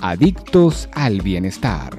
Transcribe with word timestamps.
Adictos 0.00 0.88
al 0.92 1.22
Bienestar. 1.22 1.96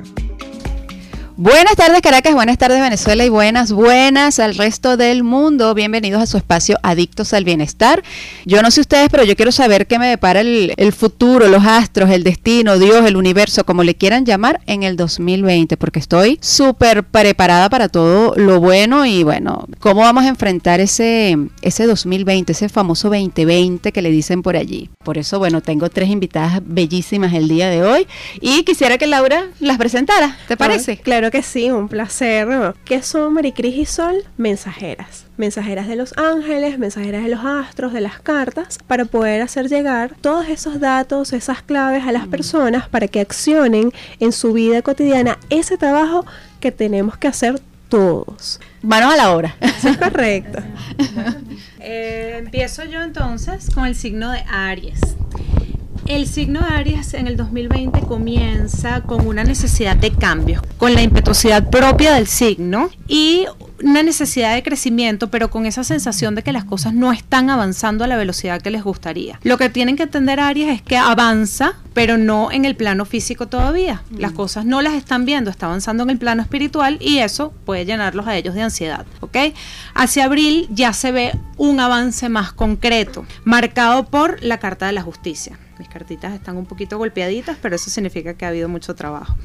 Buenas 1.40 1.76
tardes 1.76 2.02
Caracas, 2.02 2.34
buenas 2.34 2.58
tardes 2.58 2.82
Venezuela 2.82 3.24
y 3.24 3.30
buenas, 3.30 3.72
buenas 3.72 4.40
al 4.40 4.56
resto 4.56 4.98
del 4.98 5.22
mundo. 5.22 5.76
Bienvenidos 5.76 6.20
a 6.20 6.26
su 6.26 6.36
espacio 6.36 6.80
Adictos 6.82 7.32
al 7.32 7.44
Bienestar. 7.44 8.04
Yo 8.46 8.64
no 8.64 8.72
sé 8.72 8.82
ustedes, 8.82 9.10
pero 9.12 9.24
yo 9.24 9.36
quiero 9.36 9.52
saber 9.52 9.86
qué 9.86 10.00
me 10.00 10.08
depara 10.08 10.42
el, 10.42 10.94
futuro, 10.98 11.48
los 11.48 11.64
astros, 11.64 12.10
el 12.10 12.24
destino, 12.24 12.80
Dios, 12.80 13.06
el 13.06 13.16
universo, 13.16 13.68
como 13.68 13.84
le 13.84 13.94
quieran 13.94 14.26
llamar, 14.26 14.62
en 14.66 14.82
el 14.82 14.98
2020, 14.98 15.78
porque 15.78 16.00
estoy 16.00 16.40
súper 16.42 17.04
preparada 17.04 17.70
para 17.70 17.88
todo 17.88 18.34
lo 18.36 18.60
bueno 18.60 19.06
y 19.06 19.22
bueno, 19.22 19.68
cómo 19.78 20.02
vamos 20.02 20.24
a 20.24 20.30
enfrentar 20.30 20.80
ese, 20.80 21.38
ese 21.62 21.86
2020, 21.86 22.52
ese 22.52 22.68
famoso 22.68 23.10
2020 23.10 23.92
que 23.92 24.02
le 24.02 24.10
dicen 24.10 24.42
por 24.42 24.56
allí. 24.56 24.90
Por 25.04 25.20
eso, 25.20 25.38
bueno, 25.38 25.62
tengo 25.62 25.92
tres 25.92 26.10
invitadas 26.10 26.64
bellísimas 26.66 27.36
el 27.36 27.48
día 27.48 27.70
de 27.70 27.84
hoy 27.84 28.08
y 28.42 28.64
quisiera 28.64 28.98
que 28.98 29.06
Laura 29.06 29.50
las 29.60 29.78
presentara, 29.78 30.36
¿te 30.48 30.58
parece? 30.58 30.98
claro 30.98 31.27
que 31.32 31.44
sí, 31.44 31.72
un 31.72 31.88
placer. 31.88 32.48
¿Qué 32.86 33.02
son 33.02 33.34
Maricris 33.34 33.76
y 33.76 33.86
Sol? 33.86 34.24
Mensajeras. 34.38 35.26
Mensajeras 35.38 35.88
de 35.88 35.96
los 35.96 36.18
ángeles, 36.18 36.80
mensajeras 36.80 37.24
de 37.24 37.30
los 37.30 37.44
astros, 37.44 37.94
de 37.94 38.02
las 38.02 38.20
cartas, 38.20 38.80
para 38.88 39.06
poder 39.06 39.42
hacer 39.42 39.68
llegar 39.70 40.16
todos 40.22 40.48
esos 40.48 40.80
datos, 40.80 41.34
esas 41.34 41.62
claves 41.62 42.06
a 42.06 42.12
las 42.12 42.28
mm. 42.28 42.30
personas 42.30 42.90
para 42.90 43.08
que 43.08 43.20
accionen 43.20 43.92
en 44.20 44.32
su 44.32 44.54
vida 44.54 44.82
cotidiana 44.82 45.38
ese 45.50 45.78
trabajo 45.78 46.26
que 46.60 46.72
tenemos 46.72 47.18
que 47.18 47.28
hacer 47.28 47.60
todos. 47.90 48.60
Manos 48.82 49.14
a 49.14 49.18
la 49.18 49.32
obra. 49.32 49.56
es 49.62 49.98
correcto. 49.98 50.60
Eh, 51.80 52.36
empiezo 52.40 52.84
yo 52.84 53.02
entonces 53.02 53.70
con 53.70 53.86
el 53.86 53.96
signo 53.96 54.32
de 54.32 54.44
Aries. 54.50 55.00
El 56.08 56.26
signo 56.26 56.62
de 56.62 56.74
Aries 56.74 57.14
en 57.16 57.28
el 57.28 57.36
2020 57.36 58.00
comienza 58.00 59.02
con 59.02 59.28
una 59.28 59.44
necesidad 59.44 59.98
de 59.98 60.12
cambio, 60.12 60.62
con 60.78 60.94
la 60.94 61.02
impetuosidad 61.02 61.70
propia 61.70 62.14
del 62.14 62.28
signo 62.28 62.90
y 63.10 63.46
una 63.84 64.04
necesidad 64.04 64.56
de 64.56 64.64
crecimiento, 64.64 65.30
pero 65.30 65.50
con 65.50 65.66
esa 65.66 65.84
sensación 65.84 66.34
de 66.34 66.44
que 66.44 66.54
las 66.54 66.64
cosas 66.64 66.94
no 66.94 67.12
están 67.12 67.50
avanzando 67.50 68.06
a 68.06 68.08
la 68.08 68.16
velocidad 68.16 68.62
que 68.62 68.72
les 68.72 68.86
gustaría. 68.86 69.38
Lo 69.44 69.58
que 69.58 69.70
tienen 69.70 69.98
que 69.98 70.04
entender 70.04 70.40
Aries 70.40 70.76
es 70.76 70.82
que 70.82 70.96
avanza, 70.96 71.74
pero 71.94 72.18
no 72.18 72.54
en 72.54 72.64
el 72.64 72.78
plano 72.78 73.04
físico 73.04 73.48
todavía. 73.48 74.02
Las 74.18 74.32
mm. 74.32 74.36
cosas 74.36 74.66
no 74.66 74.82
las 74.82 74.94
están 74.94 75.26
viendo, 75.26 75.52
está 75.52 75.66
avanzando 75.66 76.04
en 76.04 76.10
el 76.10 76.18
plano 76.18 76.42
espiritual 76.42 76.98
y 77.02 77.18
eso 77.18 77.52
puede 77.66 77.86
llenarlos 77.86 78.28
a 78.28 78.38
ellos 78.38 78.56
de 78.56 78.62
ansiedad, 78.62 79.06
¿ok? 79.20 79.38
Hacia 79.94 80.24
abril 80.24 80.70
ya 80.72 80.94
se 80.94 81.12
ve 81.12 81.38
un 81.58 81.82
avance 81.82 82.30
más 82.30 82.54
concreto, 82.54 83.26
marcado 83.44 84.06
por 84.06 84.42
la 84.42 84.58
Carta 84.58 84.86
de 84.86 84.94
la 84.94 85.02
Justicia 85.02 85.60
mis 85.80 85.90
cartitas 85.90 86.34
están 86.34 86.58
un 86.58 86.66
poquito 86.66 86.98
golpeaditas, 86.98 87.58
pero 87.62 87.76
eso 87.76 87.90
significa 87.90 88.34
que 88.34 88.46
ha 88.46 88.50
habido 88.50 88.70
mucho 88.70 88.96
trabajo. 88.96 89.36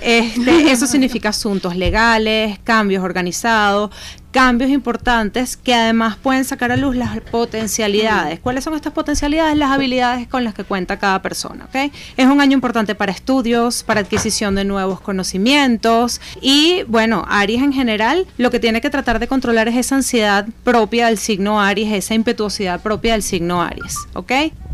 Este, 0.00 0.70
eso 0.72 0.86
significa 0.86 1.30
asuntos 1.30 1.76
legales, 1.76 2.58
cambios 2.64 3.02
organizados, 3.02 3.90
cambios 4.36 4.70
importantes 4.70 5.56
que 5.56 5.72
además 5.72 6.16
pueden 6.16 6.44
sacar 6.44 6.70
a 6.70 6.76
luz 6.76 6.94
las 6.94 7.18
potencialidades. 7.20 8.38
¿Cuáles 8.40 8.64
son 8.64 8.74
estas 8.74 8.92
potencialidades? 8.92 9.56
Las 9.56 9.70
habilidades 9.70 10.28
con 10.28 10.44
las 10.44 10.52
que 10.52 10.62
cuenta 10.64 10.98
cada 10.98 11.22
persona. 11.22 11.64
¿okay? 11.64 11.90
Es 12.18 12.26
un 12.26 12.40
año 12.42 12.52
importante 12.52 12.94
para 12.94 13.12
estudios, 13.12 13.82
para 13.82 14.00
adquisición 14.00 14.54
de 14.54 14.64
nuevos 14.64 15.00
conocimientos 15.00 16.20
y 16.42 16.82
bueno, 16.86 17.24
Aries 17.28 17.62
en 17.62 17.72
general 17.72 18.26
lo 18.36 18.50
que 18.50 18.60
tiene 18.60 18.82
que 18.82 18.90
tratar 18.90 19.20
de 19.20 19.26
controlar 19.26 19.68
es 19.68 19.76
esa 19.76 19.94
ansiedad 19.94 20.46
propia 20.64 21.06
del 21.06 21.16
signo 21.16 21.60
Aries, 21.60 21.92
esa 21.92 22.12
impetuosidad 22.12 22.82
propia 22.82 23.12
del 23.12 23.22
signo 23.22 23.62
Aries. 23.62 23.96
¿ok? 24.12 24.32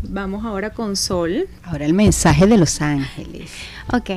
Vamos 0.09 0.45
ahora 0.45 0.71
con 0.71 0.95
Sol. 0.95 1.47
Ahora 1.63 1.85
el 1.85 1.93
mensaje 1.93 2.45
de 2.45 2.57
los 2.57 2.81
ángeles. 2.81 3.51
Ok, 3.91 4.11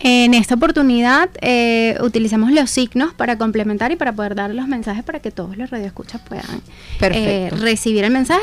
en 0.00 0.34
esta 0.34 0.54
oportunidad 0.54 1.30
eh, 1.40 1.96
utilizamos 2.00 2.50
los 2.52 2.70
signos 2.70 3.14
para 3.14 3.38
complementar 3.38 3.92
y 3.92 3.96
para 3.96 4.12
poder 4.12 4.34
dar 4.34 4.52
los 4.54 4.66
mensajes 4.66 5.04
para 5.04 5.20
que 5.20 5.30
todos 5.30 5.56
los 5.56 5.70
radioescuchas 5.70 6.20
puedan 6.22 6.62
eh, 7.00 7.50
recibir 7.52 8.04
el 8.04 8.12
mensaje 8.12 8.42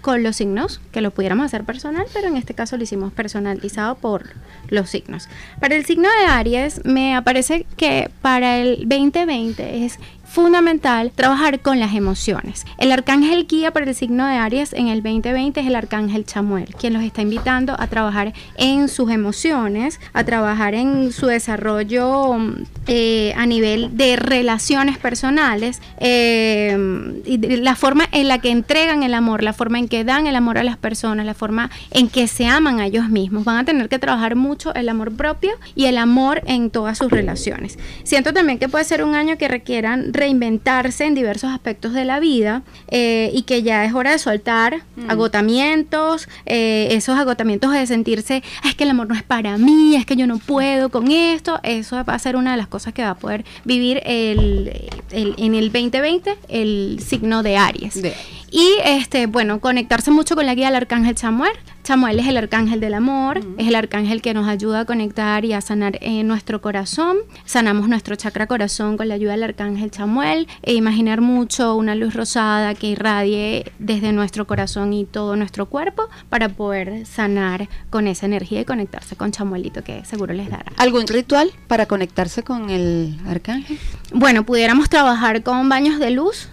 con 0.00 0.22
los 0.22 0.36
signos, 0.36 0.80
que 0.92 1.00
lo 1.00 1.10
pudiéramos 1.10 1.46
hacer 1.46 1.64
personal, 1.64 2.06
pero 2.12 2.28
en 2.28 2.36
este 2.36 2.54
caso 2.54 2.76
lo 2.76 2.84
hicimos 2.84 3.12
personalizado 3.12 3.96
por 3.96 4.30
los 4.68 4.88
signos. 4.88 5.28
Para 5.60 5.74
el 5.74 5.84
signo 5.84 6.08
de 6.20 6.26
Aries, 6.26 6.84
me 6.84 7.16
aparece 7.16 7.66
que 7.76 8.08
para 8.22 8.58
el 8.58 8.88
2020 8.88 9.84
es 9.84 9.98
fundamental 10.26 11.12
trabajar 11.14 11.60
con 11.60 11.80
las 11.80 11.94
emociones. 11.94 12.64
El 12.78 12.92
arcángel 12.92 13.46
guía 13.46 13.72
para 13.72 13.86
el 13.86 13.94
signo 13.94 14.26
de 14.26 14.34
Aries 14.34 14.72
en 14.72 14.88
el 14.88 15.02
2020 15.02 15.60
es 15.60 15.66
el 15.66 15.74
arcángel 15.74 16.24
Chamuel, 16.24 16.74
quien 16.78 16.92
los 16.92 17.02
está 17.02 17.22
invitando 17.22 17.74
a 17.78 17.86
trabajar 17.86 18.34
en 18.56 18.88
sus 18.88 19.10
emociones, 19.10 20.00
a 20.12 20.24
trabajar 20.24 20.74
en 20.74 21.12
su 21.12 21.26
desarrollo 21.26 22.36
eh, 22.86 23.32
a 23.36 23.46
nivel 23.46 23.96
de 23.96 24.16
relaciones 24.16 24.98
personales, 24.98 25.80
eh, 25.98 26.76
y 27.24 27.38
la 27.38 27.76
forma 27.76 28.04
en 28.12 28.28
la 28.28 28.38
que 28.38 28.50
entregan 28.50 29.02
el 29.02 29.14
amor, 29.14 29.42
la 29.42 29.52
forma 29.52 29.78
en 29.78 29.88
que 29.88 30.04
dan 30.04 30.26
el 30.26 30.36
amor 30.36 30.58
a 30.58 30.64
las 30.64 30.76
personas, 30.76 31.24
la 31.26 31.34
forma 31.34 31.70
en 31.90 32.08
que 32.08 32.28
se 32.28 32.46
aman 32.46 32.80
a 32.80 32.86
ellos 32.86 33.08
mismos. 33.08 33.44
Van 33.44 33.58
a 33.58 33.64
tener 33.64 33.88
que 33.88 33.98
trabajar 33.98 34.36
mucho 34.36 34.74
el 34.74 34.88
amor 34.88 35.12
propio 35.14 35.52
y 35.74 35.86
el 35.86 35.98
amor 35.98 36.42
en 36.46 36.70
todas 36.70 36.98
sus 36.98 37.10
relaciones. 37.10 37.78
Siento 38.04 38.32
también 38.32 38.58
que 38.58 38.68
puede 38.68 38.84
ser 38.84 39.02
un 39.04 39.14
año 39.14 39.38
que 39.38 39.48
requieran 39.48 40.12
reinventarse 40.16 41.04
en 41.04 41.14
diversos 41.14 41.50
aspectos 41.50 41.92
de 41.92 42.04
la 42.04 42.20
vida 42.20 42.62
eh, 42.88 43.30
y 43.34 43.42
que 43.42 43.62
ya 43.62 43.84
es 43.84 43.94
hora 43.94 44.12
de 44.12 44.18
soltar 44.18 44.82
mm. 44.96 45.10
agotamientos, 45.10 46.28
eh, 46.46 46.88
esos 46.90 47.18
agotamientos 47.18 47.72
de 47.72 47.86
sentirse, 47.86 48.42
es 48.64 48.74
que 48.74 48.84
el 48.84 48.90
amor 48.90 49.08
no 49.08 49.14
es 49.14 49.22
para 49.22 49.58
mí, 49.58 49.96
es 49.96 50.06
que 50.06 50.16
yo 50.16 50.26
no 50.26 50.38
puedo 50.38 50.90
con 50.90 51.10
esto, 51.10 51.60
eso 51.62 52.02
va 52.04 52.14
a 52.14 52.18
ser 52.18 52.36
una 52.36 52.52
de 52.52 52.56
las 52.56 52.68
cosas 52.68 52.92
que 52.92 53.02
va 53.02 53.10
a 53.10 53.18
poder 53.18 53.44
vivir 53.64 54.00
el, 54.04 54.90
en 55.10 55.54
el 55.54 55.72
2020 55.72 56.36
el 56.48 57.00
signo 57.06 57.42
de 57.42 57.56
Aries. 57.56 58.00
Y 58.50 58.76
este, 58.84 59.26
bueno, 59.26 59.60
conectarse 59.60 60.10
mucho 60.10 60.34
con 60.34 60.46
la 60.46 60.54
guía 60.54 60.66
del 60.66 60.76
arcángel 60.76 61.16
Samuel. 61.16 61.52
Samuel 61.82 62.18
es 62.18 62.26
el 62.26 62.36
arcángel 62.36 62.80
del 62.80 62.94
amor, 62.94 63.38
es 63.58 63.68
el 63.68 63.76
arcángel 63.76 64.20
que 64.20 64.34
nos 64.34 64.48
ayuda 64.48 64.80
a 64.80 64.84
conectar 64.86 65.44
y 65.44 65.52
a 65.52 65.60
sanar 65.60 65.98
eh, 66.00 66.24
nuestro 66.24 66.60
corazón. 66.60 67.18
Sanamos 67.44 67.88
nuestro 67.88 68.16
chakra 68.16 68.48
corazón 68.48 68.96
con 68.96 69.06
la 69.06 69.14
ayuda 69.14 69.32
del 69.32 69.44
arcángel 69.44 69.92
Samuel 69.92 70.48
e 70.62 70.74
imaginar 70.74 71.20
mucho 71.20 71.76
una 71.76 71.94
luz 71.94 72.14
rosada 72.14 72.74
que 72.74 72.88
irradie 72.88 73.70
desde 73.78 74.12
nuestro 74.12 74.48
corazón 74.48 74.92
y 74.94 75.04
todo 75.04 75.36
nuestro 75.36 75.66
cuerpo 75.66 76.08
para 76.28 76.48
poder 76.48 77.06
sanar 77.06 77.68
con 77.88 78.08
esa 78.08 78.26
energía 78.26 78.62
y 78.62 78.64
conectarse 78.64 79.14
con 79.14 79.30
Chamuelito 79.30 79.84
que 79.84 80.04
seguro 80.04 80.34
les 80.34 80.50
dará. 80.50 80.72
¿Algún 80.78 81.06
ritual 81.06 81.52
para 81.68 81.86
conectarse 81.86 82.42
con 82.42 82.68
el 82.68 83.16
arcángel? 83.28 83.78
Bueno, 84.12 84.44
pudiéramos 84.44 84.88
trabajar 84.88 85.44
con 85.44 85.68
baños 85.68 86.00
de 86.00 86.10
luz, 86.10 86.48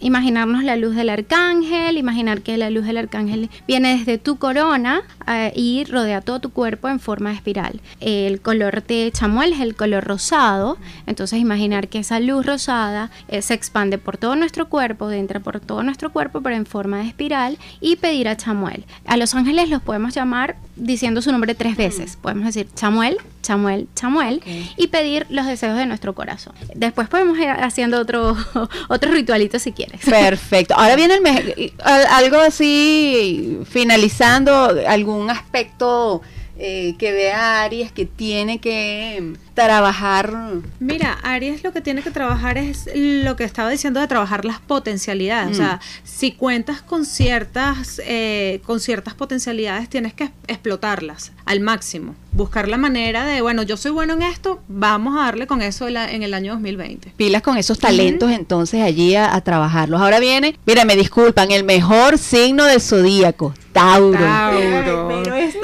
imaginarnos 0.00 0.62
la 0.62 0.76
luz 0.76 0.83
del 0.92 1.08
arcángel, 1.08 1.96
imaginar 1.96 2.42
que 2.42 2.56
la 2.56 2.70
luz 2.70 2.84
del 2.84 2.98
arcángel 2.98 3.50
viene 3.66 3.96
desde 3.96 4.18
tu 4.18 4.36
corona 4.36 5.02
eh, 5.26 5.52
y 5.54 5.84
rodea 5.84 6.20
todo 6.20 6.40
tu 6.40 6.50
cuerpo 6.50 6.88
en 6.88 7.00
forma 7.00 7.30
de 7.30 7.36
espiral. 7.36 7.80
El 8.00 8.40
color 8.40 8.84
de 8.84 9.10
chamuel 9.12 9.52
es 9.52 9.60
el 9.60 9.74
color 9.74 10.04
rosado, 10.04 10.78
entonces 11.06 11.38
imaginar 11.38 11.88
que 11.88 12.00
esa 12.00 12.20
luz 12.20 12.44
rosada 12.44 13.10
eh, 13.28 13.42
se 13.42 13.54
expande 13.54 13.98
por 13.98 14.18
todo 14.18 14.36
nuestro 14.36 14.68
cuerpo, 14.68 15.10
entra 15.10 15.40
por 15.40 15.60
todo 15.60 15.82
nuestro 15.82 16.12
cuerpo, 16.12 16.40
pero 16.42 16.56
en 16.56 16.66
forma 16.66 16.98
de 16.98 17.08
espiral 17.08 17.58
y 17.80 17.96
pedir 17.96 18.28
a 18.28 18.36
chamuel. 18.36 18.84
A 19.06 19.16
los 19.16 19.34
ángeles 19.34 19.70
los 19.70 19.82
podemos 19.82 20.14
llamar 20.14 20.56
diciendo 20.76 21.22
su 21.22 21.32
nombre 21.32 21.54
tres 21.54 21.76
veces. 21.76 22.16
Podemos 22.20 22.46
decir 22.46 22.68
chamuel, 22.74 23.18
chamuel, 23.44 23.86
chamuel 23.94 24.42
y 24.76 24.88
pedir 24.88 25.26
los 25.28 25.46
deseos 25.46 25.76
de 25.76 25.86
nuestro 25.86 26.14
corazón. 26.14 26.54
Después 26.74 27.08
podemos 27.08 27.38
ir 27.38 27.48
haciendo 27.48 28.00
otro, 28.00 28.36
otro 28.88 29.12
ritualito 29.12 29.58
si 29.58 29.72
quieres. 29.72 30.00
Perfecto. 30.04 30.74
Ahora 30.74 30.96
viene 30.96 31.14
el 31.16 31.72
algo 31.84 32.38
así 32.38 33.60
finalizando 33.70 34.74
algún 34.88 35.30
aspecto 35.30 36.22
eh, 36.56 36.94
que 36.98 37.12
vea 37.12 37.62
Aries 37.62 37.90
que 37.90 38.06
tiene 38.06 38.60
que 38.60 39.34
trabajar? 39.54 40.32
Mira, 40.78 41.18
Aries 41.22 41.64
lo 41.64 41.72
que 41.72 41.80
tiene 41.80 42.02
que 42.02 42.10
trabajar 42.10 42.58
es 42.58 42.88
lo 42.94 43.34
que 43.36 43.44
estaba 43.44 43.70
diciendo 43.70 44.00
de 44.00 44.06
trabajar 44.06 44.44
las 44.44 44.60
potencialidades. 44.60 45.52
O 45.52 45.54
sea, 45.54 45.76
mm. 45.76 45.80
si 46.04 46.32
cuentas 46.32 46.82
con 46.82 47.06
ciertas, 47.06 48.00
eh, 48.04 48.60
con 48.64 48.80
ciertas 48.80 49.14
potencialidades, 49.14 49.88
tienes 49.88 50.14
que 50.14 50.30
explotarlas 50.46 51.32
al 51.44 51.60
máximo. 51.60 52.14
Buscar 52.32 52.68
la 52.68 52.76
manera 52.76 53.24
de, 53.24 53.40
bueno, 53.40 53.62
yo 53.62 53.76
soy 53.76 53.92
bueno 53.92 54.14
en 54.14 54.22
esto, 54.22 54.60
vamos 54.68 55.16
a 55.16 55.24
darle 55.24 55.46
con 55.46 55.62
eso 55.62 55.88
en 55.88 56.22
el 56.22 56.34
año 56.34 56.52
2020. 56.54 57.12
Pilas 57.16 57.42
con 57.42 57.56
esos 57.56 57.78
talentos 57.78 58.30
entonces 58.30 58.80
allí 58.80 59.14
a, 59.14 59.40
trabajarlos. 59.40 60.00
Ahora 60.00 60.20
viene, 60.20 60.56
mira, 60.66 60.84
me 60.84 60.96
disculpan, 60.96 61.50
el 61.50 61.64
mejor 61.64 62.18
signo 62.18 62.64
del 62.64 62.80
zodíaco, 62.80 63.54
Tauro. 63.72 64.18
Tauro. 64.18 65.08
Pero 65.22 65.34
es 65.34 65.54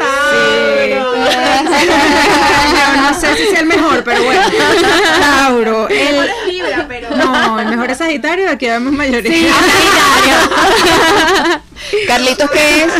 No 2.97 3.21
sé 3.21 3.37
si 3.37 3.43
es 3.43 3.59
el 3.59 3.67
mejor 3.67 4.03
pero 4.05 4.23
bueno. 4.23 4.43
Tauro. 5.21 5.89
El, 5.89 6.13
mejor 6.13 6.27
es 6.27 6.53
Libra, 6.53 6.87
pero. 6.89 7.17
No, 7.17 7.61
el 7.61 7.69
mejor 7.69 7.91
es 7.91 7.99
Sagitario, 7.99 8.51
aquí 8.51 8.67
vemos 8.67 8.93
mayoría. 8.93 9.33
Sí, 9.33 9.49
Carlitos, 12.07 12.51
¿qué 12.51 12.85
es? 12.85 12.93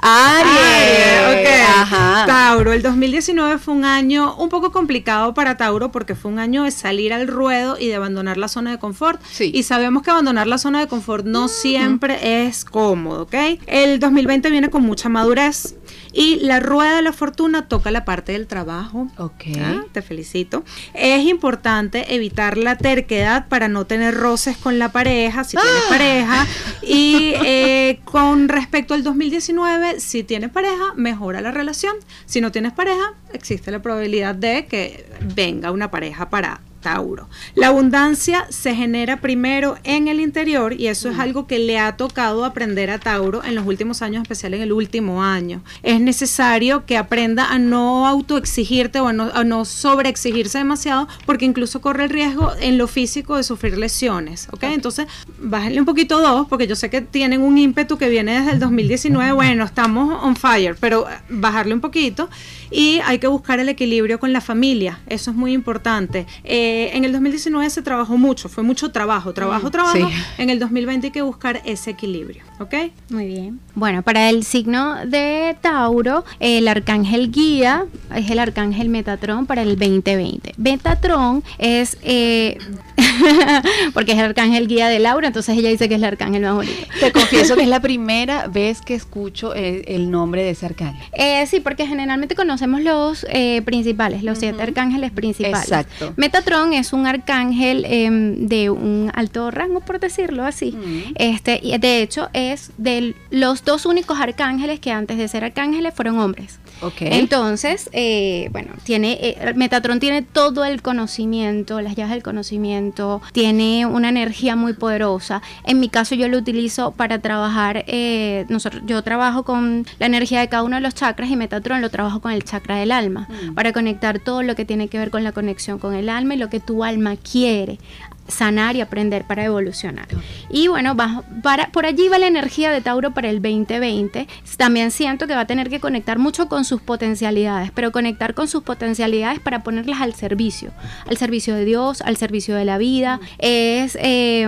Aries. 0.00 1.68
Ajá. 1.68 2.24
Tauro, 2.26 2.72
el 2.72 2.82
2019 2.82 3.58
fue 3.58 3.74
un 3.74 3.84
año 3.84 4.34
un 4.36 4.48
poco 4.48 4.72
complicado 4.72 5.34
para 5.34 5.56
Tauro 5.56 5.92
porque 5.92 6.14
fue 6.14 6.30
un 6.30 6.38
año 6.38 6.64
de 6.64 6.70
salir 6.70 7.12
al 7.12 7.28
ruedo 7.28 7.76
y 7.78 7.88
de 7.88 7.94
abandonar 7.94 8.36
la 8.36 8.48
zona 8.48 8.72
de 8.72 8.78
confort. 8.78 9.20
Sí. 9.30 9.50
Y 9.54 9.62
sabemos 9.62 10.02
que 10.02 10.10
abandonar 10.10 10.46
la 10.46 10.58
zona 10.58 10.80
de 10.80 10.88
confort 10.88 11.26
no 11.26 11.48
siempre 11.48 12.46
es 12.46 12.64
cómodo, 12.64 13.22
¿ok? 13.22 13.34
El 13.66 14.00
2020 14.00 14.50
viene 14.50 14.70
con 14.70 14.82
mucha 14.82 15.08
madurez. 15.08 15.74
Y 16.18 16.40
la 16.40 16.58
rueda 16.58 16.96
de 16.96 17.02
la 17.02 17.12
fortuna 17.12 17.68
toca 17.68 17.90
la 17.92 18.04
parte 18.04 18.32
del 18.32 18.46
trabajo. 18.48 19.06
Ok. 19.18 19.44
Ah, 19.60 19.82
te 19.92 20.02
felicito. 20.02 20.64
Es 20.94 21.24
importante 21.26 22.14
evitar 22.14 22.58
la 22.58 22.76
terquedad 22.76 23.46
para 23.48 23.68
no 23.68 23.86
tener 23.86 24.14
roces 24.14 24.56
con 24.56 24.78
la 24.80 24.90
pareja, 24.90 25.44
si 25.44 25.56
tienes 25.56 25.82
Ah. 25.86 25.88
pareja. 25.88 26.46
Y 26.82 27.34
eh, 27.44 28.00
con 28.04 28.48
respecto 28.48 28.94
al 28.94 29.02
2019, 29.04 30.00
si 30.00 30.24
tienes 30.24 30.50
pareja, 30.50 30.94
mejora 30.96 31.40
la 31.40 31.50
relación. 31.50 31.94
Si 32.26 32.40
no 32.40 32.50
tienes 32.50 32.72
pareja, 32.72 33.12
existe 33.32 33.70
la 33.70 33.80
probabilidad 33.82 34.34
de 34.34 34.66
que 34.66 35.04
venga 35.36 35.70
una 35.70 35.90
pareja 35.90 36.30
para 36.30 36.60
Tauro. 36.80 37.28
La 37.54 37.68
abundancia 37.68 38.46
se 38.50 38.74
genera 38.74 39.20
primero 39.20 39.76
en 39.84 40.08
el 40.08 40.20
interior 40.20 40.72
y 40.72 40.86
eso 40.86 41.08
es 41.10 41.18
algo 41.18 41.46
que 41.46 41.58
le 41.58 41.78
ha 41.78 41.96
tocado 41.96 42.44
aprender 42.44 42.90
a 42.90 42.98
Tauro 42.98 43.44
en 43.44 43.54
los 43.54 43.66
últimos 43.66 44.02
años, 44.02 44.22
especial 44.22 44.54
en 44.54 44.62
el 44.62 44.72
último 44.72 45.22
año. 45.22 45.62
Es 45.82 46.00
necesario 46.00 46.86
que 46.86 46.96
aprenda 46.96 47.50
a 47.50 47.58
no 47.58 48.06
autoexigirte 48.06 49.00
o 49.00 49.08
a 49.08 49.12
no, 49.12 49.30
a 49.32 49.44
no 49.44 49.64
sobreexigirse 49.64 50.58
demasiado 50.58 51.08
porque 51.26 51.44
incluso 51.44 51.80
corre 51.80 52.04
el 52.04 52.10
riesgo 52.10 52.52
en 52.60 52.78
lo 52.78 52.86
físico 52.86 53.36
de 53.36 53.42
sufrir 53.42 53.76
lesiones, 53.76 54.48
¿ok? 54.52 54.64
Entonces, 54.64 55.06
bájenle 55.38 55.80
un 55.80 55.86
poquito 55.86 56.20
dos 56.20 56.46
porque 56.48 56.66
yo 56.66 56.76
sé 56.76 56.90
que 56.90 57.00
tienen 57.00 57.42
un 57.42 57.58
ímpetu 57.58 57.98
que 57.98 58.08
viene 58.08 58.38
desde 58.38 58.52
el 58.52 58.60
2019, 58.60 59.32
bueno, 59.32 59.64
estamos 59.64 60.22
on 60.22 60.36
fire, 60.36 60.76
pero 60.78 61.06
bajarle 61.28 61.74
un 61.74 61.80
poquito 61.80 62.28
y 62.70 63.00
hay 63.04 63.18
que 63.18 63.26
buscar 63.26 63.60
el 63.60 63.68
equilibrio 63.68 64.18
con 64.18 64.32
la 64.32 64.40
familia, 64.40 65.00
eso 65.06 65.30
es 65.30 65.36
muy 65.36 65.52
importante. 65.52 66.26
Eh, 66.44 66.90
en 66.94 67.04
el 67.04 67.12
2019 67.12 67.68
se 67.70 67.82
trabajó 67.82 68.16
mucho, 68.16 68.48
fue 68.48 68.62
mucho 68.62 68.90
trabajo, 68.90 69.32
trabajo, 69.32 69.70
trabajo. 69.70 69.96
sí. 69.96 70.04
En 70.38 70.50
el 70.50 70.58
2020 70.58 71.06
hay 71.08 71.10
que 71.10 71.22
buscar 71.22 71.62
ese 71.64 71.90
equilibrio, 71.90 72.42
¿ok? 72.58 72.74
Muy 73.10 73.26
bien. 73.26 73.60
Bueno, 73.74 74.02
para 74.02 74.28
el 74.28 74.44
signo 74.44 75.06
de 75.06 75.56
Tauro, 75.60 76.24
el 76.40 76.68
arcángel 76.68 77.30
guía 77.30 77.86
es 78.14 78.30
el 78.30 78.38
arcángel 78.38 78.88
Metatron 78.88 79.46
para 79.46 79.62
el 79.62 79.78
2020. 79.78 80.54
Metatron 80.56 81.42
es, 81.58 81.96
eh, 82.02 82.58
porque 83.94 84.12
es 84.12 84.18
el 84.18 84.24
arcángel 84.24 84.68
guía 84.68 84.88
de 84.88 84.98
Laura, 84.98 85.28
entonces 85.28 85.56
ella 85.56 85.70
dice 85.70 85.88
que 85.88 85.94
es 85.94 86.00
el 86.00 86.04
arcángel 86.04 86.42
más 86.42 86.54
bonito. 86.54 86.86
Te 87.00 87.12
confieso 87.12 87.56
que 87.56 87.62
es 87.62 87.68
la 87.68 87.80
primera 87.80 88.46
vez 88.48 88.80
que 88.80 88.94
escucho 88.94 89.54
el, 89.54 89.84
el 89.86 90.10
nombre 90.10 90.42
de 90.42 90.50
ese 90.50 90.66
arcángel. 90.66 91.02
Eh, 91.12 91.46
sí, 91.46 91.60
porque 91.60 91.86
generalmente 91.86 92.34
conocemos 92.34 92.57
los 92.66 93.26
eh, 93.30 93.62
principales, 93.62 94.22
los 94.22 94.38
siete 94.38 94.62
arcángeles 94.62 95.10
principales. 95.10 95.62
Exacto. 95.62 96.12
Metatron 96.16 96.72
es 96.72 96.92
un 96.92 97.06
arcángel 97.06 97.84
em, 97.84 98.46
de 98.46 98.70
un 98.70 99.10
alto 99.14 99.50
rango, 99.50 99.80
por 99.80 100.00
decirlo 100.00 100.44
así. 100.44 100.72
Mm. 100.72 101.12
Este, 101.16 101.60
y 101.62 101.76
de 101.78 102.02
hecho, 102.02 102.28
es 102.32 102.70
de 102.78 103.14
los 103.30 103.64
dos 103.64 103.86
únicos 103.86 104.18
arcángeles 104.20 104.80
que 104.80 104.92
antes 104.92 105.18
de 105.18 105.28
ser 105.28 105.44
arcángeles 105.44 105.94
fueron 105.94 106.18
hombres. 106.18 106.58
Ok. 106.80 107.00
Entonces, 107.00 107.90
eh, 107.92 108.48
bueno, 108.52 108.72
tiene 108.84 109.18
eh, 109.20 109.52
Metatron 109.56 109.98
tiene 110.00 110.22
todo 110.22 110.64
el 110.64 110.80
conocimiento, 110.82 111.80
las 111.80 111.96
llaves 111.96 112.12
del 112.12 112.22
conocimiento, 112.22 113.20
tiene 113.32 113.86
una 113.86 114.08
energía 114.08 114.54
muy 114.56 114.74
poderosa. 114.74 115.42
En 115.64 115.80
mi 115.80 115.88
caso, 115.88 116.14
yo 116.14 116.28
lo 116.28 116.38
utilizo 116.38 116.92
para 116.92 117.18
trabajar. 117.18 117.84
eh, 117.86 118.44
nosotros, 118.48 118.82
yo 118.86 119.02
trabajo 119.02 119.42
con 119.42 119.86
la 119.98 120.06
energía 120.06 120.40
de 120.40 120.48
cada 120.48 120.62
uno 120.62 120.76
de 120.76 120.82
los 120.82 120.94
chakras 120.94 121.30
y 121.30 121.36
Metatron 121.36 121.80
lo 121.80 121.90
trabajo 121.90 122.20
con 122.20 122.32
el 122.32 122.44
chakra 122.48 122.76
del 122.76 122.90
alma 122.92 123.28
Mm. 123.28 123.54
para 123.54 123.72
conectar 123.72 124.18
todo 124.18 124.42
lo 124.42 124.54
que 124.54 124.64
tiene 124.64 124.88
que 124.88 124.98
ver 124.98 125.10
con 125.10 125.22
la 125.24 125.32
conexión 125.32 125.78
con 125.78 125.94
el 125.94 126.08
alma 126.08 126.34
y 126.34 126.38
lo 126.38 126.48
que 126.48 126.60
tu 126.60 126.82
alma 126.84 127.16
quiere 127.16 127.78
sanar 128.28 128.76
y 128.76 128.80
aprender 128.80 129.24
para 129.24 129.44
evolucionar. 129.44 130.06
Y 130.50 130.68
bueno, 130.68 130.94
bajo- 130.94 131.24
para, 131.42 131.68
por 131.72 131.86
allí 131.86 132.08
va 132.08 132.18
la 132.18 132.26
energía 132.26 132.70
de 132.70 132.80
Tauro 132.80 133.12
para 133.12 133.30
el 133.30 133.40
2020. 133.42 134.28
También 134.56 134.90
siento 134.90 135.26
que 135.26 135.34
va 135.34 135.40
a 135.42 135.46
tener 135.46 135.68
que 135.70 135.80
conectar 135.80 136.18
mucho 136.18 136.48
con 136.48 136.64
sus 136.64 136.80
potencialidades, 136.80 137.70
pero 137.74 137.90
conectar 137.92 138.34
con 138.34 138.48
sus 138.48 138.62
potencialidades 138.62 139.40
para 139.40 139.62
ponerlas 139.62 140.00
al 140.00 140.14
servicio, 140.14 140.70
al 141.06 141.16
servicio 141.16 141.54
de 141.54 141.64
Dios, 141.64 142.00
al 142.02 142.16
servicio 142.16 142.54
de 142.54 142.64
la 142.64 142.78
vida. 142.78 143.20
Es 143.38 143.96
eh, 144.00 144.46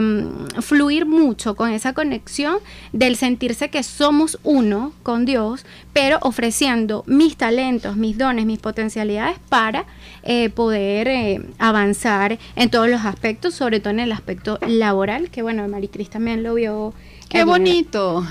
fluir 0.60 1.06
mucho 1.06 1.56
con 1.56 1.70
esa 1.70 1.92
conexión 1.92 2.56
del 2.92 3.16
sentirse 3.16 3.70
que 3.70 3.82
somos 3.82 4.38
uno 4.42 4.92
con 5.02 5.24
Dios, 5.24 5.64
pero 5.92 6.18
ofreciendo 6.22 7.02
mis 7.06 7.36
talentos, 7.36 7.96
mis 7.96 8.18
dones, 8.18 8.46
mis 8.46 8.58
potencialidades 8.58 9.38
para 9.48 9.84
eh, 10.22 10.50
poder 10.50 11.08
eh, 11.08 11.40
avanzar 11.58 12.38
en 12.56 12.68
todos 12.70 12.88
los 12.88 13.04
aspectos, 13.04 13.54
sobre 13.54 13.69
todo 13.78 13.90
en 13.90 14.00
el 14.00 14.10
aspecto 14.10 14.58
laboral, 14.66 15.30
que 15.30 15.42
bueno, 15.42 15.68
Maricris 15.68 16.10
también 16.10 16.42
lo 16.42 16.54
vio. 16.54 16.92
Qué 17.28 17.40
en- 17.40 17.46
bonito. 17.46 18.26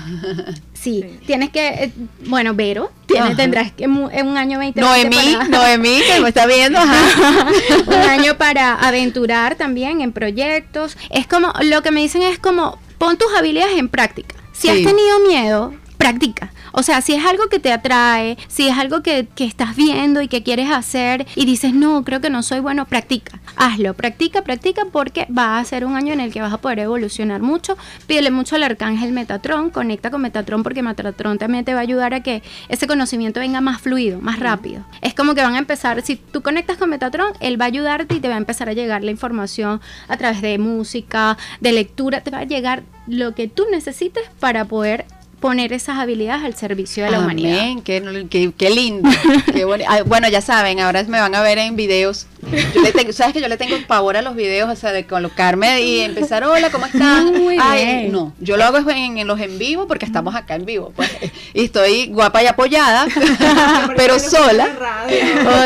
Sí, 0.74 1.04
tienes 1.26 1.48
que, 1.50 1.68
eh, 1.68 1.92
bueno, 2.26 2.54
Vero, 2.54 2.90
tienes, 3.06 3.36
tendrás 3.36 3.72
que 3.72 3.86
mu- 3.88 4.08
en 4.12 4.26
un 4.28 4.36
año 4.36 4.58
20 4.58 4.80
Noemí, 4.80 5.16
para- 5.36 5.48
Noemí, 5.48 6.00
que 6.06 6.20
me 6.20 6.28
está 6.28 6.46
viendo, 6.46 6.78
ajá. 6.78 7.46
un 7.86 7.94
año 8.10 8.36
para 8.36 8.74
aventurar 8.74 9.56
también 9.56 10.02
en 10.02 10.12
proyectos. 10.12 10.96
Es 11.10 11.26
como, 11.26 11.52
lo 11.62 11.82
que 11.82 11.90
me 11.90 12.00
dicen 12.02 12.20
es 12.22 12.38
como, 12.38 12.78
pon 12.98 13.16
tus 13.16 13.28
habilidades 13.38 13.78
en 13.78 13.88
práctica. 13.88 14.34
Si 14.52 14.68
has 14.68 14.76
tenido 14.76 15.18
miedo, 15.26 15.74
practica. 15.96 16.52
O 16.72 16.82
sea, 16.82 17.00
si 17.00 17.14
es 17.14 17.24
algo 17.24 17.48
que 17.48 17.58
te 17.58 17.72
atrae, 17.72 18.36
si 18.48 18.68
es 18.68 18.76
algo 18.76 19.02
que, 19.02 19.28
que 19.34 19.44
estás 19.44 19.76
viendo 19.76 20.20
y 20.22 20.28
que 20.28 20.42
quieres 20.42 20.70
hacer 20.70 21.26
y 21.34 21.44
dices, 21.44 21.74
no, 21.74 22.04
creo 22.04 22.20
que 22.20 22.30
no 22.30 22.42
soy 22.42 22.60
bueno, 22.60 22.86
practica. 22.86 23.40
Hazlo, 23.56 23.94
practica, 23.94 24.42
practica 24.42 24.86
porque 24.92 25.26
va 25.26 25.58
a 25.58 25.64
ser 25.64 25.84
un 25.84 25.96
año 25.96 26.12
en 26.12 26.20
el 26.20 26.32
que 26.32 26.40
vas 26.40 26.52
a 26.52 26.58
poder 26.58 26.80
evolucionar 26.80 27.42
mucho. 27.42 27.76
Pídele 28.06 28.30
mucho 28.30 28.56
al 28.56 28.62
arcángel 28.62 29.12
Metatron, 29.12 29.70
conecta 29.70 30.10
con 30.10 30.22
Metatron 30.22 30.62
porque 30.62 30.82
Metatron 30.82 31.38
también 31.38 31.64
te 31.64 31.74
va 31.74 31.80
a 31.80 31.82
ayudar 31.82 32.14
a 32.14 32.22
que 32.22 32.42
ese 32.68 32.86
conocimiento 32.86 33.40
venga 33.40 33.60
más 33.60 33.80
fluido, 33.80 34.20
más 34.20 34.38
rápido. 34.38 34.84
Es 35.00 35.14
como 35.14 35.34
que 35.34 35.42
van 35.42 35.54
a 35.54 35.58
empezar, 35.58 36.02
si 36.02 36.16
tú 36.16 36.42
conectas 36.42 36.76
con 36.76 36.90
Metatron, 36.90 37.32
él 37.40 37.60
va 37.60 37.64
a 37.66 37.68
ayudarte 37.68 38.14
y 38.14 38.20
te 38.20 38.28
va 38.28 38.34
a 38.34 38.38
empezar 38.38 38.68
a 38.68 38.72
llegar 38.72 39.04
la 39.04 39.10
información 39.10 39.80
a 40.08 40.16
través 40.16 40.42
de 40.42 40.58
música, 40.58 41.36
de 41.60 41.72
lectura, 41.72 42.20
te 42.20 42.30
va 42.30 42.38
a 42.38 42.44
llegar 42.44 42.82
lo 43.06 43.34
que 43.34 43.48
tú 43.48 43.66
necesites 43.70 44.24
para 44.38 44.64
poder 44.66 45.06
poner 45.40 45.72
esas 45.72 45.98
habilidades 45.98 46.44
al 46.44 46.54
servicio 46.54 47.04
de 47.04 47.10
la 47.10 47.18
humanidad. 47.20 47.58
Amén, 47.60 47.80
qué, 47.82 48.26
qué- 48.30 48.52
qué 48.56 48.70
lindo. 48.70 49.08
qué 49.52 49.64
boni- 49.66 49.84
Ay, 49.88 50.02
bueno, 50.04 50.28
ya 50.28 50.40
saben, 50.42 50.80
ahora 50.80 51.02
me 51.04 51.18
van 51.18 51.34
a 51.34 51.40
ver 51.42 51.58
en 51.58 51.76
videos. 51.76 52.26
Yo 52.74 52.80
le 52.82 52.92
tengo, 52.92 53.12
¿Sabes 53.12 53.34
que 53.34 53.40
yo 53.40 53.48
le 53.48 53.56
tengo 53.58 53.76
pavor 53.86 54.16
a 54.16 54.22
los 54.22 54.34
videos? 54.34 54.70
O 54.70 54.74
sea, 54.76 54.92
de 54.92 55.04
colocarme 55.06 55.82
y 55.82 56.00
empezar, 56.00 56.42
hola, 56.44 56.70
¿cómo 56.70 56.86
están? 56.86 57.32
Muy 57.38 57.56
Ay, 57.60 57.84
bien. 57.84 58.12
no, 58.12 58.32
yo 58.40 58.56
lo 58.56 58.64
hago 58.64 58.78
en, 58.90 59.18
en 59.18 59.26
los 59.26 59.38
en 59.40 59.58
vivo 59.58 59.86
porque 59.86 60.04
estamos 60.06 60.34
acá 60.34 60.54
en 60.56 60.64
vivo. 60.64 60.92
Pues, 60.96 61.10
y 61.54 61.64
estoy 61.64 62.06
guapa 62.08 62.42
y 62.42 62.46
apoyada, 62.46 63.06
pero 63.96 64.18
sola. 64.18 64.68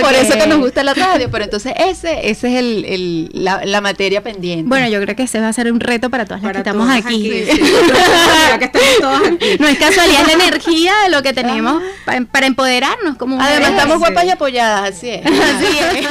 Por 0.00 0.12
eso 0.14 0.34
que 0.38 0.46
nos 0.46 0.58
gusta 0.58 0.82
la 0.82 0.94
radio. 0.94 1.28
Pero 1.30 1.44
entonces 1.44 1.72
ese, 1.78 2.28
ese 2.30 2.48
es 2.48 2.58
el, 2.58 2.84
el- 2.84 3.30
la, 3.32 3.64
la 3.64 3.80
materia 3.80 4.22
pendiente. 4.22 4.68
Bueno, 4.68 4.88
yo 4.88 5.00
creo 5.00 5.14
que 5.16 5.24
ese 5.24 5.40
va 5.40 5.48
a 5.48 5.52
ser 5.52 5.70
un 5.72 5.80
reto 5.80 6.10
para 6.10 6.24
todas 6.24 6.42
las 6.42 6.52
Para 6.52 6.62
que 6.62 6.68
estamos 6.70 6.88
aquí. 6.90 7.30
sí. 7.30 7.62
Ya 8.48 8.58
que 8.58 8.64
estamos 8.66 8.88
todas 9.00 9.22
aquí. 9.32 9.56
No 9.64 9.70
es 9.70 9.78
casualidad, 9.78 10.20
es 10.20 10.26
la 10.26 10.32
energía 10.44 10.92
de 11.04 11.10
lo 11.10 11.22
que 11.22 11.32
tenemos 11.32 11.82
pa- 12.04 12.20
para 12.30 12.46
empoderarnos 12.46 13.16
como 13.16 13.40
Además, 13.40 13.70
estamos 13.70 13.98
guapas 13.98 14.24
y 14.26 14.30
apoyadas, 14.30 14.90
así 14.90 15.08
es. 15.10 15.24
Así 15.26 15.78
es. 15.78 16.08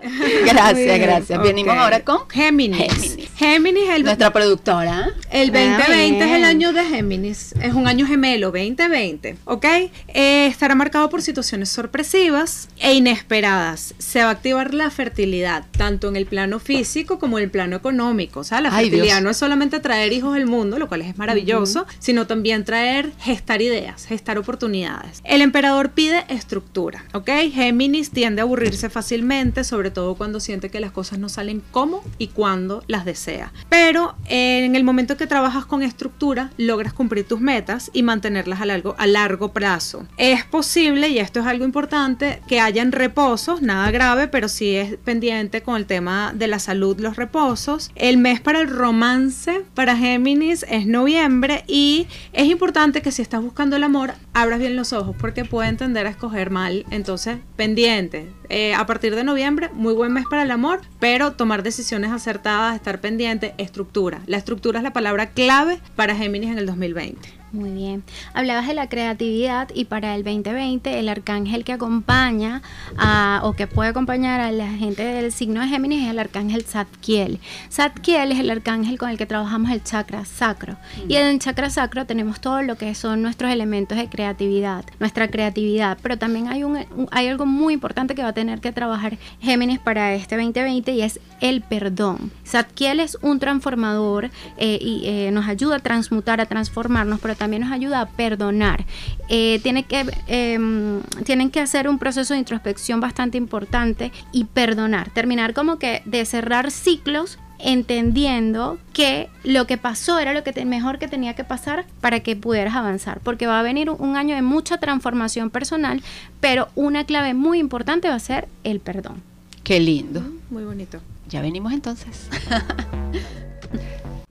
Gracias, 0.46 0.98
gracias. 1.00 1.42
Venimos 1.42 1.74
ok. 1.74 1.80
ahora 1.80 2.04
con 2.04 2.30
Géminis. 2.30 2.78
Géminis. 2.92 3.17
Géminis, 3.38 3.88
el, 3.90 4.02
nuestra 4.02 4.32
productora. 4.32 5.10
el 5.30 5.54
Ah, 5.54 5.76
2020 5.78 6.24
es 6.24 6.30
el 6.32 6.42
año 6.44 6.72
de 6.72 6.84
Géminis. 6.84 7.54
Es 7.62 7.72
un 7.72 7.86
año 7.86 8.04
gemelo, 8.04 8.48
2020. 8.50 9.36
¿Ok? 9.44 9.64
Eh, 10.08 10.46
estará 10.48 10.74
marcado 10.74 11.08
por 11.08 11.22
situaciones 11.22 11.68
sorpresivas 11.68 12.68
e 12.78 12.94
inesperadas. 12.94 13.94
Se 13.98 14.22
va 14.24 14.30
a 14.30 14.32
activar 14.32 14.74
la 14.74 14.90
fertilidad, 14.90 15.64
tanto 15.70 16.08
en 16.08 16.16
el 16.16 16.26
plano 16.26 16.58
físico 16.58 17.20
como 17.20 17.38
en 17.38 17.44
el 17.44 17.50
plano 17.52 17.76
económico. 17.76 18.40
O 18.40 18.44
sea, 18.44 18.60
la 18.60 18.70
Ay, 18.74 18.86
fertilidad 18.86 19.14
Dios. 19.18 19.22
no 19.22 19.30
es 19.30 19.36
solamente 19.36 19.78
traer 19.78 20.12
hijos 20.12 20.34
al 20.34 20.46
mundo, 20.46 20.76
lo 20.80 20.88
cual 20.88 21.02
es 21.02 21.16
maravilloso, 21.16 21.86
sino 22.00 22.26
también 22.26 22.64
traer, 22.64 23.12
gestar 23.20 23.62
ideas, 23.62 24.04
gestar 24.06 24.36
oportunidades. 24.38 25.20
El 25.22 25.42
emperador 25.42 25.90
pide 25.92 26.24
estructura. 26.28 27.04
¿Ok? 27.14 27.30
Géminis 27.54 28.10
tiende 28.10 28.40
a 28.40 28.44
aburrirse 28.44 28.90
fácilmente, 28.90 29.62
sobre 29.62 29.92
todo 29.92 30.16
cuando 30.16 30.40
siente 30.40 30.70
que 30.70 30.80
las 30.80 30.90
cosas 30.90 31.20
no 31.20 31.28
salen 31.28 31.62
como 31.70 32.02
y 32.18 32.26
cuando 32.28 32.82
las 32.88 33.04
desea. 33.04 33.27
Pero 33.68 34.14
eh, 34.26 34.64
en 34.64 34.76
el 34.76 34.84
momento 34.84 35.16
que 35.16 35.26
trabajas 35.26 35.66
con 35.66 35.82
estructura, 35.82 36.50
logras 36.56 36.92
cumplir 36.92 37.26
tus 37.26 37.40
metas 37.40 37.90
y 37.92 38.02
mantenerlas 38.02 38.60
a 38.60 38.66
largo, 38.66 38.94
a 38.98 39.06
largo 39.06 39.52
plazo. 39.52 40.06
Es 40.16 40.44
posible, 40.44 41.08
y 41.08 41.18
esto 41.18 41.40
es 41.40 41.46
algo 41.46 41.64
importante, 41.64 42.40
que 42.48 42.60
hayan 42.60 42.92
reposos, 42.92 43.62
nada 43.62 43.90
grave, 43.90 44.28
pero 44.28 44.48
sí 44.48 44.76
es 44.76 44.96
pendiente 44.96 45.62
con 45.62 45.76
el 45.76 45.86
tema 45.86 46.32
de 46.34 46.48
la 46.48 46.58
salud, 46.58 46.98
los 47.00 47.16
reposos. 47.16 47.90
El 47.94 48.18
mes 48.18 48.40
para 48.40 48.60
el 48.60 48.68
romance 48.68 49.62
para 49.74 49.96
Géminis 49.96 50.64
es 50.68 50.86
noviembre 50.86 51.64
y 51.66 52.06
es 52.32 52.46
importante 52.46 53.02
que 53.02 53.12
si 53.12 53.22
estás 53.22 53.42
buscando 53.42 53.76
el 53.76 53.84
amor, 53.84 54.14
abras 54.32 54.58
bien 54.58 54.76
los 54.76 54.92
ojos 54.92 55.16
porque 55.18 55.44
puede 55.44 55.72
tender 55.74 56.06
a 56.06 56.10
escoger 56.10 56.50
mal. 56.50 56.86
Entonces, 56.90 57.38
pendiente. 57.56 58.30
Eh, 58.48 58.74
a 58.74 58.86
partir 58.86 59.14
de 59.14 59.24
noviembre, 59.24 59.68
muy 59.74 59.92
buen 59.92 60.12
mes 60.12 60.24
para 60.28 60.42
el 60.42 60.50
amor, 60.50 60.80
pero 61.00 61.32
tomar 61.32 61.62
decisiones 61.62 62.10
acertadas, 62.10 62.74
estar 62.74 63.00
pendiente, 63.00 63.17
estructura. 63.58 64.22
La 64.26 64.36
estructura 64.36 64.78
es 64.78 64.82
la 64.82 64.92
palabra 64.92 65.30
clave 65.30 65.78
para 65.96 66.14
Géminis 66.14 66.50
en 66.50 66.58
el 66.58 66.66
2020. 66.66 67.37
Muy 67.50 67.70
bien. 67.70 68.04
Hablabas 68.34 68.66
de 68.66 68.74
la 68.74 68.90
creatividad 68.90 69.70
y 69.74 69.86
para 69.86 70.14
el 70.14 70.22
2020 70.22 70.98
el 70.98 71.08
arcángel 71.08 71.64
que 71.64 71.72
acompaña 71.72 72.60
a, 72.98 73.40
o 73.42 73.54
que 73.54 73.66
puede 73.66 73.88
acompañar 73.88 74.40
a 74.40 74.52
la 74.52 74.68
gente 74.68 75.02
del 75.02 75.32
signo 75.32 75.62
de 75.62 75.68
Géminis 75.68 76.04
es 76.04 76.10
el 76.10 76.18
arcángel 76.18 76.64
Zadkiel. 76.64 77.40
Zadkiel 77.72 78.32
es 78.32 78.40
el 78.40 78.50
arcángel 78.50 78.98
con 78.98 79.08
el 79.08 79.16
que 79.16 79.24
trabajamos 79.24 79.70
el 79.70 79.82
chakra 79.82 80.26
sacro. 80.26 80.76
Y 81.08 81.16
en 81.16 81.26
el 81.26 81.38
chakra 81.38 81.70
sacro 81.70 82.04
tenemos 82.04 82.38
todo 82.40 82.60
lo 82.60 82.76
que 82.76 82.94
son 82.94 83.22
nuestros 83.22 83.50
elementos 83.50 83.96
de 83.96 84.10
creatividad, 84.10 84.84
nuestra 85.00 85.28
creatividad. 85.28 85.96
Pero 86.02 86.18
también 86.18 86.48
hay, 86.48 86.64
un, 86.64 87.08
hay 87.10 87.28
algo 87.28 87.46
muy 87.46 87.72
importante 87.72 88.14
que 88.14 88.22
va 88.22 88.28
a 88.28 88.34
tener 88.34 88.60
que 88.60 88.72
trabajar 88.72 89.16
Géminis 89.40 89.78
para 89.78 90.14
este 90.14 90.36
2020 90.36 90.92
y 90.92 91.00
es 91.00 91.18
el 91.40 91.62
perdón. 91.62 92.30
Zadkiel 92.46 93.00
es 93.00 93.16
un 93.22 93.38
transformador 93.38 94.30
eh, 94.58 94.78
y 94.82 95.06
eh, 95.06 95.30
nos 95.30 95.48
ayuda 95.48 95.76
a 95.76 95.78
transmutar, 95.78 96.42
a 96.42 96.46
transformarnos, 96.46 97.20
pero 97.20 97.37
también 97.38 97.62
nos 97.62 97.72
ayuda 97.72 98.00
a 98.02 98.06
perdonar. 98.06 98.84
Eh, 99.28 99.60
tiene 99.62 99.84
que, 99.84 100.04
em, 100.26 101.00
tienen 101.24 101.50
que 101.50 101.60
hacer 101.60 101.88
un 101.88 101.98
proceso 101.98 102.34
de 102.34 102.40
introspección 102.40 103.00
bastante 103.00 103.38
importante 103.38 104.12
y 104.32 104.44
perdonar, 104.44 105.10
terminar 105.10 105.54
como 105.54 105.78
que 105.78 106.02
de 106.04 106.24
cerrar 106.24 106.70
ciclos 106.70 107.38
entendiendo 107.58 108.78
que 108.92 109.28
lo 109.42 109.66
que 109.66 109.76
pasó 109.78 110.18
era 110.18 110.32
lo 110.32 110.44
que 110.44 110.64
mejor 110.64 110.98
que 110.98 111.08
tenía 111.08 111.34
que 111.34 111.44
pasar 111.44 111.86
para 112.00 112.20
que 112.20 112.36
pudieras 112.36 112.74
avanzar, 112.74 113.20
porque 113.20 113.46
va 113.46 113.58
a 113.58 113.62
venir 113.62 113.90
un 113.90 114.16
año 114.16 114.34
de 114.34 114.42
mucha 114.42 114.78
transformación 114.78 115.50
personal, 115.50 116.02
pero 116.40 116.68
una 116.74 117.04
clave 117.04 117.34
muy 117.34 117.58
importante 117.58 118.08
va 118.08 118.14
a 118.14 118.20
ser 118.20 118.48
el 118.64 118.80
perdón. 118.80 119.22
Qué 119.64 119.80
lindo. 119.80 120.22
Muy 120.50 120.64
bonito. 120.64 121.00
Ya 121.28 121.42
venimos 121.42 121.72
entonces. 121.72 122.28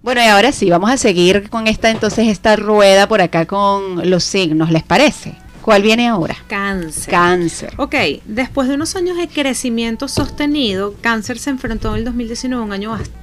Bueno, 0.08 0.22
y 0.24 0.28
ahora 0.28 0.54
sí, 0.54 0.70
vamos 0.70 0.90
a 0.90 0.96
seguir 0.96 1.50
con 1.50 1.68
esta 1.68 1.90
entonces 1.90 2.30
esta 2.30 2.56
rueda 2.56 3.10
por 3.10 3.20
acá 3.20 3.46
con 3.46 4.10
los 4.10 4.24
signos, 4.24 4.72
¿les 4.72 4.82
parece? 4.82 5.36
¿Cuál 5.62 5.82
viene 5.82 6.08
ahora? 6.08 6.38
Cáncer. 6.48 7.12
Cáncer. 7.12 7.74
Ok, 7.76 7.94
después 8.24 8.70
de 8.70 8.76
unos 8.76 8.96
años 8.96 9.18
de 9.18 9.28
crecimiento 9.28 10.08
sostenido, 10.08 10.96
Cáncer 11.02 11.38
se 11.40 11.50
enfrentó 11.50 11.90
en 11.90 11.96
el 11.98 12.06
2019 12.06 12.64
a 12.64 12.66
un 12.66 12.72
año 12.72 12.92
bastante 12.92 13.17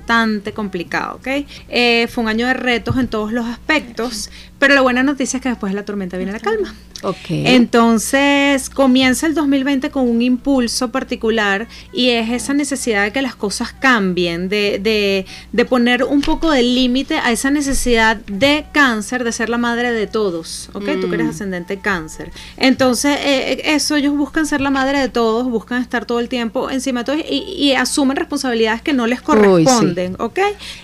complicado, 0.54 1.16
¿ok? 1.16 1.46
Eh, 1.68 2.06
fue 2.08 2.24
un 2.24 2.28
año 2.28 2.46
de 2.46 2.54
retos 2.54 2.96
en 2.96 3.08
todos 3.08 3.32
los 3.32 3.46
aspectos, 3.46 4.30
pero 4.58 4.74
la 4.74 4.80
buena 4.80 5.02
noticia 5.02 5.38
es 5.38 5.42
que 5.42 5.48
después 5.48 5.72
de 5.72 5.76
la 5.76 5.84
tormenta 5.84 6.16
viene 6.16 6.32
la 6.32 6.40
calma. 6.40 6.74
Entonces 7.28 8.70
comienza 8.70 9.26
el 9.26 9.34
2020 9.34 9.90
con 9.90 10.08
un 10.08 10.22
impulso 10.22 10.90
particular 10.90 11.68
y 11.92 12.10
es 12.10 12.30
esa 12.30 12.54
necesidad 12.54 13.04
de 13.04 13.12
que 13.12 13.22
las 13.22 13.34
cosas 13.34 13.72
cambien, 13.72 14.48
de, 14.48 15.26
de, 15.52 15.64
poner 15.64 16.04
un 16.04 16.20
poco 16.20 16.50
de 16.50 16.62
límite 16.62 17.16
a 17.16 17.32
esa 17.32 17.50
necesidad 17.50 18.16
de 18.16 18.66
cáncer, 18.72 19.24
de 19.24 19.32
ser 19.32 19.48
la 19.48 19.58
madre 19.58 19.92
de 19.92 20.06
todos, 20.06 20.70
¿ok? 20.74 20.84
Tú 21.00 21.08
que 21.08 21.14
eres 21.16 21.26
mm. 21.26 21.30
ascendente 21.30 21.78
cáncer. 21.78 22.30
Entonces 22.56 23.18
eh, 23.18 23.52
eh, 23.52 23.62
eso, 23.74 23.96
ellos 23.96 24.16
buscan 24.16 24.46
ser 24.46 24.60
la 24.60 24.70
madre 24.70 25.00
de 25.00 25.08
todos, 25.08 25.48
buscan 25.48 25.82
estar 25.82 26.04
todo 26.04 26.20
el 26.20 26.28
tiempo 26.28 26.70
encima 26.70 27.00
de 27.00 27.04
todos 27.04 27.20
y, 27.28 27.74
asumen 27.74 28.16
responsabilidades 28.16 28.82
que 28.82 28.92
no 28.92 29.06
les 29.06 29.20
corresponden, 29.20 29.93
¿ok? 30.18 30.38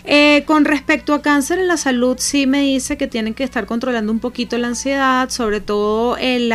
Eh, 0.05 0.45
con 0.47 0.64
respecto 0.64 1.14
a 1.14 1.23
cáncer 1.23 1.59
en 1.59 1.69
la 1.69 1.76
salud, 1.76 2.17
sí 2.19 2.47
me 2.47 2.61
dice 2.61 2.97
que 2.97 3.07
tienen 3.07 3.35
que 3.35 3.45
estar 3.45 3.67
controlando 3.67 4.12
un 4.12 4.21
poquito 4.21 4.57
la 4.59 4.69
ansiedad, 4.69 5.29
sobre 5.31 5.61
todo 5.61 6.17
el, 6.17 6.52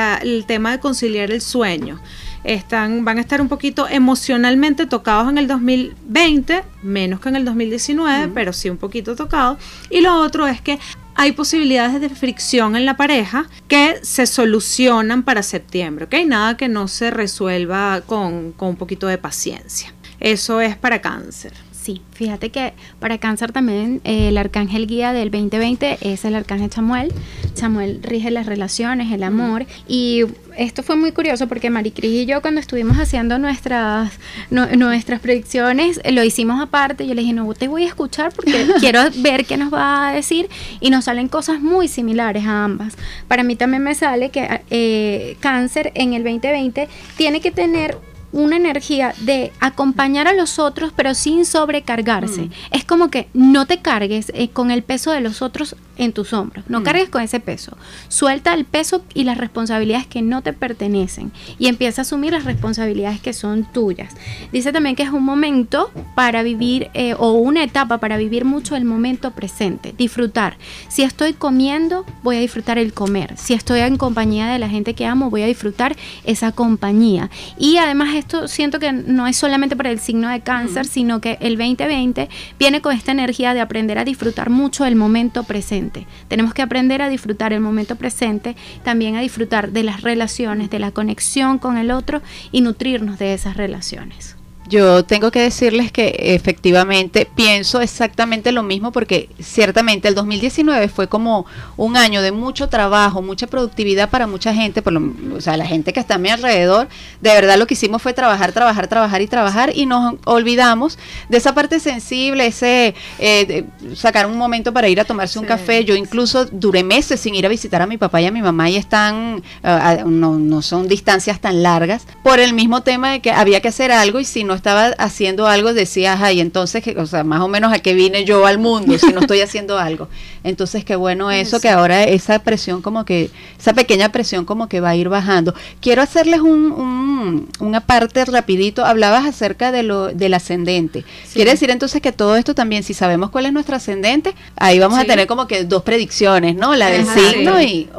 tema 0.47 0.71
de 0.71 0.79
conciliar 0.79 1.31
el 1.31 1.41
sueño. 1.41 1.99
Están, 2.43 3.03
van 3.03 3.17
a 3.17 3.21
estar 3.21 3.41
un 3.41 3.49
poquito 3.49 3.87
emocionalmente 3.87 4.85
tocados 4.85 5.29
en 5.29 5.37
el 5.37 5.47
2020, 5.47 6.63
menos 6.83 7.19
que 7.19 7.29
en 7.29 7.35
el 7.35 7.45
2019, 7.45 8.31
pero 8.33 8.53
sí 8.53 8.69
un 8.69 8.77
poquito 8.77 9.15
tocados. 9.15 9.57
Y 9.89 10.01
lo 10.01 10.15
otro 10.15 10.47
es 10.47 10.61
que 10.61 10.79
hay 11.15 11.31
posibilidades 11.31 11.99
de 12.01 12.09
fricción 12.09 12.75
en 12.75 12.85
la 12.85 12.97
pareja 12.97 13.47
que 13.67 13.99
se 14.03 14.27
solucionan 14.27 15.23
para 15.23 15.43
septiembre, 15.43 16.05
¿ok? 16.05 16.15
Nada 16.27 16.57
que 16.57 16.67
no 16.67 16.87
se 16.87 17.09
resuelva 17.09 18.01
con, 18.05 18.51
con 18.51 18.69
un 18.69 18.75
poquito 18.75 19.07
de 19.07 19.17
paciencia. 19.17 19.93
Eso 20.19 20.61
es 20.61 20.75
para 20.75 21.01
cáncer. 21.01 21.53
Sí, 21.85 22.01
fíjate 22.13 22.49
que 22.49 22.73
para 22.99 23.19
cáncer 23.19 23.51
también 23.51 24.01
eh, 24.05 24.29
el 24.29 24.39
arcángel 24.39 24.87
guía 24.87 25.13
del 25.13 25.29
2020 25.29 25.99
es 26.01 26.25
el 26.25 26.33
arcángel 26.33 26.71
Chamuel. 26.71 27.13
Chamuel 27.53 27.99
rige 28.01 28.31
las 28.31 28.47
relaciones, 28.47 29.13
el 29.13 29.21
amor. 29.21 29.67
Y 29.87 30.23
esto 30.57 30.81
fue 30.81 30.95
muy 30.95 31.11
curioso 31.11 31.47
porque 31.47 31.69
Maricris 31.69 32.11
y 32.11 32.25
yo 32.25 32.41
cuando 32.41 32.59
estuvimos 32.59 32.97
haciendo 32.97 33.37
nuestras, 33.37 34.13
nuestras 34.49 35.19
predicciones 35.19 36.01
lo 36.11 36.23
hicimos 36.23 36.59
aparte. 36.59 37.05
Yo 37.05 37.13
le 37.13 37.21
dije, 37.21 37.33
no 37.33 37.53
te 37.53 37.67
voy 37.67 37.83
a 37.83 37.87
escuchar 37.87 38.33
porque 38.33 38.65
quiero 38.79 39.01
ver 39.17 39.45
qué 39.45 39.55
nos 39.55 39.71
va 39.71 40.09
a 40.09 40.13
decir. 40.13 40.49
Y 40.79 40.89
nos 40.89 41.05
salen 41.05 41.27
cosas 41.27 41.61
muy 41.61 41.87
similares 41.87 42.45
a 42.47 42.63
ambas. 42.63 42.95
Para 43.27 43.43
mí 43.43 43.55
también 43.55 43.83
me 43.83 43.93
sale 43.93 44.31
que 44.31 44.61
eh, 44.71 45.37
cáncer 45.39 45.91
en 45.93 46.15
el 46.15 46.23
2020 46.23 46.89
tiene 47.15 47.41
que 47.41 47.51
tener 47.51 47.95
una 48.35 48.57
energía 48.57 49.15
de 49.21 49.53
acompañar 49.61 50.27
a 50.27 50.33
los 50.33 50.59
otros 50.59 50.91
pero 50.95 51.15
sin 51.15 51.45
sobrecargarse. 51.45 52.41
Mm. 52.41 52.51
Es 52.71 52.83
como 52.83 53.09
que 53.09 53.29
no 53.33 53.65
te 53.65 53.79
cargues 53.79 54.31
eh, 54.35 54.49
con 54.49 54.71
el 54.71 54.83
peso 54.83 55.11
de 55.11 55.21
los 55.21 55.41
otros 55.41 55.77
en 55.97 56.11
tus 56.11 56.33
hombros, 56.33 56.65
no 56.67 56.81
mm. 56.81 56.83
cargues 56.83 57.09
con 57.09 57.21
ese 57.21 57.39
peso. 57.39 57.77
Suelta 58.09 58.53
el 58.53 58.65
peso 58.65 59.03
y 59.13 59.23
las 59.23 59.37
responsabilidades 59.37 60.05
que 60.05 60.21
no 60.21 60.41
te 60.41 60.51
pertenecen 60.51 61.31
y 61.57 61.67
empieza 61.67 62.01
a 62.01 62.03
asumir 62.03 62.33
las 62.33 62.43
responsabilidades 62.43 63.21
que 63.21 63.31
son 63.31 63.63
tuyas. 63.71 64.13
Dice 64.51 64.73
también 64.73 64.97
que 64.97 65.03
es 65.03 65.11
un 65.11 65.23
momento 65.23 65.91
para 66.13 66.43
vivir 66.43 66.89
eh, 66.93 67.15
o 67.17 67.31
una 67.31 67.63
etapa 67.63 67.99
para 67.99 68.17
vivir 68.17 68.43
mucho 68.43 68.75
el 68.75 68.83
momento 68.83 69.31
presente, 69.31 69.93
disfrutar. 69.97 70.57
Si 70.89 71.03
estoy 71.03 71.33
comiendo, 71.33 72.05
voy 72.21 72.35
a 72.35 72.39
disfrutar 72.41 72.77
el 72.77 72.91
comer. 72.91 73.37
Si 73.37 73.53
estoy 73.53 73.79
en 73.79 73.95
compañía 73.95 74.47
de 74.47 74.59
la 74.59 74.67
gente 74.67 74.93
que 74.93 75.05
amo, 75.05 75.29
voy 75.29 75.43
a 75.43 75.47
disfrutar 75.47 75.95
esa 76.25 76.51
compañía. 76.51 77.29
Y 77.57 77.77
además 77.77 78.24
esto 78.25 78.47
siento 78.47 78.79
que 78.79 78.91
no 78.91 79.27
es 79.27 79.37
solamente 79.37 79.75
para 79.75 79.91
el 79.91 79.99
signo 79.99 80.29
de 80.29 80.39
cáncer, 80.41 80.87
sino 80.87 81.21
que 81.21 81.37
el 81.41 81.57
2020 81.57 82.27
viene 82.57 82.81
con 82.81 82.95
esta 82.95 83.11
energía 83.11 83.53
de 83.53 83.61
aprender 83.61 83.99
a 83.99 84.03
disfrutar 84.03 84.49
mucho 84.49 84.83
el 84.83 84.95
momento 84.95 85.43
presente. 85.43 86.07
Tenemos 86.27 86.55
que 86.55 86.63
aprender 86.63 87.03
a 87.03 87.09
disfrutar 87.09 87.53
el 87.53 87.61
momento 87.61 87.97
presente, 87.97 88.55
también 88.83 89.15
a 89.15 89.21
disfrutar 89.21 89.71
de 89.71 89.83
las 89.83 90.01
relaciones, 90.01 90.71
de 90.71 90.79
la 90.79 90.89
conexión 90.89 91.59
con 91.59 91.77
el 91.77 91.91
otro 91.91 92.23
y 92.51 92.61
nutrirnos 92.61 93.19
de 93.19 93.35
esas 93.35 93.57
relaciones. 93.57 94.35
Yo 94.67 95.05
tengo 95.05 95.29
que 95.29 95.41
decirles 95.41 95.91
que 95.91 96.15
efectivamente 96.17 97.27
pienso 97.35 97.81
exactamente 97.81 98.51
lo 98.51 98.63
mismo 98.63 98.91
porque 98.91 99.29
ciertamente 99.39 100.07
el 100.07 100.15
2019 100.15 100.87
fue 100.87 101.07
como 101.07 101.45
un 101.77 101.97
año 101.97 102.23
de 102.23 102.31
mucho 102.31 102.67
trabajo, 102.67 103.21
mucha 103.21 103.45
productividad 103.45 104.09
para 104.09 104.25
mucha 104.25 104.55
gente, 104.55 104.81
por 104.81 104.93
lo, 104.93 105.13
o 105.35 105.41
sea, 105.41 105.55
la 105.55 105.67
gente 105.67 105.93
que 105.93 105.99
está 105.99 106.15
a 106.15 106.17
mi 106.17 106.29
alrededor, 106.29 106.87
de 107.21 107.29
verdad 107.29 107.57
lo 107.57 107.67
que 107.67 107.75
hicimos 107.75 108.01
fue 108.01 108.13
trabajar, 108.13 108.53
trabajar, 108.53 108.87
trabajar 108.87 109.21
y 109.21 109.27
trabajar 109.27 109.71
y 109.75 109.85
nos 109.85 110.15
olvidamos 110.25 110.97
de 111.29 111.37
esa 111.37 111.53
parte 111.53 111.79
sensible, 111.79 112.47
ese 112.47 112.95
eh, 113.19 113.65
sacar 113.95 114.25
un 114.25 114.37
momento 114.37 114.73
para 114.73 114.89
ir 114.89 114.99
a 114.99 115.05
tomarse 115.05 115.37
un 115.37 115.45
café. 115.45 115.85
Yo 115.85 115.95
incluso 115.95 116.45
duré 116.45 116.83
meses 116.83 117.19
sin 117.19 117.35
ir 117.35 117.45
a 117.45 117.49
visitar 117.49 117.83
a 117.83 117.87
mi 117.87 117.97
papá 117.97 118.19
y 118.21 118.25
a 118.25 118.31
mi 118.31 118.41
mamá 118.41 118.69
y 118.69 118.77
están, 118.77 119.43
eh, 119.63 120.03
no, 120.05 120.39
no 120.39 120.61
son 120.63 120.87
distancias 120.87 121.39
tan 121.39 121.61
largas 121.61 122.07
por 122.23 122.39
el 122.39 122.53
mismo 122.53 122.81
tema 122.81 123.11
de 123.11 123.19
que 123.19 123.31
había 123.31 123.61
que 123.61 123.67
hacer 123.67 123.91
algo 123.91 124.19
y 124.19 124.25
si 124.25 124.43
no 124.43 124.54
estaba 124.55 124.87
haciendo 124.97 125.47
algo, 125.47 125.73
decía, 125.73 126.17
ay, 126.19 126.39
entonces, 126.39 126.83
o 126.97 127.05
sea, 127.05 127.23
más 127.23 127.41
o 127.41 127.47
menos 127.47 127.73
a 127.73 127.79
qué 127.79 127.93
vine 127.93 128.25
yo 128.25 128.45
al 128.45 128.57
mundo 128.57 128.97
si 128.97 129.07
no 129.13 129.21
estoy 129.21 129.41
haciendo 129.41 129.77
algo. 129.77 130.07
Entonces, 130.43 130.85
qué 130.85 130.95
bueno 130.95 131.31
eso, 131.31 131.59
que 131.59 131.69
ahora 131.69 132.03
esa 132.03 132.39
presión 132.39 132.81
como 132.81 133.05
que, 133.05 133.29
esa 133.59 133.73
pequeña 133.73 134.11
presión 134.11 134.45
como 134.45 134.67
que 134.69 134.79
va 134.79 134.89
a 134.89 134.95
ir 134.95 135.09
bajando. 135.09 135.53
Quiero 135.81 136.01
hacerles 136.01 136.41
un, 136.41 137.47
una 137.59 137.81
parte 137.81 138.23
rapidito, 138.25 138.85
hablabas 138.85 139.25
acerca 139.25 139.71
de 139.71 139.83
lo, 139.83 140.07
del 140.09 140.33
ascendente. 140.33 141.03
Quiere 141.33 141.51
decir 141.51 141.69
entonces 141.71 142.01
que 142.01 142.11
todo 142.11 142.35
esto 142.35 142.55
también, 142.55 142.83
si 142.83 142.93
sabemos 142.93 143.29
cuál 143.29 143.45
es 143.45 143.53
nuestro 143.53 143.75
ascendente, 143.75 144.33
ahí 144.55 144.79
vamos 144.79 144.99
a 144.99 145.05
tener 145.05 145.27
como 145.27 145.47
que 145.47 145.63
dos 145.63 145.83
predicciones, 145.83 146.55
¿no? 146.55 146.75
La 146.75 146.89
del 146.89 147.05
signo 147.05 147.61
y... 147.61 147.89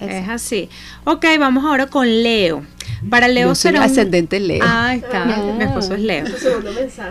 Es 0.00 0.28
así. 0.28 0.68
Ok, 1.04 1.24
vamos 1.38 1.64
ahora 1.64 1.86
con 1.86 2.06
Leo. 2.22 2.62
Para 3.08 3.28
Leo 3.28 3.54
será 3.54 3.80
un... 3.80 3.84
ascendente 3.84 4.40
Leo. 4.40 4.64
Ah, 4.64 4.94
está. 4.94 5.24
esposo 5.60 5.94
es 5.94 6.00
Leo. 6.00 6.24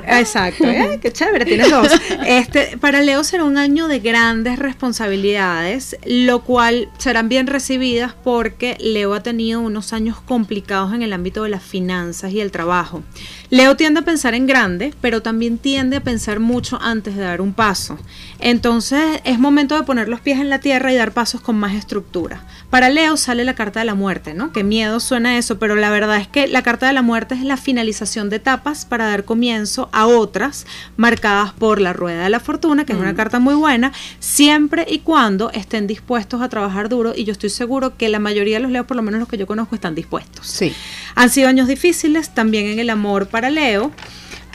Exacto, 0.08 0.66
¿eh? 0.66 1.00
qué 1.02 1.12
chévere, 1.12 1.46
tienes 1.46 1.70
dos. 1.70 1.88
Este, 2.26 2.78
para 2.78 3.02
Leo 3.02 3.24
será 3.24 3.44
un 3.44 3.58
año 3.58 3.88
de 3.88 4.00
grandes 4.00 4.58
responsabilidades, 4.60 5.98
lo 6.06 6.44
cual 6.44 6.90
serán 6.98 7.30
bien 7.30 7.48
recibidas 7.48 8.14
porque 8.24 8.78
Leo 8.80 9.14
ha 9.14 9.22
tenido 9.24 9.62
unos 9.62 9.94
años 9.94 10.20
complicados 10.22 10.94
en 10.94 11.02
el 11.02 11.14
ámbito 11.14 11.44
de 11.44 11.50
las 11.50 11.64
finanzas 11.64 12.32
y 12.32 12.40
el 12.42 12.52
trabajo. 12.52 13.04
Leo 13.50 13.76
tiende 13.76 14.00
a 14.02 14.04
pensar 14.04 14.34
en 14.34 14.48
grande, 14.48 14.94
pero 15.02 15.22
también 15.22 15.58
tiende 15.58 15.98
a 15.98 16.02
pensar 16.02 16.40
mucho 16.40 16.80
antes 16.82 17.16
de 17.16 17.22
dar 17.24 17.42
un 17.42 17.54
paso. 17.54 17.98
Entonces 18.40 19.22
es 19.24 19.40
momento 19.40 19.76
de 19.76 19.84
poner 19.84 20.08
los 20.08 20.20
pies 20.20 20.40
en 20.40 20.50
la 20.50 20.60
tierra 20.60 20.92
y 20.92 20.96
dar 20.96 21.12
pasos 21.12 21.42
con 21.42 21.58
más 21.58 21.74
estructura. 21.74 22.44
Para 22.70 22.90
Leo 22.90 23.18
sale 23.18 23.44
la 23.44 23.56
carta 23.56 23.80
de 23.80 23.86
la 23.86 23.96
muerte, 23.96 24.34
¿no? 24.34 24.52
Qué 24.52 24.64
miedo 24.64 25.00
suena 25.00 25.38
eso, 25.38 25.58
pero 25.58 25.65
la 25.74 25.90
verdad 25.90 26.18
es 26.18 26.28
que 26.28 26.48
la 26.48 26.62
carta 26.62 26.86
de 26.86 26.94
la 26.94 27.02
muerte 27.02 27.34
es 27.34 27.42
la 27.42 27.58
finalización 27.58 28.30
de 28.30 28.36
etapas 28.36 28.86
para 28.86 29.08
dar 29.08 29.26
comienzo 29.26 29.90
a 29.92 30.06
otras 30.06 30.68
marcadas 30.96 31.54
por 31.54 31.82
la 31.82 31.94
rueda 31.94 32.26
de 32.26 32.30
la 32.30 32.40
fortuna, 32.40 32.86
que 32.86 32.94
es 32.94 33.00
una 33.00 33.14
mm. 33.14 33.16
carta 33.16 33.40
muy 33.40 33.56
buena, 33.56 33.92
siempre 34.20 34.86
y 34.88 35.00
cuando 35.00 35.50
estén 35.52 35.88
dispuestos 35.88 36.44
a 36.44 36.50
trabajar 36.50 36.90
duro 36.90 37.14
y 37.16 37.24
yo 37.24 37.32
estoy 37.32 37.50
seguro 37.50 37.98
que 37.98 38.10
la 38.10 38.20
mayoría 38.20 38.58
de 38.58 38.64
los 38.64 38.72
Leos, 38.72 38.86
por 38.86 38.98
lo 38.98 39.02
menos 39.02 39.20
los 39.20 39.28
que 39.28 39.38
yo 39.38 39.48
conozco, 39.48 39.74
están 39.74 39.96
dispuestos. 39.96 40.46
Sí. 40.46 40.72
Han 41.16 41.32
sido 41.32 41.50
años 41.50 41.68
difíciles 41.68 42.36
también 42.36 42.68
en 42.68 42.80
el 42.80 42.92
amor 42.92 43.28
para 43.28 43.50
Leo. 43.50 43.92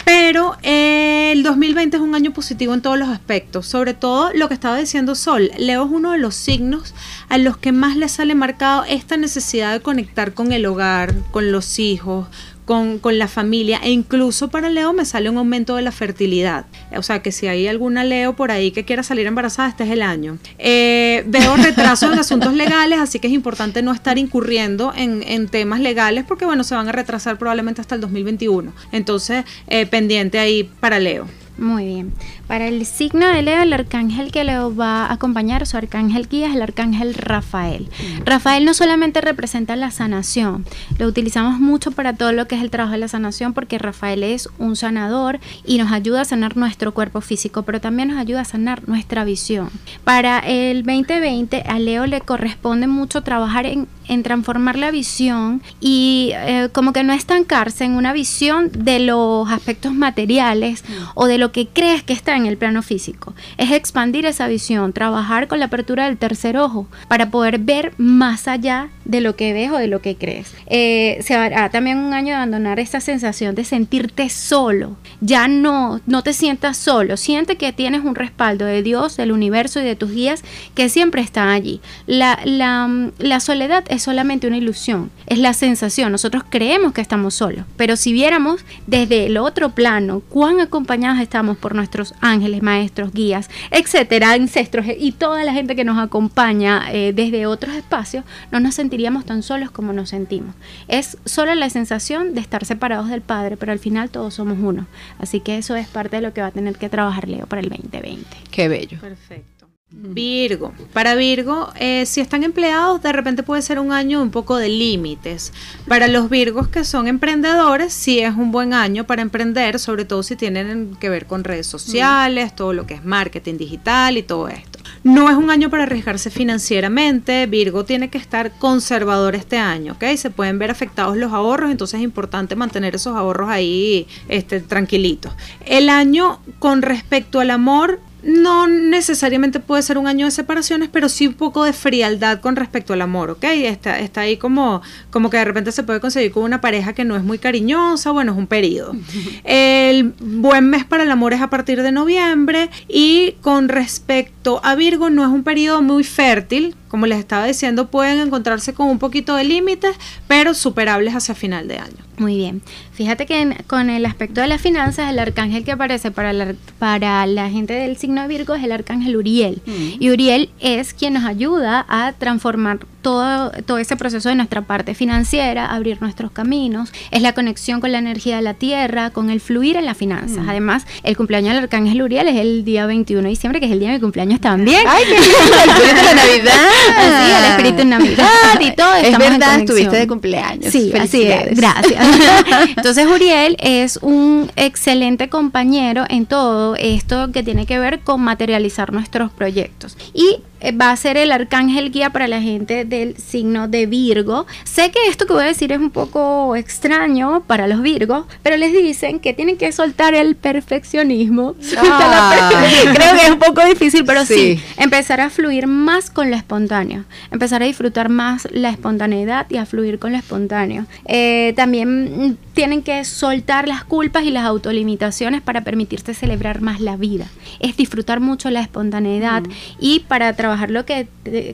Pero 0.04 0.56
eh, 0.62 1.30
el 1.32 1.42
2020 1.42 1.96
es 1.96 2.02
un 2.02 2.14
año 2.14 2.32
positivo 2.32 2.74
en 2.74 2.82
todos 2.82 2.98
los 2.98 3.08
aspectos, 3.08 3.66
sobre 3.66 3.94
todo 3.94 4.32
lo 4.34 4.48
que 4.48 4.54
estaba 4.54 4.76
diciendo 4.76 5.14
Sol. 5.14 5.50
Leo 5.58 5.84
es 5.84 5.90
uno 5.90 6.12
de 6.12 6.18
los 6.18 6.34
signos 6.34 6.94
a 7.30 7.38
los 7.38 7.56
que 7.56 7.72
más 7.72 7.96
le 7.96 8.08
sale 8.08 8.34
marcado 8.34 8.84
esta 8.84 9.16
necesidad 9.16 9.72
de 9.72 9.80
conectar 9.80 10.34
con 10.34 10.52
el 10.52 10.66
hogar, 10.66 11.14
con 11.30 11.52
los 11.52 11.78
hijos, 11.78 12.26
con, 12.64 13.00
la 13.18 13.26
familia 13.26 13.80
e 13.82 13.90
incluso 13.90 14.48
para 14.48 14.68
Leo 14.68 14.92
me 14.92 15.04
sale 15.04 15.28
un 15.28 15.38
aumento 15.38 15.74
de 15.74 15.82
la 15.82 15.90
fertilidad. 15.90 16.66
O 16.96 17.02
sea 17.02 17.20
que 17.20 17.32
si 17.32 17.48
hay 17.48 17.66
alguna 17.66 18.04
Leo 18.04 18.36
por 18.36 18.52
ahí 18.52 18.70
que 18.70 18.84
quiera 18.84 19.02
salir 19.02 19.26
embarazada, 19.26 19.68
este 19.68 19.84
es 19.84 19.90
el 19.90 20.02
año. 20.02 20.38
Eh, 20.58 21.24
veo 21.26 21.56
retraso 21.56 22.12
en 22.12 22.18
asuntos 22.18 22.54
legales, 22.54 23.00
así 23.00 23.18
que 23.18 23.26
es 23.26 23.32
importante 23.32 23.82
no 23.82 23.92
estar 23.92 24.18
incurriendo 24.18 24.92
en, 24.94 25.24
en, 25.24 25.48
temas 25.48 25.80
legales 25.80 26.24
porque 26.26 26.44
bueno, 26.44 26.62
se 26.62 26.76
van 26.76 26.88
a 26.88 26.92
retrasar 26.92 27.38
probablemente 27.38 27.80
hasta 27.80 27.96
el 27.96 28.00
2021. 28.00 28.72
Entonces, 28.92 29.44
eh, 29.66 29.86
pendiente 29.86 30.38
ahí 30.38 30.70
para 30.80 31.00
Leo. 31.00 31.26
Muy 31.58 31.84
bien. 31.84 32.12
Para 32.46 32.66
el 32.68 32.86
signo 32.86 33.26
de 33.26 33.42
Leo, 33.42 33.62
el 33.62 33.72
arcángel 33.72 34.32
que 34.32 34.44
Leo 34.44 34.74
va 34.74 35.06
a 35.06 35.12
acompañar, 35.12 35.66
su 35.66 35.76
arcángel 35.76 36.28
guía, 36.28 36.48
es 36.48 36.54
el 36.54 36.62
arcángel 36.62 37.14
Rafael. 37.14 37.82
Mm. 37.82 38.24
Rafael 38.24 38.64
no 38.64 38.72
solamente 38.72 39.20
representa 39.20 39.76
la 39.76 39.90
sanación, 39.90 40.64
lo 40.98 41.06
utilizamos 41.06 41.60
mucho 41.60 41.90
para 41.90 42.14
todo 42.14 42.32
lo 42.32 42.48
que 42.48 42.56
es 42.56 42.62
el 42.62 42.70
trabajo 42.70 42.92
de 42.92 42.98
la 42.98 43.08
sanación, 43.08 43.52
porque 43.52 43.78
Rafael 43.78 44.22
es 44.22 44.48
un 44.58 44.74
sanador 44.76 45.38
y 45.66 45.78
nos 45.78 45.92
ayuda 45.92 46.22
a 46.22 46.24
sanar 46.24 46.56
nuestro 46.56 46.92
cuerpo 46.92 47.20
físico, 47.20 47.62
pero 47.62 47.80
también 47.80 48.08
nos 48.08 48.18
ayuda 48.18 48.40
a 48.40 48.44
sanar 48.44 48.88
nuestra 48.88 49.24
visión. 49.24 49.70
Para 50.04 50.38
el 50.38 50.82
2020, 50.82 51.62
a 51.62 51.78
Leo 51.78 52.06
le 52.06 52.20
corresponde 52.20 52.86
mucho 52.86 53.22
trabajar 53.22 53.66
en, 53.66 53.86
transformar 54.22 54.76
la 54.76 54.90
visión 54.90 55.62
y 55.80 56.32
eh, 56.34 56.68
como 56.72 56.92
que 56.92 57.02
no 57.04 57.12
estancarse 57.12 57.84
en 57.84 57.94
una 57.94 58.12
visión 58.12 58.70
de 58.72 58.98
los 59.00 59.50
aspectos 59.50 59.94
materiales 59.94 60.82
mm. 60.82 60.92
o 61.14 61.26
de 61.26 61.38
lo 61.38 61.52
que 61.52 61.68
crees 61.68 62.02
que 62.02 62.12
está 62.12 62.36
en 62.36 62.46
el 62.46 62.56
plano 62.56 62.82
físico. 62.82 63.34
Es 63.56 63.70
expandir 63.70 64.26
esa 64.26 64.48
visión, 64.48 64.92
trabajar 64.92 65.48
con 65.48 65.58
la 65.58 65.66
apertura 65.66 66.06
del 66.06 66.18
tercer 66.18 66.56
ojo 66.56 66.86
para 67.08 67.30
poder 67.30 67.58
ver 67.58 67.92
más 67.96 68.48
allá 68.48 68.88
de 69.04 69.20
lo 69.20 69.36
que 69.36 69.52
ves 69.52 69.70
o 69.70 69.76
de 69.76 69.86
lo 69.86 70.00
que 70.02 70.16
crees. 70.16 70.52
Eh, 70.66 71.18
se 71.22 71.34
hará 71.34 71.70
también 71.70 71.98
un 71.98 72.12
año 72.12 72.28
de 72.28 72.34
abandonar 72.34 72.78
esta 72.78 73.00
sensación 73.00 73.54
de 73.54 73.64
sentirte 73.64 74.28
solo. 74.28 74.96
Ya 75.20 75.48
no, 75.48 76.00
no 76.06 76.22
te 76.22 76.32
sientas 76.32 76.76
solo. 76.76 77.16
Siente 77.16 77.56
que 77.56 77.72
tienes 77.72 78.04
un 78.04 78.14
respaldo 78.14 78.64
de 78.64 78.82
Dios, 78.82 79.16
del 79.16 79.32
universo 79.32 79.80
y 79.80 79.84
de 79.84 79.96
tus 79.96 80.10
guías 80.12 80.42
que 80.74 80.88
siempre 80.88 81.22
están 81.22 81.48
allí. 81.48 81.80
La, 82.06 82.40
la, 82.44 83.10
la 83.18 83.40
soledad 83.40 83.84
es 83.88 83.99
solamente 84.02 84.46
una 84.46 84.56
ilusión, 84.56 85.10
es 85.26 85.38
la 85.38 85.52
sensación. 85.52 86.12
Nosotros 86.12 86.44
creemos 86.48 86.92
que 86.92 87.00
estamos 87.00 87.34
solos, 87.34 87.64
pero 87.76 87.96
si 87.96 88.12
viéramos 88.12 88.64
desde 88.86 89.26
el 89.26 89.36
otro 89.36 89.70
plano 89.70 90.20
cuán 90.28 90.60
acompañados 90.60 91.20
estamos 91.20 91.56
por 91.56 91.74
nuestros 91.74 92.14
ángeles, 92.20 92.62
maestros, 92.62 93.12
guías, 93.12 93.50
etcétera, 93.70 94.32
ancestros 94.32 94.86
y 94.98 95.12
toda 95.12 95.44
la 95.44 95.52
gente 95.52 95.76
que 95.76 95.84
nos 95.84 95.98
acompaña 95.98 96.92
eh, 96.92 97.12
desde 97.14 97.46
otros 97.46 97.74
espacios, 97.74 98.24
no 98.50 98.60
nos 98.60 98.74
sentiríamos 98.74 99.24
tan 99.24 99.42
solos 99.42 99.70
como 99.70 99.92
nos 99.92 100.10
sentimos. 100.10 100.54
Es 100.88 101.18
solo 101.24 101.54
la 101.54 101.70
sensación 101.70 102.34
de 102.34 102.40
estar 102.40 102.64
separados 102.64 103.08
del 103.08 103.20
Padre, 103.20 103.56
pero 103.56 103.72
al 103.72 103.78
final 103.78 104.10
todos 104.10 104.34
somos 104.34 104.58
uno. 104.60 104.86
Así 105.18 105.40
que 105.40 105.58
eso 105.58 105.76
es 105.76 105.88
parte 105.88 106.16
de 106.16 106.22
lo 106.22 106.32
que 106.32 106.40
va 106.40 106.48
a 106.48 106.52
tener 106.52 106.76
que 106.76 106.88
trabajar 106.88 107.28
Leo 107.28 107.46
para 107.46 107.60
el 107.60 107.68
2020. 107.68 108.26
Qué 108.50 108.68
bello. 108.68 108.98
Perfecto. 109.00 109.59
Virgo. 109.92 110.72
Para 110.92 111.16
Virgo, 111.16 111.72
eh, 111.74 112.06
si 112.06 112.20
están 112.20 112.44
empleados, 112.44 113.02
de 113.02 113.12
repente 113.12 113.42
puede 113.42 113.60
ser 113.60 113.80
un 113.80 113.92
año 113.92 114.22
un 114.22 114.30
poco 114.30 114.56
de 114.56 114.68
límites. 114.68 115.52
Para 115.88 116.06
los 116.06 116.30
Virgos 116.30 116.68
que 116.68 116.84
son 116.84 117.08
emprendedores, 117.08 117.92
sí 117.92 118.20
es 118.20 118.34
un 118.36 118.52
buen 118.52 118.72
año 118.72 119.04
para 119.04 119.22
emprender, 119.22 119.80
sobre 119.80 120.04
todo 120.04 120.22
si 120.22 120.36
tienen 120.36 120.96
que 121.00 121.08
ver 121.08 121.26
con 121.26 121.42
redes 121.42 121.66
sociales, 121.66 122.54
todo 122.54 122.72
lo 122.72 122.86
que 122.86 122.94
es 122.94 123.04
marketing 123.04 123.56
digital 123.56 124.16
y 124.16 124.22
todo 124.22 124.48
esto. 124.48 124.78
No 125.02 125.28
es 125.28 125.36
un 125.36 125.50
año 125.50 125.70
para 125.70 125.84
arriesgarse 125.84 126.30
financieramente. 126.30 127.46
Virgo 127.46 127.84
tiene 127.84 128.10
que 128.10 128.18
estar 128.18 128.52
conservador 128.58 129.34
este 129.34 129.56
año, 129.56 129.94
¿ok? 129.94 130.04
Se 130.16 130.30
pueden 130.30 130.58
ver 130.58 130.70
afectados 130.70 131.16
los 131.16 131.32
ahorros, 131.32 131.70
entonces 131.70 131.98
es 131.98 132.04
importante 132.04 132.54
mantener 132.54 132.94
esos 132.94 133.16
ahorros 133.16 133.48
ahí 133.48 134.06
este, 134.28 134.60
tranquilitos. 134.60 135.32
El 135.64 135.88
año 135.88 136.40
con 136.58 136.82
respecto 136.82 137.40
al 137.40 137.50
amor 137.50 138.00
no 138.22 138.66
necesariamente 138.66 139.60
puede 139.60 139.82
ser 139.82 139.98
un 139.98 140.06
año 140.06 140.26
de 140.26 140.30
separaciones, 140.30 140.88
pero 140.92 141.08
sí 141.08 141.26
un 141.26 141.34
poco 141.34 141.64
de 141.64 141.72
frialdad 141.72 142.40
con 142.40 142.56
respecto 142.56 142.92
al 142.92 143.02
amor, 143.02 143.30
¿ok? 143.30 143.44
Está, 143.44 143.98
está 144.00 144.22
ahí 144.22 144.36
como, 144.36 144.82
como 145.10 145.30
que 145.30 145.36
de 145.36 145.44
repente 145.44 145.72
se 145.72 145.82
puede 145.82 146.00
conseguir 146.00 146.32
con 146.32 146.44
una 146.44 146.60
pareja 146.60 146.92
que 146.92 147.04
no 147.04 147.16
es 147.16 147.22
muy 147.22 147.38
cariñosa, 147.38 148.10
bueno, 148.10 148.32
es 148.32 148.38
un 148.38 148.46
periodo. 148.46 148.94
El 149.44 150.14
buen 150.20 150.68
mes 150.68 150.84
para 150.84 151.02
el 151.02 151.10
amor 151.10 151.32
es 151.32 151.40
a 151.40 151.50
partir 151.50 151.82
de 151.82 151.92
noviembre 151.92 152.70
y 152.88 153.32
con 153.40 153.68
respecto 153.68 154.60
a 154.62 154.74
Virgo 154.74 155.10
no 155.10 155.22
es 155.22 155.30
un 155.30 155.42
periodo 155.42 155.82
muy 155.82 156.04
fértil, 156.04 156.74
como 156.90 157.06
les 157.06 157.20
estaba 157.20 157.46
diciendo, 157.46 157.88
pueden 157.88 158.18
encontrarse 158.18 158.74
con 158.74 158.88
un 158.88 158.98
poquito 158.98 159.36
de 159.36 159.44
límites, 159.44 159.96
pero 160.26 160.54
superables 160.54 161.14
hacia 161.14 161.36
final 161.36 161.68
de 161.68 161.78
año. 161.78 161.96
Muy 162.18 162.36
bien. 162.36 162.62
Fíjate 162.92 163.26
que 163.26 163.56
con 163.66 163.88
el 163.88 164.04
aspecto 164.04 164.40
de 164.40 164.48
las 164.48 164.60
finanzas, 164.60 165.08
el 165.08 165.18
arcángel 165.20 165.64
que 165.64 165.72
aparece 165.72 166.10
para 166.10 166.32
la, 166.32 166.54
para 166.80 167.24
la 167.26 167.48
gente 167.48 167.74
del 167.74 167.96
signo 167.96 168.22
de 168.22 168.28
Virgo 168.28 168.54
es 168.54 168.64
el 168.64 168.72
arcángel 168.72 169.16
Uriel. 169.16 169.62
Mm. 169.64 169.88
Y 170.00 170.10
Uriel 170.10 170.50
es 170.58 170.92
quien 170.92 171.14
nos 171.14 171.24
ayuda 171.24 171.86
a 171.88 172.12
transformar 172.12 172.80
todo, 173.02 173.50
todo 173.66 173.78
ese 173.78 173.96
proceso 173.96 174.28
de 174.28 174.34
nuestra 174.34 174.62
parte 174.62 174.94
financiera, 174.94 175.66
abrir 175.66 176.00
nuestros 176.00 176.30
caminos. 176.30 176.92
Es 177.10 177.22
la 177.22 177.32
conexión 177.32 177.80
con 177.80 177.92
la 177.92 177.98
energía 177.98 178.36
de 178.36 178.42
la 178.42 178.54
tierra, 178.54 179.10
con 179.10 179.30
el 179.30 179.40
fluir 179.40 179.76
en 179.76 179.86
las 179.86 179.96
finanzas. 179.96 180.44
Mm. 180.44 180.48
Además, 180.48 180.86
el 181.02 181.16
cumpleaños 181.16 181.54
del 181.54 181.64
arcángel 181.64 182.02
Uriel 182.02 182.28
es 182.28 182.36
el 182.36 182.64
día 182.64 182.86
21 182.86 183.22
de 183.22 183.28
diciembre, 183.28 183.60
que 183.60 183.66
es 183.66 183.72
el 183.72 183.80
día 183.80 183.88
de 183.88 183.94
mi 183.94 184.00
cumpleaños 184.00 184.40
también. 184.40 184.80
¡Ay, 184.86 185.04
qué 185.04 185.20
lindo! 185.20 185.90
El 185.90 185.96
de 185.96 186.02
la 186.02 186.14
Navidad. 186.14 186.54
Así, 186.98 187.32
el 187.32 187.44
espíritu 187.50 187.82
en 187.82 187.90
Navidad 187.90 188.60
y 188.60 188.70
todo. 188.74 188.94
Es 188.94 189.18
verdad, 189.18 189.60
estuviste 189.60 189.96
de 189.96 190.06
cumpleaños. 190.06 190.72
Sí, 190.72 190.92
así 190.98 191.22
es. 191.22 191.56
Gracias. 191.56 192.04
Entonces 192.76 193.06
Uriel 193.06 193.56
es 193.60 193.98
un 194.02 194.50
excelente 194.56 195.28
compañero 195.28 196.04
en 196.08 196.26
todo 196.26 196.76
esto 196.76 197.30
que 197.32 197.42
tiene 197.42 197.66
que 197.66 197.78
ver 197.78 198.00
con 198.00 198.20
materializar 198.20 198.92
nuestros 198.92 199.30
proyectos. 199.32 199.96
Y 200.12 200.38
va 200.78 200.90
a 200.90 200.96
ser 200.96 201.16
el 201.16 201.32
arcángel 201.32 201.90
guía 201.90 202.10
para 202.10 202.28
la 202.28 202.40
gente 202.40 202.84
del 202.84 203.16
signo 203.16 203.68
de 203.68 203.86
Virgo. 203.86 204.46
Sé 204.64 204.90
que 204.90 204.98
esto 205.08 205.26
que 205.26 205.32
voy 205.32 205.44
a 205.44 205.46
decir 205.46 205.72
es 205.72 205.78
un 205.78 205.90
poco 205.90 206.54
extraño 206.56 207.42
para 207.46 207.66
los 207.66 207.82
Virgos, 207.82 208.26
pero 208.42 208.56
les 208.56 208.72
dicen 208.72 209.20
que 209.20 209.32
tienen 209.32 209.56
que 209.56 209.72
soltar 209.72 210.14
el 210.14 210.36
perfeccionismo. 210.36 211.54
Ah. 211.78 212.60
Creo 212.94 213.14
que 213.14 213.22
es 213.22 213.30
un 213.30 213.38
poco 213.38 213.64
difícil, 213.64 214.04
pero 214.04 214.24
sí. 214.24 214.60
empezar 214.76 215.20
a 215.20 215.30
fluir 215.30 215.66
más 215.66 216.10
con 216.10 216.30
lo 216.30 216.36
espontáneo, 216.36 217.04
empezar 217.30 217.62
a 217.62 217.66
disfrutar 217.66 218.08
más 218.08 218.46
la 218.50 218.70
espontaneidad 218.70 219.46
y 219.50 219.56
a 219.56 219.66
fluir 219.66 219.98
con 219.98 220.12
lo 220.12 220.18
espontáneo. 220.18 220.86
Eh, 221.06 221.54
también 221.56 222.38
tienen 222.52 222.82
que 222.82 223.04
soltar 223.04 223.66
las 223.66 223.84
culpas 223.84 224.24
y 224.24 224.30
las 224.30 224.44
autolimitaciones 224.44 225.40
para 225.40 225.62
permitirse 225.62 226.14
celebrar 226.14 226.60
más 226.60 226.80
la 226.80 226.96
vida. 226.96 227.26
Es 227.60 227.76
disfrutar 227.76 228.20
mucho 228.20 228.50
la 228.50 228.60
espontaneidad 228.60 229.42
mm. 229.42 229.50
y 229.80 230.00
para 230.00 230.34
trabajar 230.34 230.49
trabajar 230.50 230.70
lo 230.72 230.84
que 230.84 231.06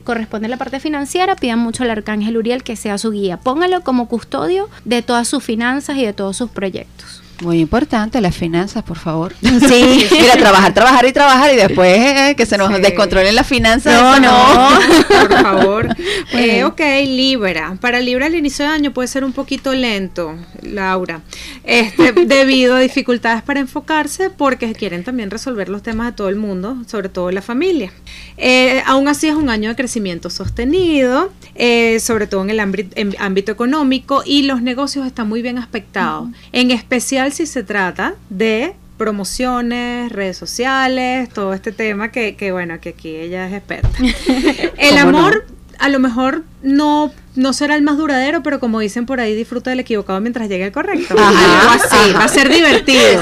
corresponde 0.03 0.47
a 0.47 0.49
la 0.49 0.57
parte 0.57 0.79
financiera, 0.79 1.35
pidan 1.35 1.59
mucho 1.59 1.83
al 1.83 1.91
arcángel 1.91 2.35
Uriel 2.35 2.63
que 2.63 2.75
sea 2.75 2.97
su 2.97 3.11
guía. 3.11 3.37
Póngalo 3.37 3.81
como 3.81 4.07
custodio 4.07 4.69
de 4.85 5.03
todas 5.03 5.27
sus 5.27 5.43
finanzas 5.43 5.97
y 5.97 6.05
de 6.05 6.13
todos 6.13 6.35
sus 6.35 6.49
proyectos. 6.49 7.21
Muy 7.41 7.59
importante, 7.59 8.19
las 8.19 8.35
finanzas, 8.35 8.83
por 8.83 8.97
favor. 8.97 9.33
Sí. 9.67 10.07
Mira, 10.11 10.37
trabajar, 10.37 10.73
trabajar 10.73 11.05
y 11.07 11.11
trabajar 11.11 11.53
y 11.53 11.57
después 11.57 11.97
eh, 11.97 12.35
que 12.37 12.45
se 12.45 12.57
nos 12.57 12.71
descontrolen 12.81 13.35
las 13.35 13.47
finanzas. 13.47 14.01
No, 14.01 14.19
no, 14.19 14.79
por 15.27 15.41
favor. 15.41 15.95
Eh, 16.33 16.63
ok, 16.63 16.79
Libra. 17.05 17.77
Para 17.79 17.99
Libra 17.99 18.27
el 18.27 18.35
inicio 18.35 18.65
de 18.65 18.71
año 18.71 18.93
puede 18.93 19.07
ser 19.07 19.23
un 19.23 19.33
poquito 19.33 19.73
lento, 19.73 20.35
Laura, 20.61 21.21
este, 21.63 22.11
debido 22.11 22.75
a 22.75 22.79
dificultades 22.79 23.41
para 23.41 23.59
enfocarse 23.59 24.29
porque 24.29 24.71
quieren 24.73 25.03
también 25.03 25.31
resolver 25.31 25.69
los 25.69 25.83
temas 25.83 26.07
de 26.07 26.11
todo 26.13 26.29
el 26.29 26.35
mundo, 26.35 26.77
sobre 26.85 27.09
todo 27.09 27.31
la 27.31 27.41
familia. 27.41 27.91
Eh, 28.37 28.83
aún 28.85 29.07
así 29.07 29.27
es 29.27 29.35
un 29.35 29.49
año 29.49 29.69
de 29.69 29.75
crecimiento 29.75 30.29
sostenido, 30.29 31.31
eh, 31.55 31.99
sobre 31.99 32.27
todo 32.27 32.43
en 32.43 32.51
el 32.51 32.59
ámbito, 32.59 33.51
económico 33.51 34.21
y 34.25 34.43
los 34.43 34.61
negocios 34.61 35.07
están 35.07 35.27
muy 35.27 35.41
bien 35.41 35.57
aspectados, 35.57 36.29
en 36.51 36.71
especial 36.71 37.26
si 37.31 37.45
se 37.45 37.63
trata 37.63 38.15
de 38.29 38.75
promociones, 38.97 40.11
redes 40.11 40.37
sociales, 40.37 41.29
todo 41.29 41.53
este 41.53 41.71
tema 41.71 42.11
que, 42.11 42.35
que 42.35 42.51
bueno, 42.51 42.79
que 42.79 42.89
aquí 42.89 43.15
ella 43.15 43.47
es 43.47 43.53
experta. 43.53 43.89
El 44.77 44.97
amor 44.97 45.45
a 45.79 45.89
lo 45.89 45.99
mejor 45.99 46.43
no 46.63 47.11
no 47.37 47.53
será 47.53 47.75
el 47.75 47.81
más 47.81 47.97
duradero, 47.97 48.43
pero 48.43 48.59
como 48.59 48.79
dicen 48.79 49.05
por 49.05 49.19
ahí, 49.19 49.35
disfruta 49.35 49.69
del 49.69 49.79
equivocado 49.79 50.19
mientras 50.19 50.49
llegue 50.49 50.65
el 50.65 50.71
correcto. 50.71 51.15
Ajá, 51.17 51.73
así, 51.73 52.13
va 52.13 52.23
a 52.23 52.27
ser 52.27 52.49
divertido. 52.49 53.21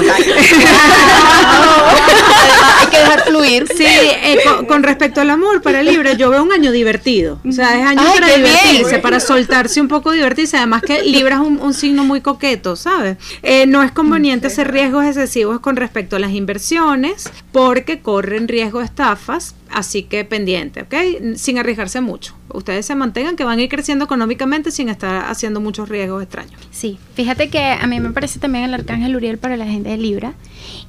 hay 2.80 2.86
que 2.90 2.96
dejar 2.96 3.24
fluir. 3.24 3.66
Sí, 3.76 3.84
eh, 3.84 4.38
con, 4.66 4.82
respecto 4.82 5.20
al 5.20 5.30
amor 5.30 5.62
para 5.62 5.82
Libra, 5.82 6.14
yo 6.14 6.30
veo 6.30 6.42
un 6.42 6.52
año 6.52 6.72
divertido. 6.72 7.40
O 7.46 7.52
sea, 7.52 7.78
es 7.78 7.86
año 7.86 8.02
para 8.14 8.34
divertirse, 8.34 8.98
para 8.98 9.20
soltarse 9.20 9.80
un 9.80 9.88
poco, 9.88 10.12
divertirse. 10.12 10.56
Además 10.56 10.82
que 10.82 11.02
Libra 11.02 11.36
es 11.36 11.42
un, 11.42 11.74
signo 11.74 12.04
muy 12.04 12.22
coqueto, 12.22 12.74
¿sabes? 12.74 13.18
Eh, 13.42 13.66
no 13.66 13.82
es 13.82 13.92
conveniente 13.92 14.46
hacer 14.46 14.72
riesgos 14.72 15.04
excesivos 15.04 15.60
con 15.60 15.76
respecto 15.76 16.16
a 16.16 16.18
las 16.18 16.32
inversiones, 16.32 17.30
porque 17.52 18.00
corren 18.00 18.48
riesgo 18.48 18.78
de 18.78 18.86
estafas, 18.86 19.54
así 19.70 20.04
que 20.04 20.24
pendiente, 20.24 20.82
¿ok? 20.82 21.36
Sin 21.36 21.58
arriesgarse 21.58 22.00
mucho. 22.00 22.34
Ustedes 22.48 22.86
se 22.86 22.94
mantengan 22.94 23.36
que 23.36 23.44
van 23.44 23.58
a 23.58 23.62
ir 23.62 23.68
creciendo 23.68 24.05
económicamente 24.06 24.70
sin 24.70 24.88
estar 24.88 25.26
haciendo 25.26 25.60
muchos 25.60 25.88
riesgos 25.88 26.22
extraños. 26.22 26.60
Sí, 26.70 26.98
fíjate 27.14 27.50
que 27.50 27.60
a 27.60 27.86
mí 27.86 28.00
me 28.00 28.10
parece 28.10 28.38
también 28.38 28.64
el 28.64 28.74
arcángel 28.74 29.14
Uriel 29.14 29.38
para 29.38 29.56
la 29.56 29.66
gente 29.66 29.90
de 29.90 29.96
Libra 29.98 30.34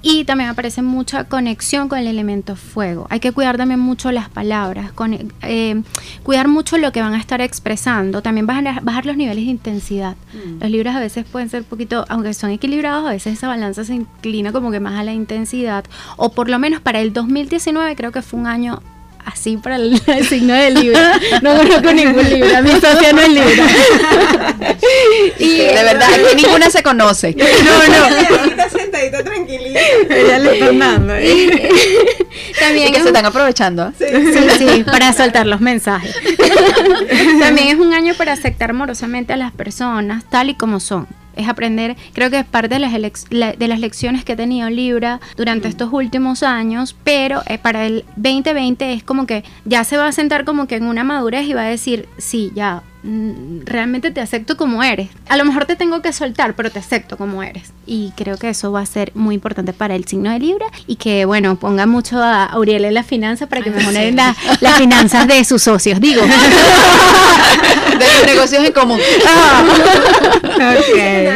y 0.02 0.24
también 0.26 0.50
aparece 0.50 0.82
mucha 0.82 1.26
conexión 1.26 1.90
con 1.90 2.00
el 2.00 2.08
elemento 2.08 2.56
fuego. 2.56 3.08
Hay 3.10 3.20
que 3.20 3.32
cuidar 3.32 3.58
también 3.58 3.80
mucho 3.80 4.12
las 4.12 4.30
palabras, 4.30 4.92
con, 4.92 5.14
eh, 5.42 5.82
cuidar 6.24 6.48
mucho 6.48 6.78
lo 6.78 6.92
que 6.92 7.02
van 7.02 7.14
a 7.14 7.20
estar 7.20 7.42
expresando, 7.42 8.22
también 8.22 8.46
bajar, 8.46 8.84
bajar 8.84 9.06
los 9.06 9.18
niveles 9.18 9.46
de 9.46 9.52
intensidad. 9.52 10.16
Mm. 10.34 10.62
Los 10.62 10.72
libros 10.72 10.96
a 10.96 11.00
veces 11.00 11.26
pueden 11.26 11.50
ser 11.50 11.62
un 11.62 11.68
poquito, 11.68 12.06
aunque 12.10 12.34
son 12.34 12.52
equilibrados, 12.52 13.08
a 13.08 13.12
veces 13.12 13.34
esa 13.34 13.48
balanza 13.48 13.84
se 13.84 13.96
inclina 13.96 14.52
como 14.52 14.72
que 14.72 14.80
más 14.80 15.00
a 15.00 15.04
la 15.04 15.14
intensidad, 15.14 15.86
o 16.16 16.32
por 16.32 16.50
lo 16.50 16.60
menos 16.60 16.82
para 16.82 17.00
el 17.00 17.14
2019 17.14 17.96
creo 17.96 18.12
que 18.12 18.22
fue 18.22 18.40
un 18.40 18.48
año 18.48 18.82
así 19.28 19.58
para 19.58 19.76
el, 19.76 20.02
signo 20.30 20.54
del 20.54 20.74
libro. 20.74 21.00
No 21.42 21.58
conozco 21.58 21.94
ningún 21.94 22.30
libro, 22.30 22.64
mi 22.64 22.72
socia 22.72 23.14
no 23.14 23.22
es 23.22 23.30
libro. 23.30 23.64
y 25.40 25.58
de 25.58 25.84
verdad, 25.84 26.08
aquí 26.14 26.44
ninguna 26.44 26.70
se 26.70 26.82
conoce. 26.82 27.36
No, 27.36 27.46
no. 27.46 28.70
sentadita 28.70 29.24
tranquilita. 29.24 29.80
Ella 30.10 30.40
le 30.40 30.54
está 30.54 30.72
dando. 30.72 31.14
También 32.60 32.94
que 32.94 33.02
se 33.02 33.08
están 33.08 33.26
aprovechando. 33.26 33.92
Sí. 33.98 34.06
sí, 34.58 34.84
para 34.86 35.14
soltar 35.14 35.46
los 35.46 35.62
mensajes. 35.62 36.16
También 37.40 37.68
es 37.68 37.76
un 37.76 37.94
año 37.94 38.14
para 38.16 38.34
aceptar 38.34 38.70
amorosamente 38.70 39.34
a 39.34 39.38
las 39.38 39.52
personas 39.52 40.24
tal 40.30 40.50
y 40.50 40.56
como 40.56 40.80
son 40.80 41.08
es 41.38 41.48
aprender, 41.48 41.96
creo 42.14 42.30
que 42.30 42.40
es 42.40 42.46
parte 42.46 42.76
de 42.76 42.80
las, 42.80 42.92
de 42.92 43.68
las 43.68 43.80
lecciones 43.80 44.26
que 44.26 44.34
he 44.34 44.36
tenido 44.36 44.70
Libra 44.70 45.20
durante 45.36 45.68
mm. 45.68 45.72
estos 45.72 45.90
últimos 45.94 46.44
años, 46.44 46.96
pero 47.04 47.42
eh, 47.48 47.58
para 47.58 47.86
el 47.86 48.06
2020 48.16 48.94
es 48.94 49.04
como 49.04 49.26
que 49.26 49.44
ya 49.66 49.84
se 49.84 49.98
va 49.98 50.08
a 50.08 50.12
sentar 50.12 50.46
como 50.46 50.68
que 50.68 50.76
en 50.76 50.86
una 50.86 51.04
madurez 51.04 51.48
y 51.48 51.54
va 51.54 51.62
a 51.62 51.70
decir, 51.70 52.08
sí, 52.18 52.52
ya, 52.56 52.84
realmente 53.64 54.12
te 54.12 54.22
acepto 54.22 54.58
como 54.58 54.84
eres. 54.84 55.10
A 55.30 55.38
lo 55.38 55.46
mejor 55.46 55.66
te 55.66 55.76
tengo 55.76 56.02
que 56.02 56.12
soltar, 56.12 56.56
pero 56.56 56.72
te 56.72 56.80
acepto 56.80 57.18
como 57.18 57.42
eres. 57.42 57.72
Y 57.86 58.12
creo 58.18 58.38
que 58.38 58.50
eso 58.50 58.72
va 58.72 58.82
a 58.82 58.86
ser 58.86 59.12
muy 59.16 59.36
importante 59.36 59.74
para 59.74 59.96
el 59.96 60.06
signo 60.06 60.32
de 60.32 60.40
Libra 60.40 60.66
y 60.88 60.98
que, 60.98 61.26
bueno, 61.26 61.56
ponga 61.56 61.86
mucho 61.86 62.22
a 62.22 62.46
Auriel 62.46 62.86
en 62.86 62.94
las 62.94 63.06
finanzas 63.06 63.48
para 63.48 63.62
que 63.62 63.70
mejoren 63.70 64.16
las 64.16 64.36
finanzas 64.78 65.28
de 65.28 65.44
sus 65.46 65.64
socios, 65.64 66.02
digo. 66.02 66.22
de 67.98 68.06
los 68.06 68.26
negocios 68.26 68.66
en 68.66 68.74
común. 68.74 69.00
Ah. 69.26 69.64
No, 70.58 70.72
se 70.82 71.30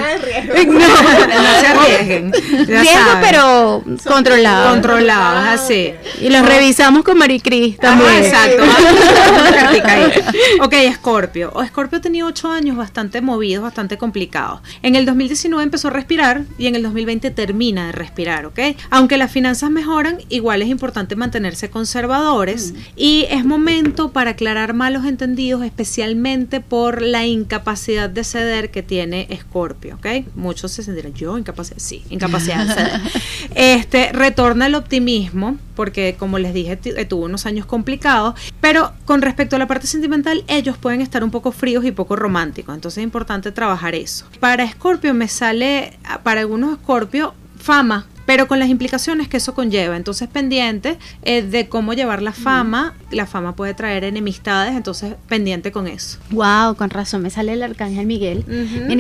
arriesguen. 1.68 2.32
Riesgo, 2.32 3.12
pero 3.22 3.84
controlado. 4.04 4.72
Controlado, 4.72 5.50
así. 5.52 5.94
Y 6.20 6.30
los 6.30 6.46
revisamos 6.46 7.04
con 7.04 7.18
Maricris 7.18 7.78
también. 7.78 8.24
exacto. 8.24 8.64
ok, 10.62 10.74
Escorpio. 10.74 11.52
Escorpio 11.64 12.00
ha 12.00 12.02
tenido 12.02 12.28
ocho 12.28 12.50
años 12.50 12.78
bastante 12.78 13.22
movidos, 13.22 13.64
bastante 13.64 13.98
complicados. 13.98 14.62
En 14.82 14.96
el 14.96 15.06
2019 15.06 15.64
empezó 15.64 15.90
a 15.90 15.92
respirar 15.92 16.46
y 16.58 16.68
en 16.68 16.76
el 16.76 16.84
2020 16.84 17.32
termina 17.32 17.88
de 17.88 17.92
respirar, 17.92 18.46
¿ok? 18.46 18.60
Aunque 18.90 19.18
las 19.18 19.32
finanzas 19.32 19.72
mejoran, 19.72 20.20
igual 20.30 20.62
es 20.62 20.70
importante 20.70 21.16
mantenerse 21.16 21.70
conservadores 21.70 22.74
mm. 22.74 22.78
y 22.96 23.26
es 23.30 23.46
momento 23.46 24.12
para 24.12 24.32
aclarar 24.32 24.74
malos 24.74 25.06
entendidos, 25.06 25.64
especialmente 25.64 26.60
por 26.60 27.02
la 27.02 27.26
incapacidad 27.26 28.10
de 28.10 28.24
ceder 28.24 28.72
que 28.72 28.84
tiene 28.84 29.28
Escorpio, 29.30 29.96
¿ok? 29.96 30.26
Muchos 30.36 30.72
se 30.72 30.84
sentirán, 30.84 31.14
yo 31.14 31.38
incapacidad, 31.38 31.80
sí, 31.80 32.04
incapacidad 32.10 32.66
de 32.66 32.74
ceder. 32.74 33.02
Este, 33.56 34.12
retorna 34.12 34.68
el 34.68 34.76
optimismo, 34.76 35.58
porque 35.76 36.16
como 36.18 36.40
les 36.40 36.54
dije, 36.54 36.78
tuvo 36.78 37.26
unos 37.26 37.46
años 37.46 37.66
complicados, 37.66 38.36
pero 38.62 38.94
con 39.06 39.22
respecto 39.22 39.56
a 39.56 39.60
la 39.60 39.68
parte 39.68 39.88
sentimental, 39.88 40.44
ellos 40.48 40.78
pueden 40.78 41.02
estar 41.02 41.24
un 41.24 41.32
poco 41.32 41.51
fríos 41.52 41.86
y 41.86 41.92
poco 41.92 42.16
románticos. 42.16 42.76
Entonces 42.76 43.00
es 43.00 43.04
importante 43.04 43.52
trabajar 43.52 43.96
eso. 43.96 44.26
Para 44.40 44.70
Scorpio 44.70 45.14
me 45.14 45.28
sale, 45.28 45.98
para 46.24 46.42
algunos 46.42 46.78
Scorpio, 46.80 47.34
fama 47.58 48.08
pero 48.32 48.48
con 48.48 48.60
las 48.60 48.70
implicaciones 48.70 49.28
que 49.28 49.38
eso 49.38 49.54
conlleva. 49.54 49.98
Entonces, 49.98 50.30
pendiente 50.30 50.98
eh, 51.24 51.42
de 51.42 51.68
cómo 51.68 51.94
llevar 51.94 52.22
la 52.22 52.32
fama. 52.32 52.94
La 53.12 53.26
fama 53.26 53.58
puede 53.58 53.74
traer 53.74 54.06
enemistades, 54.06 54.74
entonces 54.74 55.16
pendiente 55.28 55.74
con 55.74 55.86
eso. 55.88 56.18
Wow, 56.30 56.76
con 56.76 56.90
razón, 56.90 57.24
me 57.24 57.30
sale 57.30 57.52
el 57.52 57.64
arcángel 57.64 58.06
Miguel. 58.06 58.46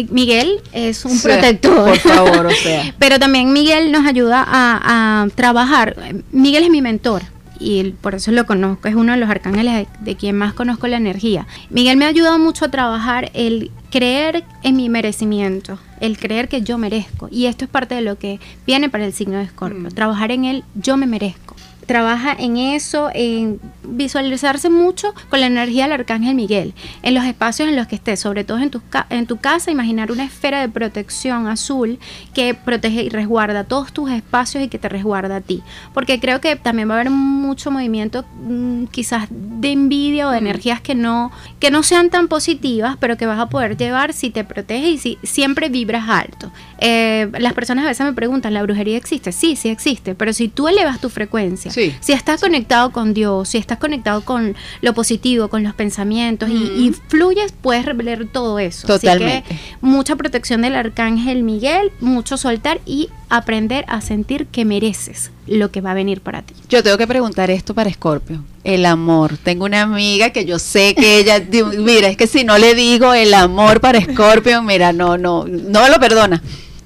Miguel 0.09 0.59
es 0.73 1.05
un 1.05 1.17
protector. 1.21 1.89
Por 1.89 1.97
favor, 1.99 2.45
o 2.47 2.51
sea. 2.51 2.93
pero 2.99 3.19
también 3.19 3.53
Miguel 3.53 3.91
nos 3.93 4.05
ayuda 4.05 4.43
a, 4.45 5.21
a 5.23 5.27
trabajar. 5.29 5.95
Miguel 6.31 6.63
es 6.63 6.69
mi 6.69 6.81
mentor 6.81 7.23
y 7.61 7.91
por 8.01 8.15
eso 8.15 8.31
lo 8.31 8.45
conozco, 8.45 8.87
es 8.87 8.95
uno 8.95 9.13
de 9.13 9.19
los 9.19 9.29
arcángeles 9.29 9.87
de, 9.99 10.15
quien 10.15 10.35
más 10.35 10.53
conozco 10.53 10.87
la 10.87 10.97
energía. 10.97 11.47
Miguel 11.69 11.97
me 11.97 12.05
ha 12.05 12.09
ayudado 12.09 12.39
mucho 12.39 12.65
a 12.65 12.71
trabajar 12.71 13.31
el 13.33 13.71
creer 13.91 14.43
en 14.63 14.75
mi 14.75 14.89
merecimiento, 14.89 15.77
el 15.99 16.17
creer 16.17 16.47
que 16.49 16.61
yo 16.61 16.77
merezco. 16.77 17.27
Y 17.31 17.45
esto 17.45 17.65
es 17.65 17.71
parte 17.71 17.95
de 17.95 18.01
lo 18.01 18.17
que 18.17 18.39
viene 18.65 18.89
para 18.89 19.05
el 19.05 19.13
signo 19.13 19.37
de 19.37 19.43
Escorpio, 19.43 19.89
mm. 19.89 19.93
trabajar 19.93 20.31
en 20.31 20.45
el 20.45 20.63
yo 20.75 20.97
me 20.97 21.05
merezco 21.05 21.55
trabaja 21.91 22.33
en 22.39 22.55
eso, 22.55 23.09
en 23.13 23.59
visualizarse 23.83 24.69
mucho 24.69 25.13
con 25.29 25.41
la 25.41 25.47
energía 25.47 25.83
del 25.83 25.91
arcángel 25.91 26.35
Miguel, 26.35 26.73
en 27.03 27.13
los 27.13 27.25
espacios 27.25 27.67
en 27.67 27.75
los 27.75 27.85
que 27.87 27.95
estés, 27.95 28.17
sobre 28.17 28.45
todo 28.45 28.59
en 28.59 28.69
tu, 28.69 28.81
en 29.09 29.27
tu 29.27 29.35
casa, 29.35 29.71
imaginar 29.71 30.09
una 30.09 30.23
esfera 30.23 30.61
de 30.61 30.69
protección 30.69 31.47
azul 31.47 31.99
que 32.33 32.53
protege 32.53 33.03
y 33.03 33.09
resguarda 33.09 33.65
todos 33.65 33.91
tus 33.91 34.09
espacios 34.09 34.63
y 34.63 34.69
que 34.69 34.79
te 34.79 34.87
resguarda 34.87 35.35
a 35.35 35.41
ti. 35.41 35.63
Porque 35.93 36.21
creo 36.21 36.39
que 36.39 36.55
también 36.55 36.89
va 36.89 36.93
a 36.93 37.01
haber 37.01 37.11
mucho 37.11 37.71
movimiento 37.71 38.23
mm, 38.41 38.85
quizás 38.85 39.27
de 39.29 39.73
envidia 39.73 40.29
o 40.29 40.31
de 40.31 40.37
energías 40.37 40.79
que 40.79 40.95
no, 40.95 41.29
que 41.59 41.71
no 41.71 41.83
sean 41.83 42.09
tan 42.09 42.29
positivas, 42.29 42.95
pero 43.01 43.17
que 43.17 43.25
vas 43.25 43.39
a 43.39 43.49
poder 43.49 43.75
llevar 43.75 44.13
si 44.13 44.29
te 44.29 44.45
proteges 44.45 44.87
y 44.87 44.97
si 44.97 45.17
siempre 45.23 45.67
vibras 45.67 46.07
alto. 46.07 46.53
Eh, 46.77 47.29
las 47.37 47.51
personas 47.51 47.83
a 47.83 47.89
veces 47.89 48.05
me 48.05 48.13
preguntan, 48.13 48.53
¿la 48.53 48.63
brujería 48.63 48.95
existe? 48.95 49.33
Sí, 49.33 49.57
sí 49.57 49.67
existe, 49.67 50.15
pero 50.15 50.31
si 50.31 50.47
tú 50.47 50.69
elevas 50.69 51.01
tu 51.01 51.09
frecuencia, 51.09 51.69
si 51.99 52.13
estás 52.13 52.41
conectado 52.41 52.91
con 52.91 53.13
Dios, 53.13 53.49
si 53.49 53.57
estás 53.57 53.77
conectado 53.77 54.21
con 54.23 54.55
lo 54.81 54.93
positivo, 54.93 55.47
con 55.47 55.63
los 55.63 55.73
pensamientos 55.73 56.49
y, 56.49 56.93
fluyes, 57.07 57.53
puedes 57.59 57.85
revelar 57.85 58.25
todo 58.31 58.59
eso. 58.59 58.87
Totalmente. 58.87 59.53
Así 59.53 59.63
que 59.69 59.75
mucha 59.81 60.15
protección 60.15 60.61
del 60.61 60.75
arcángel 60.75 61.43
Miguel, 61.43 61.91
mucho 61.99 62.37
soltar 62.37 62.81
y 62.85 63.09
aprender 63.29 63.85
a 63.87 64.01
sentir 64.01 64.47
que 64.47 64.65
mereces 64.65 65.31
lo 65.47 65.71
que 65.71 65.81
va 65.81 65.91
a 65.91 65.93
venir 65.93 66.21
para 66.21 66.41
ti. 66.41 66.53
Yo 66.69 66.83
tengo 66.83 66.97
que 66.97 67.07
preguntar 67.07 67.49
esto 67.49 67.73
para 67.73 67.91
Scorpio. 67.91 68.43
El 68.63 68.85
amor. 68.85 69.37
Tengo 69.37 69.65
una 69.65 69.81
amiga 69.81 70.29
que 70.29 70.45
yo 70.45 70.59
sé 70.59 70.93
que 70.95 71.19
ella, 71.19 71.43
mira, 71.77 72.09
es 72.09 72.17
que 72.17 72.27
si 72.27 72.43
no 72.43 72.57
le 72.57 72.75
digo 72.75 73.13
el 73.13 73.33
amor 73.33 73.81
para 73.81 74.01
Scorpio, 74.01 74.61
mira, 74.61 74.93
no, 74.93 75.17
no, 75.17 75.45
no 75.45 75.89
lo 75.89 75.99
perdona. 75.99 76.41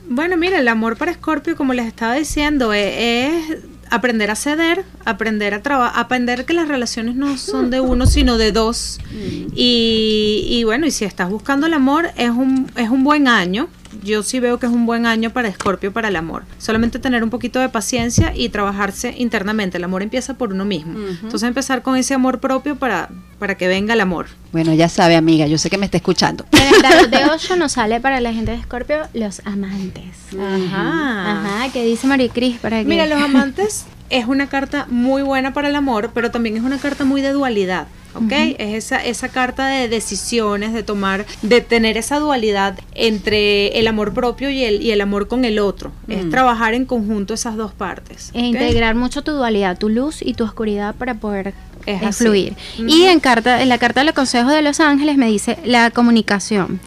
Bueno, 0.08 0.38
mira, 0.38 0.60
el 0.60 0.67
amor 0.67 0.97
para 0.97 1.13
Scorpio, 1.13 1.55
como 1.55 1.73
les 1.73 1.88
estaba 1.88 2.13
diciendo, 2.13 2.73
e-, 2.73 3.25
es 3.25 3.58
aprender 3.89 4.31
a 4.31 4.35
ceder, 4.35 4.83
aprender 5.05 5.53
a 5.53 5.61
trabajar, 5.61 5.99
aprender 5.99 6.45
que 6.45 6.53
las 6.53 6.67
relaciones 6.67 7.15
no 7.15 7.37
son 7.37 7.69
de 7.69 7.79
uno, 7.79 8.05
sino 8.05 8.37
de 8.37 8.51
dos. 8.51 8.99
Mm. 9.11 9.53
Y, 9.55 10.47
y, 10.49 10.63
bueno, 10.63 10.85
y 10.85 10.91
si 10.91 11.05
estás 11.05 11.29
buscando 11.29 11.67
el 11.67 11.73
amor, 11.73 12.09
es 12.17 12.29
un, 12.29 12.71
es 12.75 12.89
un 12.89 13.03
buen 13.03 13.27
año 13.27 13.69
yo 14.03 14.23
sí 14.23 14.39
veo 14.39 14.60
que 14.60 14.65
es 14.65 14.71
un 14.71 14.86
buen 14.86 15.05
año 15.05 15.29
para 15.29 15.47
Escorpio 15.47 15.91
para 15.91 16.08
el 16.08 16.15
amor. 16.15 16.43
Solamente 16.58 16.99
tener 16.99 17.23
un 17.23 17.29
poquito 17.29 17.60
de 17.60 17.69
paciencia 17.69 18.34
y 18.36 18.49
trabajarse 18.49 19.13
internamente. 19.17 19.77
El 19.77 19.84
amor 19.84 20.03
empieza 20.03 20.36
por 20.36 20.53
uno 20.53 20.65
mismo. 20.65 20.97
Entonces 21.23 21.43
empezar 21.43 21.81
con 21.81 21.97
ese 21.97 22.13
amor 22.13 22.39
propio 22.39 22.75
para, 22.75 23.10
para 23.39 23.55
que 23.55 23.67
venga 23.67 23.93
el 23.93 24.01
amor. 24.01 24.27
Bueno, 24.51 24.73
ya 24.73 24.89
sabe, 24.89 25.15
amiga, 25.15 25.47
yo 25.47 25.58
sé 25.58 25.69
que 25.69 25.77
me 25.77 25.86
está 25.86 25.97
escuchando. 25.97 26.45
En 26.51 26.73
el 26.73 26.81
tarot 26.81 27.10
de 27.10 27.25
8 27.31 27.55
nos 27.55 27.73
sale 27.73 27.99
para 27.99 28.19
la 28.19 28.34
gente 28.34 28.51
de 28.51 28.58
Escorpio 28.58 28.97
los 29.13 29.41
amantes. 29.45 30.15
Ajá. 30.34 31.31
Ajá, 31.31 31.71
¿qué 31.71 31.84
dice 31.84 32.08
Maricris 32.08 32.60
para 32.60 32.79
que 32.79 32.86
Mira, 32.86 33.05
los 33.05 33.21
amantes 33.21 33.86
es 34.10 34.25
una 34.25 34.47
carta 34.47 34.86
muy 34.89 35.21
buena 35.23 35.53
para 35.53 35.69
el 35.69 35.75
amor, 35.75 36.12
pero 36.13 36.31
también 36.31 36.58
es 36.58 36.63
una 36.63 36.77
carta 36.77 37.05
muy 37.05 37.21
de 37.21 37.31
dualidad. 37.31 37.88
¿Ok? 38.15 38.32
Es 38.58 38.86
esa, 38.86 39.04
esa 39.04 39.30
carta 39.30 39.67
de 39.67 39.88
decisiones, 39.88 40.73
de 40.73 40.84
tomar, 40.84 41.25
de 41.41 41.62
tener 41.62 41.97
esa 41.97 42.19
dualidad 42.19 42.80
entre 42.93 43.80
el 43.80 43.88
amor 43.88 44.13
propio 44.13 44.49
y 44.49 44.63
el, 44.63 44.82
y 44.82 44.91
el 44.91 45.01
amor 45.01 45.28
con 45.28 45.45
el 45.45 45.60
otro. 45.60 45.91
Es 46.08 46.30
trabajar 46.30 46.73
en 46.73 46.86
conjunto 46.86 47.34
esas 47.34 47.56
dos 47.56 47.73
partes. 47.73 48.32
E 48.34 48.41
integrar 48.41 48.95
mucho 48.95 49.23
tu 49.23 49.32
dualidad, 49.32 49.78
tu 49.78 49.89
luz 49.89 50.21
y 50.21 50.34
tu 50.34 50.43
oscuridad 50.43 50.95
para 50.95 51.15
poder 51.15 51.54
Es 51.86 52.17
fluir. 52.17 52.56
Y 52.78 53.04
en 53.04 53.19
carta, 53.19 53.62
en 53.62 53.69
la 53.69 53.78
carta 53.78 54.01
de 54.01 54.06
los 54.06 54.15
consejos 54.15 54.51
de 54.51 54.62
los 54.62 54.80
ángeles 54.80 55.17
me 55.17 55.28
dice 55.28 55.58
la 55.65 55.91
comunicación. 55.91 56.80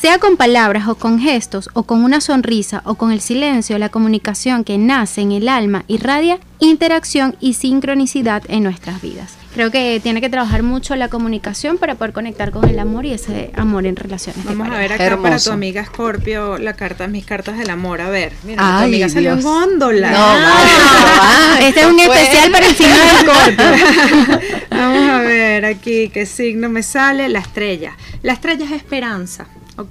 Sea 0.00 0.18
con 0.18 0.36
palabras 0.36 0.86
o 0.86 0.94
con 0.94 1.18
gestos 1.18 1.70
o 1.72 1.82
con 1.82 2.04
una 2.04 2.20
sonrisa 2.20 2.82
o 2.84 2.94
con 2.94 3.10
el 3.10 3.20
silencio, 3.20 3.78
la 3.78 3.88
comunicación 3.88 4.62
que 4.62 4.78
nace 4.78 5.22
en 5.22 5.32
el 5.32 5.48
alma 5.48 5.84
irradia 5.88 6.38
interacción 6.60 7.34
y 7.40 7.54
sincronicidad 7.54 8.44
en 8.48 8.62
nuestras 8.62 9.02
vidas. 9.02 9.37
Creo 9.58 9.72
que 9.72 9.98
tiene 10.00 10.20
que 10.20 10.28
trabajar 10.28 10.62
mucho 10.62 10.94
la 10.94 11.08
comunicación 11.08 11.78
para 11.78 11.96
poder 11.96 12.12
conectar 12.12 12.52
con 12.52 12.68
el 12.68 12.78
amor 12.78 13.04
y 13.06 13.12
ese 13.12 13.50
amor 13.56 13.86
en 13.86 13.96
relaciones. 13.96 14.44
Vamos 14.44 14.68
a 14.68 14.78
ver 14.78 14.92
acá 14.92 15.18
para 15.20 15.36
tu 15.40 15.50
amiga 15.50 15.84
Scorpio 15.84 16.58
la 16.58 16.74
carta, 16.74 17.08
mis 17.08 17.26
cartas 17.26 17.58
del 17.58 17.68
amor. 17.68 18.00
A 18.00 18.08
ver, 18.08 18.34
mira, 18.44 18.62
Ay, 18.62 18.82
tu 18.82 18.84
amiga 18.84 19.08
salió 19.08 19.32
en 19.32 19.42
góndola. 19.42 20.12
No, 20.12 20.38
no, 20.38 20.46
vale, 20.46 21.68
Este 21.70 21.80
es 21.80 21.86
un 21.86 21.98
especial 21.98 22.52
para 22.52 22.66
el 22.68 22.76
signo 22.76 22.94
de 22.94 23.06
Escorpio. 23.16 24.48
Vamos 24.70 25.10
a 25.10 25.20
ver 25.22 25.64
aquí 25.64 26.08
qué 26.10 26.24
signo 26.24 26.68
me 26.68 26.84
sale. 26.84 27.28
La 27.28 27.40
estrella. 27.40 27.96
La 28.22 28.34
estrella 28.34 28.64
es 28.64 28.70
esperanza. 28.70 29.48
¿Ok? 29.78 29.90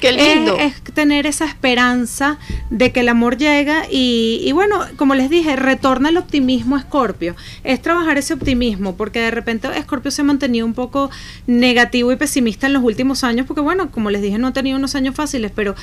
qué 0.00 0.12
lindo. 0.12 0.56
Es, 0.56 0.74
es 0.74 0.82
tener 0.92 1.26
esa 1.26 1.44
esperanza 1.44 2.38
de 2.68 2.90
que 2.90 3.00
el 3.00 3.08
amor 3.08 3.36
llega 3.36 3.84
y, 3.90 4.40
y 4.44 4.52
bueno, 4.52 4.80
como 4.96 5.14
les 5.14 5.30
dije, 5.30 5.54
retorna 5.54 6.08
el 6.08 6.16
optimismo 6.16 6.74
a 6.74 6.80
Escorpio. 6.80 7.36
Es 7.62 7.80
trabajar 7.80 8.18
ese 8.18 8.34
optimismo 8.34 8.96
porque 8.96 9.20
de 9.20 9.30
repente 9.30 9.68
Escorpio 9.76 10.10
se 10.10 10.22
ha 10.22 10.24
mantenido 10.24 10.66
un 10.66 10.74
poco 10.74 11.10
negativo 11.46 12.10
y 12.10 12.16
pesimista 12.16 12.66
en 12.66 12.72
los 12.72 12.82
últimos 12.82 13.22
años 13.22 13.46
porque 13.46 13.60
bueno, 13.60 13.90
como 13.90 14.10
les 14.10 14.20
dije, 14.20 14.36
no 14.38 14.48
ha 14.48 14.52
tenido 14.52 14.76
unos 14.76 14.96
años 14.96 15.14
fáciles, 15.14 15.52
pero 15.54 15.76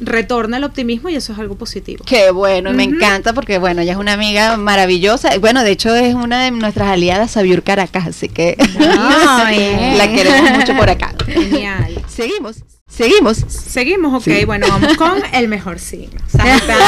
retorna 0.00 0.56
el 0.56 0.64
optimismo 0.64 1.08
y 1.10 1.14
eso 1.14 1.32
es 1.32 1.38
algo 1.38 1.54
positivo. 1.56 2.04
Qué 2.04 2.32
bueno, 2.32 2.70
y 2.72 2.74
me 2.74 2.84
encanta 2.84 3.32
porque 3.32 3.58
bueno, 3.58 3.82
ella 3.82 3.92
es 3.92 3.98
una 3.98 4.14
amiga 4.14 4.56
maravillosa. 4.56 5.38
Bueno, 5.38 5.62
de 5.62 5.70
hecho 5.70 5.94
es 5.94 6.14
una 6.14 6.42
de 6.44 6.50
nuestras 6.50 6.88
aliadas, 6.88 7.30
Sabiur 7.30 7.62
Caracas, 7.62 8.08
así 8.08 8.28
que 8.28 8.56
bien. 9.50 9.98
la 9.98 10.12
queremos 10.12 10.58
mucho 10.58 10.76
por 10.76 10.90
acá. 10.90 11.14
Genial. 11.26 12.02
Seguimos, 12.08 12.64
seguimos. 13.04 13.44
Seguimos, 13.48 14.14
ok, 14.14 14.22
Sí. 14.24 14.44
bueno, 14.44 14.66
vamos 14.68 14.94
con 14.96 15.12
el 15.32 15.48
mejor 15.48 15.78
signo. 15.78 16.20
Sagitario. 16.28 16.86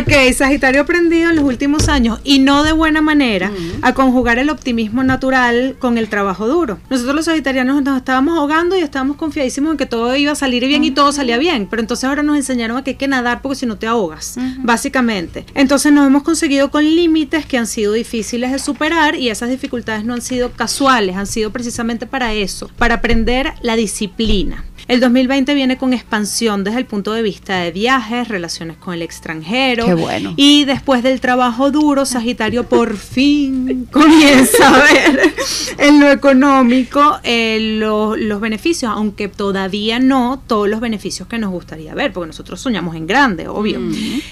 ok, 0.00 0.32
Sagitario 0.34 0.82
aprendido 0.82 1.30
en 1.30 1.36
los 1.36 1.44
últimos 1.44 1.88
años 1.88 2.20
y 2.24 2.38
no 2.40 2.62
de 2.62 2.72
buena 2.72 3.00
manera 3.00 3.50
a 3.82 3.94
conjugar 3.94 4.38
el 4.38 4.50
optimismo 4.50 5.02
natural 5.02 5.76
con 5.78 5.98
el 5.98 6.08
trabajo 6.08 6.46
duro. 6.46 6.78
Nosotros 6.90 7.14
los 7.16 7.24
sagitarianos 7.24 7.82
nos 7.82 7.96
estábamos 7.96 8.36
ahogando 8.38 8.76
y 8.76 8.80
estábamos 8.80 9.16
confiadísimos 9.16 9.72
en 9.72 9.76
que 9.78 9.86
todo 9.86 10.14
iba 10.16 10.32
a 10.32 10.36
salir 10.36 10.66
bien 10.66 10.84
y 10.84 10.90
todo 10.90 11.12
salía 11.12 11.38
bien, 11.38 11.66
pero 11.68 11.80
entonces 11.80 12.04
ahora 12.04 12.22
nos 12.22 12.36
enseñaron 12.36 12.76
a 12.76 12.84
que 12.84 12.90
hay 12.90 12.96
que 12.96 13.08
nadar 13.08 13.42
porque 13.42 13.56
si 13.56 13.66
no 13.66 13.76
te 13.78 13.86
ahogas, 13.86 14.36
básicamente. 14.58 15.46
Entonces 15.54 15.92
nos 15.92 16.06
hemos 16.06 16.22
conseguido 16.22 16.70
con 16.70 16.84
límites 16.84 17.46
que 17.46 17.58
han 17.58 17.66
sido 17.66 17.92
difíciles 17.92 18.52
de 18.52 18.58
superar 18.58 19.16
y 19.16 19.30
esas 19.30 19.48
dificultades 19.48 20.04
no 20.04 20.14
han 20.14 20.22
sido 20.22 20.52
casuales, 20.52 21.16
han 21.16 21.26
sido 21.26 21.50
precisamente 21.50 22.06
para 22.06 22.34
eso, 22.34 22.70
para 22.76 22.96
aprender 22.96 23.54
la 23.62 23.74
disciplina 23.76 23.85
disciplina. 23.86 24.64
El 24.88 25.00
2020 25.00 25.52
viene 25.54 25.76
con 25.78 25.92
expansión 25.92 26.62
desde 26.62 26.78
el 26.78 26.86
punto 26.86 27.12
de 27.12 27.22
vista 27.22 27.58
de 27.58 27.72
viajes, 27.72 28.28
relaciones 28.28 28.76
con 28.76 28.94
el 28.94 29.02
extranjero. 29.02 29.84
Qué 29.84 29.94
bueno. 29.94 30.32
Y 30.36 30.64
después 30.64 31.02
del 31.02 31.20
trabajo 31.20 31.70
duro, 31.72 32.06
Sagitario 32.06 32.68
por 32.68 32.96
fin 32.96 33.86
comienza 33.90 34.68
a 34.68 34.78
ver 34.92 35.34
en 35.78 35.98
lo 36.00 36.10
económico 36.10 37.18
eh, 37.24 37.76
lo- 37.80 38.14
los 38.16 38.40
beneficios, 38.40 38.92
aunque 38.94 39.26
todavía 39.28 39.98
no 39.98 40.40
todos 40.46 40.68
los 40.68 40.78
beneficios 40.80 41.26
que 41.26 41.38
nos 41.38 41.50
gustaría 41.50 41.92
ver, 41.94 42.12
porque 42.12 42.28
nosotros 42.28 42.60
soñamos 42.60 42.94
en 42.94 43.06
grande, 43.08 43.48
obvio. 43.48 43.80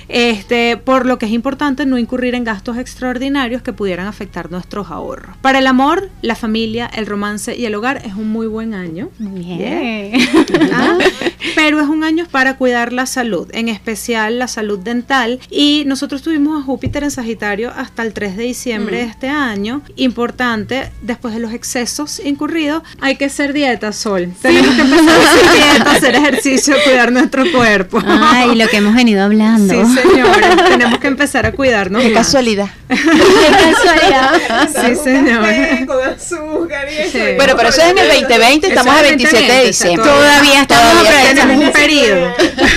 Este, 0.08 0.76
por 0.76 1.06
lo 1.06 1.18
que 1.18 1.26
es 1.26 1.32
importante 1.32 1.84
no 1.86 1.98
incurrir 1.98 2.34
en 2.34 2.44
gastos 2.44 2.76
extraordinarios 2.78 3.62
que 3.62 3.72
pudieran 3.72 4.06
afectar 4.06 4.50
nuestros 4.50 4.90
ahorros. 4.90 5.36
Para 5.42 5.58
el 5.58 5.66
amor, 5.66 6.10
la 6.22 6.36
familia, 6.36 6.88
el 6.94 7.06
romance 7.06 7.56
y 7.56 7.64
el 7.66 7.74
hogar 7.74 8.02
es 8.04 8.14
un 8.14 8.28
muy 8.30 8.46
buen 8.46 8.74
año. 8.74 9.08
Bien. 9.18 10.12
Ah, 10.76 10.98
Pero 11.54 11.80
es 11.80 11.88
un 11.88 12.04
año 12.04 12.26
para 12.30 12.56
cuidar 12.56 12.92
la 12.92 13.06
salud, 13.06 13.48
en 13.52 13.68
especial 13.68 14.38
la 14.38 14.48
salud 14.48 14.78
dental. 14.78 15.38
Y 15.50 15.84
nosotros 15.86 16.22
tuvimos 16.22 16.60
a 16.60 16.64
Júpiter 16.64 17.04
en 17.04 17.10
Sagitario 17.10 17.72
hasta 17.76 18.02
el 18.02 18.12
3 18.12 18.36
de 18.36 18.42
diciembre 18.44 18.98
de 18.98 19.04
este 19.04 19.28
año. 19.28 19.82
Importante, 19.96 20.90
después 21.02 21.34
de 21.34 21.40
los 21.40 21.52
excesos 21.52 22.20
incurridos, 22.24 22.82
hay 23.00 23.16
que 23.16 23.26
hacer 23.26 23.52
dieta, 23.52 23.92
Sol. 23.92 24.32
Tenemos 24.42 24.74
que 24.74 24.82
empezar 24.82 25.20
a 25.20 25.22
hacer 25.22 25.52
dieta, 25.52 25.90
hacer 25.92 26.14
ejercicio, 26.16 26.74
cuidar 26.84 27.12
nuestro 27.12 27.44
cuerpo. 27.52 28.02
Ay, 28.04 28.56
lo 28.56 28.66
que 28.68 28.78
hemos 28.78 28.94
venido 28.94 29.22
hablando. 29.22 29.74
Sí, 29.74 29.94
señores, 30.02 30.56
tenemos 30.68 30.98
que 30.98 31.06
empezar 31.06 31.46
a 31.46 31.52
cuidarnos. 31.52 32.02
Qué 32.02 32.10
más. 32.10 32.26
casualidad. 32.26 32.68
Qué 32.88 32.96
casualidad. 32.96 34.68
Sí, 34.68 34.96
señor. 34.96 35.86
Con 35.86 36.02
azúcar 36.02 36.88
y 36.90 36.96
eso. 36.96 37.12
Sí. 37.12 37.24
Bueno, 37.36 37.54
pero 37.56 37.68
eso 37.68 37.82
es 37.82 37.90
en 37.90 37.98
el 37.98 38.08
2020, 38.08 38.68
estamos 38.68 38.94
a 38.94 39.00
es 39.02 39.08
27 39.08 39.36
de 39.36 39.66
2020, 39.66 39.66
diciembre. 39.66 40.10
Todavía 40.34 40.62
estamos 40.62 40.92
Todavía 40.92 41.30
aprovechando. 41.30 41.72
Periodo. 41.72 42.32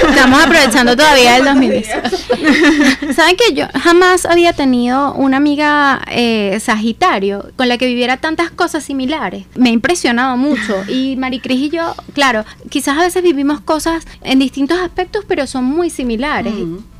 Estamos 0.09 0.43
aprovechando 0.43 0.95
todavía 0.95 1.37
el 1.37 1.45
2010. 1.45 1.87
¿Saben 3.15 3.35
que 3.35 3.53
yo 3.53 3.65
jamás 3.73 4.25
había 4.25 4.53
tenido 4.53 5.13
una 5.13 5.37
amiga 5.37 6.01
eh, 6.11 6.59
Sagitario 6.59 7.51
con 7.55 7.67
la 7.67 7.77
que 7.77 7.87
viviera 7.87 8.17
tantas 8.17 8.51
cosas 8.51 8.83
similares? 8.83 9.45
Me 9.55 9.69
ha 9.69 9.73
impresionado 9.73 10.37
mucho. 10.37 10.83
Y 10.87 11.15
Maricris 11.15 11.59
y 11.59 11.69
yo, 11.69 11.95
claro, 12.13 12.45
quizás 12.69 12.97
a 12.97 13.01
veces 13.01 13.23
vivimos 13.23 13.59
cosas 13.61 14.05
en 14.21 14.37
distintos 14.37 14.79
aspectos, 14.79 15.25
pero 15.27 15.47
son 15.47 15.65
muy 15.65 15.89
similares. 15.89 16.53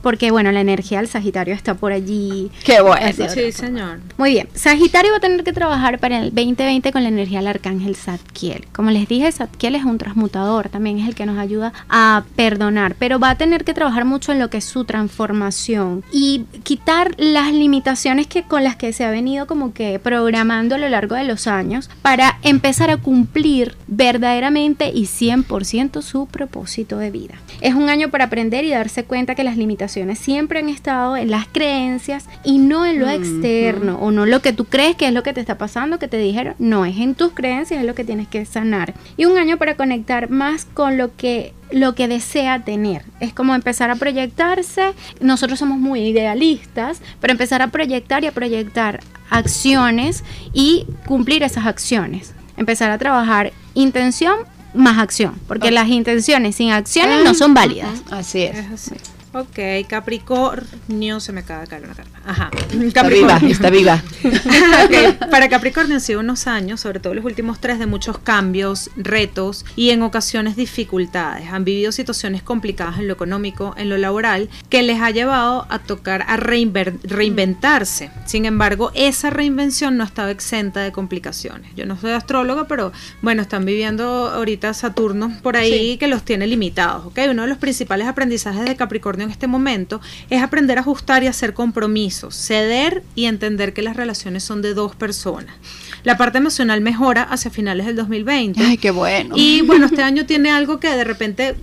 Porque, 0.08 0.32
bueno, 0.32 0.54
la 0.54 0.62
energía 0.62 1.00
del 1.00 1.10
Sagitario 1.10 1.54
está 1.54 1.74
por 1.74 1.92
allí. 1.92 2.50
Qué 2.64 2.80
bueno. 2.80 3.28
Sí, 3.28 3.52
señor. 3.52 4.00
Muy 4.18 4.32
bien, 4.32 4.48
Sagitario 4.54 5.12
va 5.12 5.18
a 5.18 5.20
tener 5.20 5.44
que 5.44 5.52
trabajar 5.52 6.00
para 6.00 6.20
el 6.20 6.34
2020 6.34 6.94
con 6.94 7.04
la 7.04 7.10
energía 7.10 7.40
del 7.40 7.48
arcángel 7.48 7.98
Zadkiel. 7.98 8.68
Como 8.72 8.90
les 8.90 9.10
dije, 9.10 9.30
Zadkiel 9.30 9.76
es 9.76 9.84
un 9.84 9.98
transmutador, 9.98 10.70
también 10.70 10.98
es 11.00 11.10
el 11.10 11.14
que 11.14 11.26
nos 11.26 11.38
ayuda 11.38 11.74
a 11.90 12.24
perdonar, 12.38 12.96
pero 12.98 13.20
va 13.20 13.32
a 13.32 13.36
tener 13.38 13.66
que 13.66 13.74
trabajar 13.74 14.06
mucho 14.06 14.32
en 14.32 14.40
lo 14.40 14.50
que 14.50 14.60
es 14.60 14.64
su 14.64 14.86
transformación 14.86 16.06
y 16.10 16.46
quitar 16.64 17.12
las 17.18 17.52
limitaciones 17.52 18.28
que 18.28 18.44
con 18.44 18.64
las 18.64 18.78
que 18.78 18.94
se 18.94 19.04
ha 19.04 19.12
venido 19.12 19.46
como 19.46 19.74
que 19.74 20.00
programando 20.00 20.76
a 20.76 20.78
lo 20.78 20.88
largo 20.88 21.16
de 21.16 21.26
los 21.26 21.48
años 21.48 21.90
para 22.02 22.40
empezar 22.44 22.92
a 22.92 22.96
cumplir 22.96 23.76
verdaderamente 23.88 24.90
y 24.90 25.04
100% 25.04 26.02
su 26.02 26.28
propósito 26.28 26.98
de 26.98 27.12
vida. 27.12 27.36
Es 27.60 27.74
un 27.74 27.90
año 27.90 28.10
para 28.10 28.26
aprender 28.26 28.64
y 28.64 28.70
darse 28.70 29.04
cuenta 29.04 29.36
que 29.36 29.44
las 29.44 29.58
limitaciones 29.58 29.97
siempre 30.16 30.60
han 30.60 30.70
estado 30.70 31.18
en 31.18 31.32
las 31.32 31.48
creencias 31.48 32.26
y 32.44 32.60
no 32.60 32.86
en 32.86 33.00
lo 33.00 33.10
externo 33.10 33.98
o 34.00 34.12
no 34.12 34.26
lo 34.26 34.42
que 34.42 34.54
tú 34.54 34.66
crees 34.66 34.96
que 34.96 35.08
es 35.08 35.14
lo 35.14 35.24
que 35.24 35.34
te 35.34 35.40
está 35.40 35.58
pasando, 35.58 36.00
que 36.00 36.08
te 36.08 36.18
dijeron, 36.18 36.56
no 36.60 36.86
es 36.86 36.98
en 36.98 37.16
tus 37.16 37.34
creencias, 37.34 37.80
es 37.80 37.86
lo 37.86 37.96
que 37.96 38.04
tienes 38.04 38.28
que 38.28 38.46
sanar. 38.46 38.94
Y 39.18 39.26
un 39.26 39.38
año 39.38 39.58
para 39.58 39.76
conectar 39.76 40.30
más 40.30 40.66
con 40.66 40.98
lo 40.98 41.16
que 41.16 41.54
lo 41.72 41.96
que 41.96 42.08
desea 42.08 42.64
tener. 42.64 43.04
Es 43.20 43.34
como 43.34 43.54
empezar 43.54 43.90
a 43.92 43.96
proyectarse. 43.96 44.94
Nosotros 45.20 45.60
somos 45.60 45.78
muy 45.78 46.00
idealistas, 46.02 47.02
pero 47.20 47.32
empezar 47.32 47.62
a 47.62 47.68
proyectar 47.68 48.24
y 48.24 48.28
a 48.28 48.32
proyectar 48.32 49.02
acciones 49.30 50.24
y 50.54 50.86
cumplir 51.06 51.44
esas 51.44 51.66
acciones. 51.66 52.34
Empezar 52.56 52.90
a 52.92 52.98
trabajar 52.98 53.52
intención 53.74 54.38
más 54.74 54.98
acción, 54.98 55.36
porque 55.48 55.72
las 55.72 55.90
intenciones 55.90 56.56
sin 56.56 56.72
acciones 56.72 57.24
no 57.24 57.34
son 57.34 57.54
válidas. 57.54 58.02
Así 58.12 58.44
es. 58.44 58.58
Es 58.58 58.72
así. 58.72 58.96
Ok, 59.40 59.88
Capricornio, 59.88 61.20
se 61.20 61.32
me 61.32 61.42
acaba 61.42 61.62
de 61.62 61.68
caer 61.68 61.84
una 61.84 61.94
carta. 61.94 62.20
Ajá. 62.26 62.50
Está 62.82 63.04
viva, 63.08 63.40
está 63.48 63.70
viva. 63.70 64.02
Para 65.32 65.48
Capricornio 65.48 65.96
han 65.96 66.02
sido 66.02 66.22
unos 66.22 66.48
años, 66.48 66.80
sobre 66.82 67.00
todo 67.00 67.14
los 67.14 67.24
últimos 67.24 67.60
tres, 67.60 67.78
de 67.78 67.86
muchos 67.86 68.18
cambios, 68.18 68.90
retos 68.96 69.64
y 69.76 69.92
en 69.92 70.02
ocasiones 70.02 70.56
dificultades. 70.56 71.50
Han 71.52 71.66
vivido 71.66 71.92
situaciones 71.92 72.42
complicadas 72.42 72.98
en 72.98 73.08
lo 73.08 73.14
económico, 73.14 73.76
en 73.78 73.90
lo 73.90 73.98
laboral, 73.98 74.50
que 74.70 74.82
les 74.82 75.02
ha 75.02 75.12
llevado 75.12 75.68
a 75.70 75.80
tocar, 75.80 76.26
a 76.28 76.38
reinventarse. 76.38 78.10
Sin 78.26 78.46
embargo, 78.46 78.92
esa 78.96 79.30
reinvención 79.30 79.98
no 79.98 80.04
estaba 80.04 80.32
exenta 80.32 80.82
de 80.82 80.92
complicaciones. 80.92 81.76
Yo 81.76 81.86
no 81.86 81.96
soy 82.00 82.12
astróloga, 82.12 82.68
pero 82.68 82.92
bueno, 83.22 83.44
están 83.44 83.66
viviendo 83.66 84.30
ahorita 84.30 84.74
Saturno 84.74 85.32
por 85.44 85.58
ahí 85.58 85.98
que 85.98 86.08
los 86.08 86.24
tiene 86.24 86.48
limitados. 86.48 87.06
¿ok? 87.06 87.20
Uno 87.30 87.44
de 87.44 87.50
los 87.50 87.60
principales 87.60 88.08
aprendizajes 88.08 88.66
de 88.66 88.76
Capricornio 88.76 89.27
en 89.28 89.32
este 89.32 89.48
momento 89.48 90.02
es 90.30 90.42
aprender 90.42 90.78
a 90.78 90.82
ajustar 90.82 91.24
y 91.24 91.28
hacer 91.28 91.54
compromisos, 91.54 92.36
ceder 92.36 93.04
y 93.16 93.26
entender 93.26 93.74
que 93.74 93.82
las 93.82 93.96
relaciones 93.96 94.44
son 94.44 94.62
de 94.62 94.74
dos 94.74 94.96
personas. 94.96 95.56
La 96.04 96.18
parte 96.18 96.38
emocional 96.38 96.82
mejora 96.82 97.24
hacia 97.24 97.52
finales 97.52 97.86
del 97.86 97.96
2020. 97.96 98.62
Ay, 98.62 98.78
qué 98.78 98.92
bueno. 98.92 99.36
Y 99.38 99.62
bueno, 99.62 99.86
este 99.86 100.04
año 100.12 100.26
tiene 100.26 100.50
algo 100.50 100.80
que 100.80 100.90
de 100.90 101.04
repente 101.04 101.56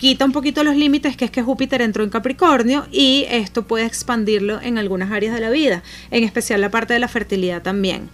quita 0.00 0.24
un 0.24 0.32
poquito 0.32 0.64
los 0.64 0.76
límites, 0.76 1.14
que 1.14 1.26
es 1.26 1.30
que 1.30 1.42
Júpiter 1.42 1.82
entró 1.82 2.02
en 2.02 2.08
Capricornio 2.08 2.86
y 2.90 3.26
esto 3.28 3.66
puede 3.66 3.84
expandirlo 3.84 4.58
en 4.62 4.78
algunas 4.78 5.10
áreas 5.12 5.34
de 5.34 5.42
la 5.42 5.50
vida, 5.50 5.82
en 6.10 6.24
especial 6.24 6.62
la 6.62 6.70
parte 6.70 6.94
de 6.94 7.00
la 7.00 7.08
fertilidad 7.08 7.60
también. 7.60 8.08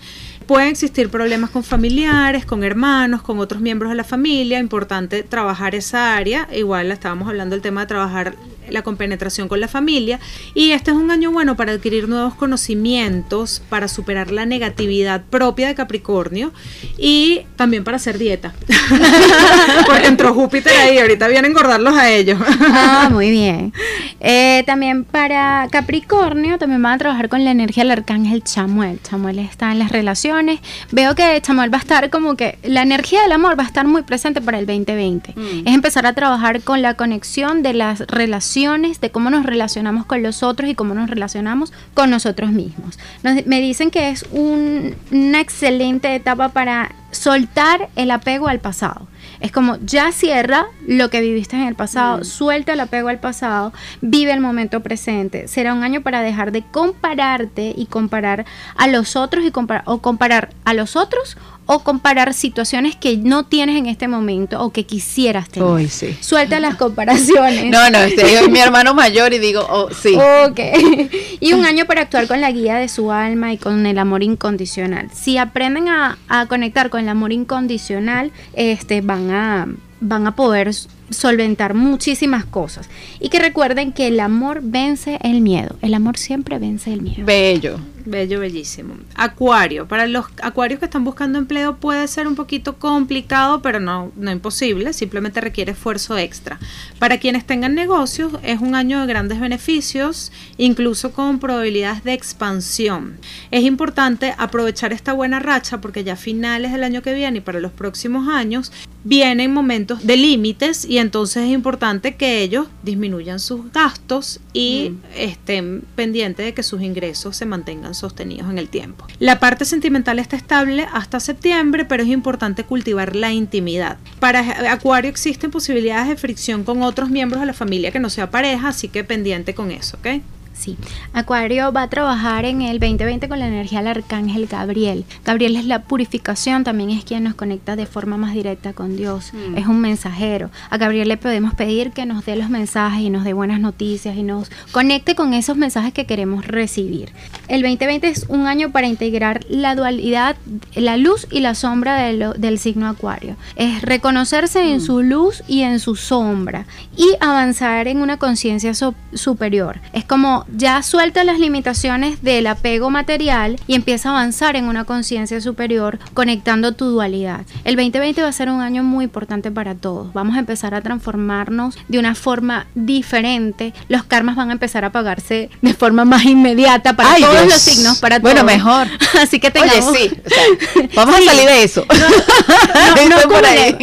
Pueden 0.46 0.68
existir 0.68 1.08
problemas 1.10 1.50
con 1.50 1.64
familiares, 1.64 2.44
con 2.44 2.62
hermanos, 2.62 3.22
con 3.22 3.40
otros 3.40 3.60
miembros 3.60 3.90
de 3.90 3.96
la 3.96 4.04
familia. 4.04 4.60
Importante 4.60 5.24
trabajar 5.24 5.74
esa 5.74 6.16
área. 6.16 6.48
Igual 6.52 6.92
estábamos 6.92 7.28
hablando 7.28 7.54
del 7.54 7.62
tema 7.62 7.80
de 7.80 7.88
trabajar 7.88 8.36
la 8.70 8.82
compenetración 8.82 9.48
con 9.48 9.60
la 9.60 9.68
familia. 9.68 10.20
Y 10.54 10.72
este 10.72 10.90
es 10.90 10.96
un 10.96 11.10
año 11.10 11.30
bueno 11.30 11.56
para 11.56 11.72
adquirir 11.72 12.08
nuevos 12.08 12.34
conocimientos, 12.34 13.62
para 13.68 13.88
superar 13.88 14.30
la 14.30 14.46
negatividad 14.46 15.22
propia 15.24 15.68
de 15.68 15.74
Capricornio 15.74 16.52
y 16.98 17.42
también 17.56 17.84
para 17.84 17.96
hacer 17.96 18.18
dieta. 18.18 18.54
Porque 19.86 20.06
entró 20.06 20.34
Júpiter 20.34 20.72
ahí, 20.76 20.98
ahorita 20.98 21.28
vienen 21.28 21.46
a 21.46 21.48
engordarlos 21.48 21.94
a 21.96 22.10
ellos. 22.10 22.38
ah, 22.60 23.08
muy 23.12 23.30
bien. 23.30 23.72
Eh, 24.20 24.62
también 24.66 25.04
para 25.04 25.68
Capricornio, 25.70 26.58
también 26.58 26.82
van 26.82 26.94
a 26.94 26.98
trabajar 26.98 27.28
con 27.28 27.44
la 27.44 27.50
energía 27.50 27.84
del 27.84 27.92
arcángel 27.92 28.42
Chamuel. 28.42 29.00
Chamuel 29.02 29.38
está 29.38 29.72
en 29.72 29.78
las 29.78 29.90
relaciones. 29.90 30.60
Veo 30.92 31.14
que 31.14 31.40
Chamuel 31.42 31.72
va 31.72 31.78
a 31.78 31.80
estar 31.80 32.10
como 32.10 32.36
que 32.36 32.58
la 32.62 32.82
energía 32.82 33.22
del 33.22 33.32
amor 33.32 33.58
va 33.58 33.64
a 33.64 33.66
estar 33.66 33.86
muy 33.86 34.02
presente 34.02 34.40
para 34.40 34.58
el 34.58 34.66
2020. 34.66 35.34
Mm. 35.36 35.66
Es 35.66 35.74
empezar 35.74 36.06
a 36.06 36.12
trabajar 36.14 36.62
con 36.62 36.82
la 36.82 36.94
conexión 36.94 37.62
de 37.62 37.74
las 37.74 38.00
relaciones 38.00 38.55
de 38.56 39.10
cómo 39.10 39.28
nos 39.28 39.44
relacionamos 39.44 40.06
con 40.06 40.22
los 40.22 40.42
otros 40.42 40.70
y 40.70 40.74
cómo 40.74 40.94
nos 40.94 41.10
relacionamos 41.10 41.74
con 41.92 42.08
nosotros 42.08 42.52
mismos. 42.52 42.98
me 43.22 43.60
dicen 43.60 43.90
que 43.90 44.08
es 44.08 44.24
una 44.30 45.40
excelente 45.40 46.14
etapa 46.14 46.48
para 46.48 46.94
soltar 47.10 47.90
el 47.96 48.10
apego 48.10 48.48
al 48.48 48.60
pasado. 48.60 49.08
Es 49.40 49.52
como 49.52 49.76
ya 49.84 50.10
cierra 50.10 50.66
lo 50.86 51.10
que 51.10 51.20
viviste 51.20 51.56
en 51.56 51.62
el 51.64 51.74
pasado, 51.74 52.18
mm. 52.18 52.24
suelta 52.24 52.72
el 52.72 52.80
apego 52.80 53.08
al 53.08 53.20
pasado, 53.20 53.74
vive 54.00 54.32
el 54.32 54.40
momento 54.40 54.80
presente. 54.80 55.48
Será 55.48 55.74
un 55.74 55.82
año 55.82 56.00
para 56.00 56.22
dejar 56.22 56.50
de 56.50 56.62
compararte 56.62 57.74
y 57.76 57.86
comparar 57.86 58.46
a 58.76 58.86
los 58.86 59.16
otros 59.16 59.44
y 59.44 59.50
comparar 59.50 59.84
o 59.86 59.98
comparar 59.98 60.48
a 60.64 60.72
los 60.72 60.96
otros 60.96 61.36
o 61.66 61.80
comparar 61.80 62.32
situaciones 62.32 62.96
que 62.96 63.16
no 63.16 63.44
tienes 63.44 63.76
en 63.76 63.86
este 63.86 64.08
momento 64.08 64.62
o 64.62 64.70
que 64.70 64.86
quisieras 64.86 65.48
tener. 65.48 65.88
sí. 65.88 66.16
Suelta 66.20 66.60
las 66.60 66.76
comparaciones. 66.76 67.70
No, 67.70 67.90
no, 67.90 67.98
este, 67.98 68.22
es 68.34 68.48
mi 68.48 68.60
hermano 68.60 68.94
mayor 68.94 69.32
y 69.34 69.38
digo, 69.38 69.66
oh, 69.68 69.88
sí. 69.90 70.16
Ok. 70.48 70.60
y 71.40 71.52
un 71.52 71.64
año 71.64 71.84
para 71.86 72.02
actuar 72.02 72.28
con 72.28 72.40
la 72.40 72.50
guía 72.52 72.76
de 72.76 72.88
su 72.88 73.10
alma 73.10 73.52
y 73.52 73.58
con 73.58 73.84
el 73.84 73.98
amor 73.98 74.22
incondicional. 74.22 75.10
Si 75.12 75.38
aprenden 75.38 75.88
a, 75.88 76.18
a 76.28 76.46
conectar 76.46 76.88
con 76.88 77.00
el 77.00 77.08
amor 77.08 77.32
incondicional, 77.32 78.30
este, 78.54 79.00
van 79.00 79.30
a 79.30 79.68
van 79.98 80.26
a 80.26 80.36
poder 80.36 80.70
solventar 81.10 81.74
muchísimas 81.74 82.44
cosas. 82.44 82.88
Y 83.18 83.28
que 83.28 83.38
recuerden 83.38 83.92
que 83.92 84.08
el 84.08 84.20
amor 84.20 84.60
vence 84.62 85.18
el 85.22 85.40
miedo. 85.40 85.76
El 85.80 85.94
amor 85.94 86.18
siempre 86.18 86.58
vence 86.58 86.92
el 86.92 87.02
miedo. 87.02 87.24
Bello. 87.24 87.78
Bello, 88.06 88.38
bellísimo. 88.38 88.94
Acuario. 89.16 89.88
Para 89.88 90.06
los 90.06 90.26
acuarios 90.40 90.78
que 90.78 90.84
están 90.84 91.02
buscando 91.02 91.40
empleo 91.40 91.76
puede 91.76 92.06
ser 92.06 92.28
un 92.28 92.36
poquito 92.36 92.78
complicado, 92.78 93.62
pero 93.62 93.80
no, 93.80 94.12
no 94.14 94.30
imposible. 94.30 94.92
Simplemente 94.92 95.40
requiere 95.40 95.72
esfuerzo 95.72 96.16
extra. 96.16 96.60
Para 97.00 97.18
quienes 97.18 97.44
tengan 97.44 97.74
negocios, 97.74 98.32
es 98.44 98.60
un 98.60 98.76
año 98.76 99.00
de 99.00 99.06
grandes 99.08 99.40
beneficios, 99.40 100.30
incluso 100.56 101.12
con 101.12 101.40
probabilidades 101.40 102.04
de 102.04 102.12
expansión. 102.12 103.18
Es 103.50 103.64
importante 103.64 104.34
aprovechar 104.38 104.92
esta 104.92 105.12
buena 105.12 105.40
racha 105.40 105.80
porque 105.80 106.04
ya 106.04 106.12
a 106.12 106.16
finales 106.16 106.70
del 106.70 106.84
año 106.84 107.02
que 107.02 107.12
viene 107.12 107.38
y 107.38 107.40
para 107.40 107.58
los 107.58 107.72
próximos 107.72 108.28
años 108.28 108.70
vienen 109.02 109.52
momentos 109.52 110.06
de 110.06 110.16
límites 110.16 110.84
y 110.84 110.98
entonces 110.98 111.44
es 111.44 111.50
importante 111.50 112.14
que 112.14 112.42
ellos 112.42 112.68
disminuyan 112.82 113.40
sus 113.40 113.72
gastos 113.72 114.40
y 114.52 114.90
mm. 114.90 114.98
estén 115.16 115.84
pendientes 115.94 116.46
de 116.46 116.54
que 116.54 116.62
sus 116.62 116.82
ingresos 116.82 117.36
se 117.36 117.46
mantengan 117.46 117.95
sostenidos 117.96 118.50
en 118.50 118.58
el 118.58 118.68
tiempo. 118.68 119.06
La 119.18 119.40
parte 119.40 119.64
sentimental 119.64 120.18
está 120.18 120.36
estable 120.36 120.86
hasta 120.92 121.20
septiembre, 121.20 121.84
pero 121.84 122.02
es 122.02 122.08
importante 122.08 122.64
cultivar 122.64 123.16
la 123.16 123.32
intimidad. 123.32 123.98
Para 124.20 124.72
Acuario 124.72 125.10
existen 125.10 125.50
posibilidades 125.50 126.08
de 126.08 126.16
fricción 126.16 126.64
con 126.64 126.82
otros 126.82 127.10
miembros 127.10 127.40
de 127.40 127.46
la 127.46 127.54
familia 127.54 127.90
que 127.90 128.00
no 128.00 128.10
sea 128.10 128.30
pareja, 128.30 128.68
así 128.68 128.88
que 128.88 129.04
pendiente 129.04 129.54
con 129.54 129.70
eso, 129.70 129.96
¿ok? 129.98 130.22
Sí, 130.56 130.76
Acuario 131.12 131.70
va 131.70 131.82
a 131.82 131.90
trabajar 131.90 132.46
en 132.46 132.62
el 132.62 132.80
2020 132.80 133.28
con 133.28 133.38
la 133.38 133.46
energía 133.46 133.80
del 133.80 133.88
arcángel 133.88 134.46
Gabriel. 134.46 135.04
Gabriel 135.24 135.54
es 135.56 135.66
la 135.66 135.82
purificación, 135.82 136.64
también 136.64 136.88
es 136.90 137.04
quien 137.04 137.24
nos 137.24 137.34
conecta 137.34 137.76
de 137.76 137.84
forma 137.84 138.16
más 138.16 138.32
directa 138.32 138.72
con 138.72 138.96
Dios. 138.96 139.32
Mm. 139.34 139.58
Es 139.58 139.66
un 139.66 139.80
mensajero. 139.80 140.50
A 140.70 140.78
Gabriel 140.78 141.08
le 141.08 141.18
podemos 141.18 141.54
pedir 141.54 141.92
que 141.92 142.06
nos 142.06 142.24
dé 142.24 142.36
los 142.36 142.48
mensajes 142.48 143.02
y 143.02 143.10
nos 143.10 143.24
dé 143.24 143.34
buenas 143.34 143.60
noticias 143.60 144.16
y 144.16 144.22
nos 144.22 144.50
conecte 144.72 145.14
con 145.14 145.34
esos 145.34 145.58
mensajes 145.58 145.92
que 145.92 146.06
queremos 146.06 146.46
recibir. 146.46 147.12
El 147.48 147.60
2020 147.60 148.08
es 148.08 148.24
un 148.28 148.46
año 148.46 148.72
para 148.72 148.86
integrar 148.86 149.44
la 149.48 149.74
dualidad, 149.74 150.36
la 150.74 150.96
luz 150.96 151.26
y 151.30 151.40
la 151.40 151.54
sombra 151.54 151.96
del 151.96 152.58
signo 152.58 152.88
Acuario. 152.88 153.36
Es 153.56 153.82
reconocerse 153.82 154.70
en 154.70 154.78
mm. 154.78 154.80
su 154.80 155.02
luz 155.02 155.42
y 155.46 155.62
en 155.62 155.80
su 155.80 155.96
sombra 155.96 156.66
y 156.96 157.06
avanzar 157.20 157.88
en 157.88 158.00
una 158.00 158.16
conciencia 158.16 158.72
superior. 159.12 159.80
Es 159.92 160.04
como 160.04 160.45
ya 160.54 160.82
suelta 160.82 161.24
las 161.24 161.38
limitaciones 161.38 162.22
del 162.22 162.46
apego 162.46 162.90
material 162.90 163.58
y 163.66 163.74
empieza 163.74 164.08
a 164.08 164.12
avanzar 164.12 164.56
en 164.56 164.66
una 164.66 164.84
conciencia 164.84 165.40
superior 165.40 165.98
conectando 166.14 166.72
tu 166.72 166.86
dualidad. 166.86 167.40
El 167.64 167.76
2020 167.76 168.22
va 168.22 168.28
a 168.28 168.32
ser 168.32 168.50
un 168.50 168.60
año 168.60 168.82
muy 168.82 169.04
importante 169.04 169.50
para 169.50 169.74
todos. 169.74 170.12
Vamos 170.12 170.36
a 170.36 170.38
empezar 170.38 170.74
a 170.74 170.80
transformarnos 170.80 171.76
de 171.88 171.98
una 171.98 172.14
forma 172.14 172.66
diferente. 172.74 173.74
Los 173.88 174.04
karmas 174.04 174.36
van 174.36 174.50
a 174.50 174.52
empezar 174.52 174.84
a 174.84 174.92
pagarse 174.92 175.50
de 175.62 175.74
forma 175.74 176.04
más 176.04 176.24
inmediata 176.24 176.94
para 176.94 177.16
todos 177.16 177.46
los 177.46 177.60
signos, 177.60 177.98
para 177.98 178.18
Bueno, 178.18 178.44
mejor. 178.44 178.88
Así 179.20 179.40
que 179.40 179.50
tengamos... 179.50 179.88
Oye, 179.88 180.10
sí. 180.10 180.88
vamos 180.94 181.16
a 181.16 181.18
salir 181.24 181.44
de 181.46 181.62
eso. 181.64 181.84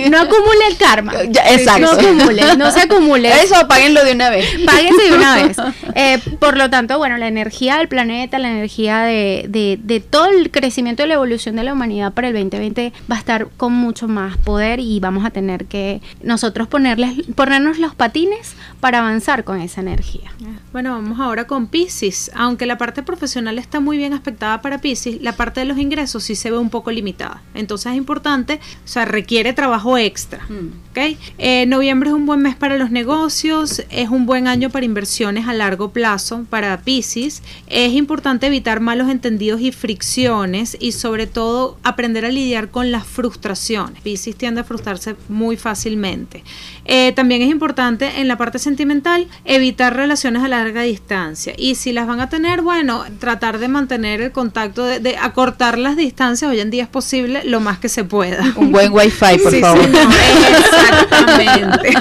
No, 0.10 0.20
acumule, 0.24 0.68
el 0.68 0.78
karma. 0.78 1.14
exacto. 1.50 1.82
No 1.82 1.92
acumule, 1.92 2.56
no 2.58 2.72
se 2.72 2.82
acumule. 2.82 3.44
Eso, 3.44 3.68
páguenlo 3.68 4.04
de 4.04 4.14
una 4.14 4.30
vez. 4.30 4.46
Páguense 4.66 5.04
de 5.04 5.14
una 5.14 5.36
vez. 5.36 5.58
Eh, 5.96 6.20
por 6.40 6.53
lo 6.58 6.70
tanto, 6.70 6.98
bueno, 6.98 7.18
la 7.18 7.28
energía 7.28 7.78
del 7.78 7.88
planeta, 7.88 8.40
la 8.40 8.52
energía 8.52 9.02
de, 9.02 9.48
de, 9.50 10.00
todo 10.00 10.28
el 10.28 10.52
crecimiento 10.52 11.04
y 11.04 11.08
la 11.08 11.16
evolución 11.16 11.56
de 11.56 11.64
la 11.64 11.74
humanidad 11.74 12.14
para 12.14 12.28
el 12.28 12.34
2020 12.34 12.94
va 13.12 13.16
a 13.16 13.20
estar 13.20 13.48
con 13.58 13.74
mucho 13.74 14.08
más 14.08 14.38
poder 14.38 14.80
y 14.80 15.00
vamos 15.00 15.26
a 15.26 15.30
tener 15.30 15.66
que 15.66 16.02
nosotros 16.22 16.68
ponerles, 16.68 17.14
ponernos 17.36 17.80
los 17.80 17.96
patines 17.96 18.56
para 18.80 19.00
avanzar 19.00 19.44
con 19.44 19.62
esa 19.62 19.82
energía. 19.82 20.32
Bueno, 20.72 20.92
vamos 20.92 21.20
ahora 21.20 21.46
con 21.46 21.68
Pisces. 21.68 22.32
Aunque 22.36 22.66
la 22.66 22.78
parte 22.78 23.04
profesional 23.04 23.58
está 23.60 23.80
muy 23.80 23.98
bien 23.98 24.14
aspectada 24.14 24.62
para 24.62 24.80
Pisces, 24.80 25.22
la 25.22 25.34
parte 25.34 25.62
de 25.62 25.66
los 25.66 25.78
ingresos 25.78 26.24
sí 26.24 26.36
se 26.36 26.52
ve 26.52 26.58
un 26.58 26.70
poco 26.70 26.92
limitada. 26.92 27.42
Entonces 27.54 27.92
es 27.92 27.98
importante, 27.98 28.60
o 28.84 28.88
sea, 28.88 29.06
requiere 29.06 29.54
trabajo 29.54 29.98
extra. 29.98 30.44
Mm. 30.50 30.93
¿Okay? 30.94 31.18
Eh, 31.40 31.66
noviembre 31.66 32.10
es 32.12 32.16
un 32.16 32.28
buen 32.28 32.40
mes 32.44 32.56
para 32.56 32.78
los 32.78 32.92
negocios, 32.92 33.84
es 33.90 34.10
un 34.10 34.28
buen 34.28 34.48
año 34.48 34.70
para 34.70 34.86
inversiones 34.86 35.48
a 35.48 35.54
largo 35.54 35.90
plazo 35.90 36.46
para 36.52 36.80
Pisces. 36.82 37.42
Es 37.66 37.94
importante 37.94 38.46
evitar 38.46 38.80
malos 38.80 39.10
entendidos 39.10 39.60
y 39.62 39.72
fricciones 39.72 40.78
y 40.80 40.92
sobre 40.92 41.26
todo 41.26 41.78
aprender 41.82 42.26
a 42.26 42.30
lidiar 42.30 42.70
con 42.70 42.92
las 42.92 43.08
frustraciones. 43.08 44.02
Pisces 44.04 44.36
tiende 44.36 44.62
a 44.62 44.64
frustrarse 44.64 45.16
muy 45.30 45.58
fácilmente. 45.58 46.44
Eh, 46.86 47.12
también 47.16 47.42
es 47.42 47.50
importante 47.50 48.20
en 48.20 48.28
la 48.28 48.38
parte 48.38 48.60
sentimental 48.60 49.28
evitar 49.46 49.96
relaciones 49.96 50.44
a 50.44 50.48
larga 50.48 50.84
distancia 50.84 51.56
y 51.58 51.74
si 51.74 51.92
las 51.92 52.06
van 52.06 52.20
a 52.20 52.30
tener, 52.30 52.62
bueno, 52.62 53.04
tratar 53.20 53.58
de 53.58 53.68
mantener 53.68 54.22
el 54.22 54.32
contacto, 54.32 54.86
de, 54.86 55.18
acortar 55.18 55.80
las 55.80 55.98
distancias, 55.98 56.52
hoy 56.52 56.60
en 56.60 56.70
día 56.70 56.84
es 56.84 56.90
posible 56.90 57.42
lo 57.46 57.62
más 57.62 57.80
que 57.80 57.90
se 57.90 58.04
pueda. 58.04 58.44
Un 58.58 58.72
buen 58.72 58.94
wifi, 58.94 59.40
por 59.42 59.60
favor. 59.60 59.90
Exactamente. 60.84 61.94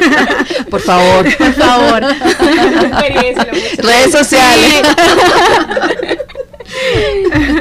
Por 0.70 0.80
favor. 0.80 1.36
Por 1.36 1.52
favor. 1.54 2.02
Redes 3.78 4.12
sociales. 4.12 4.82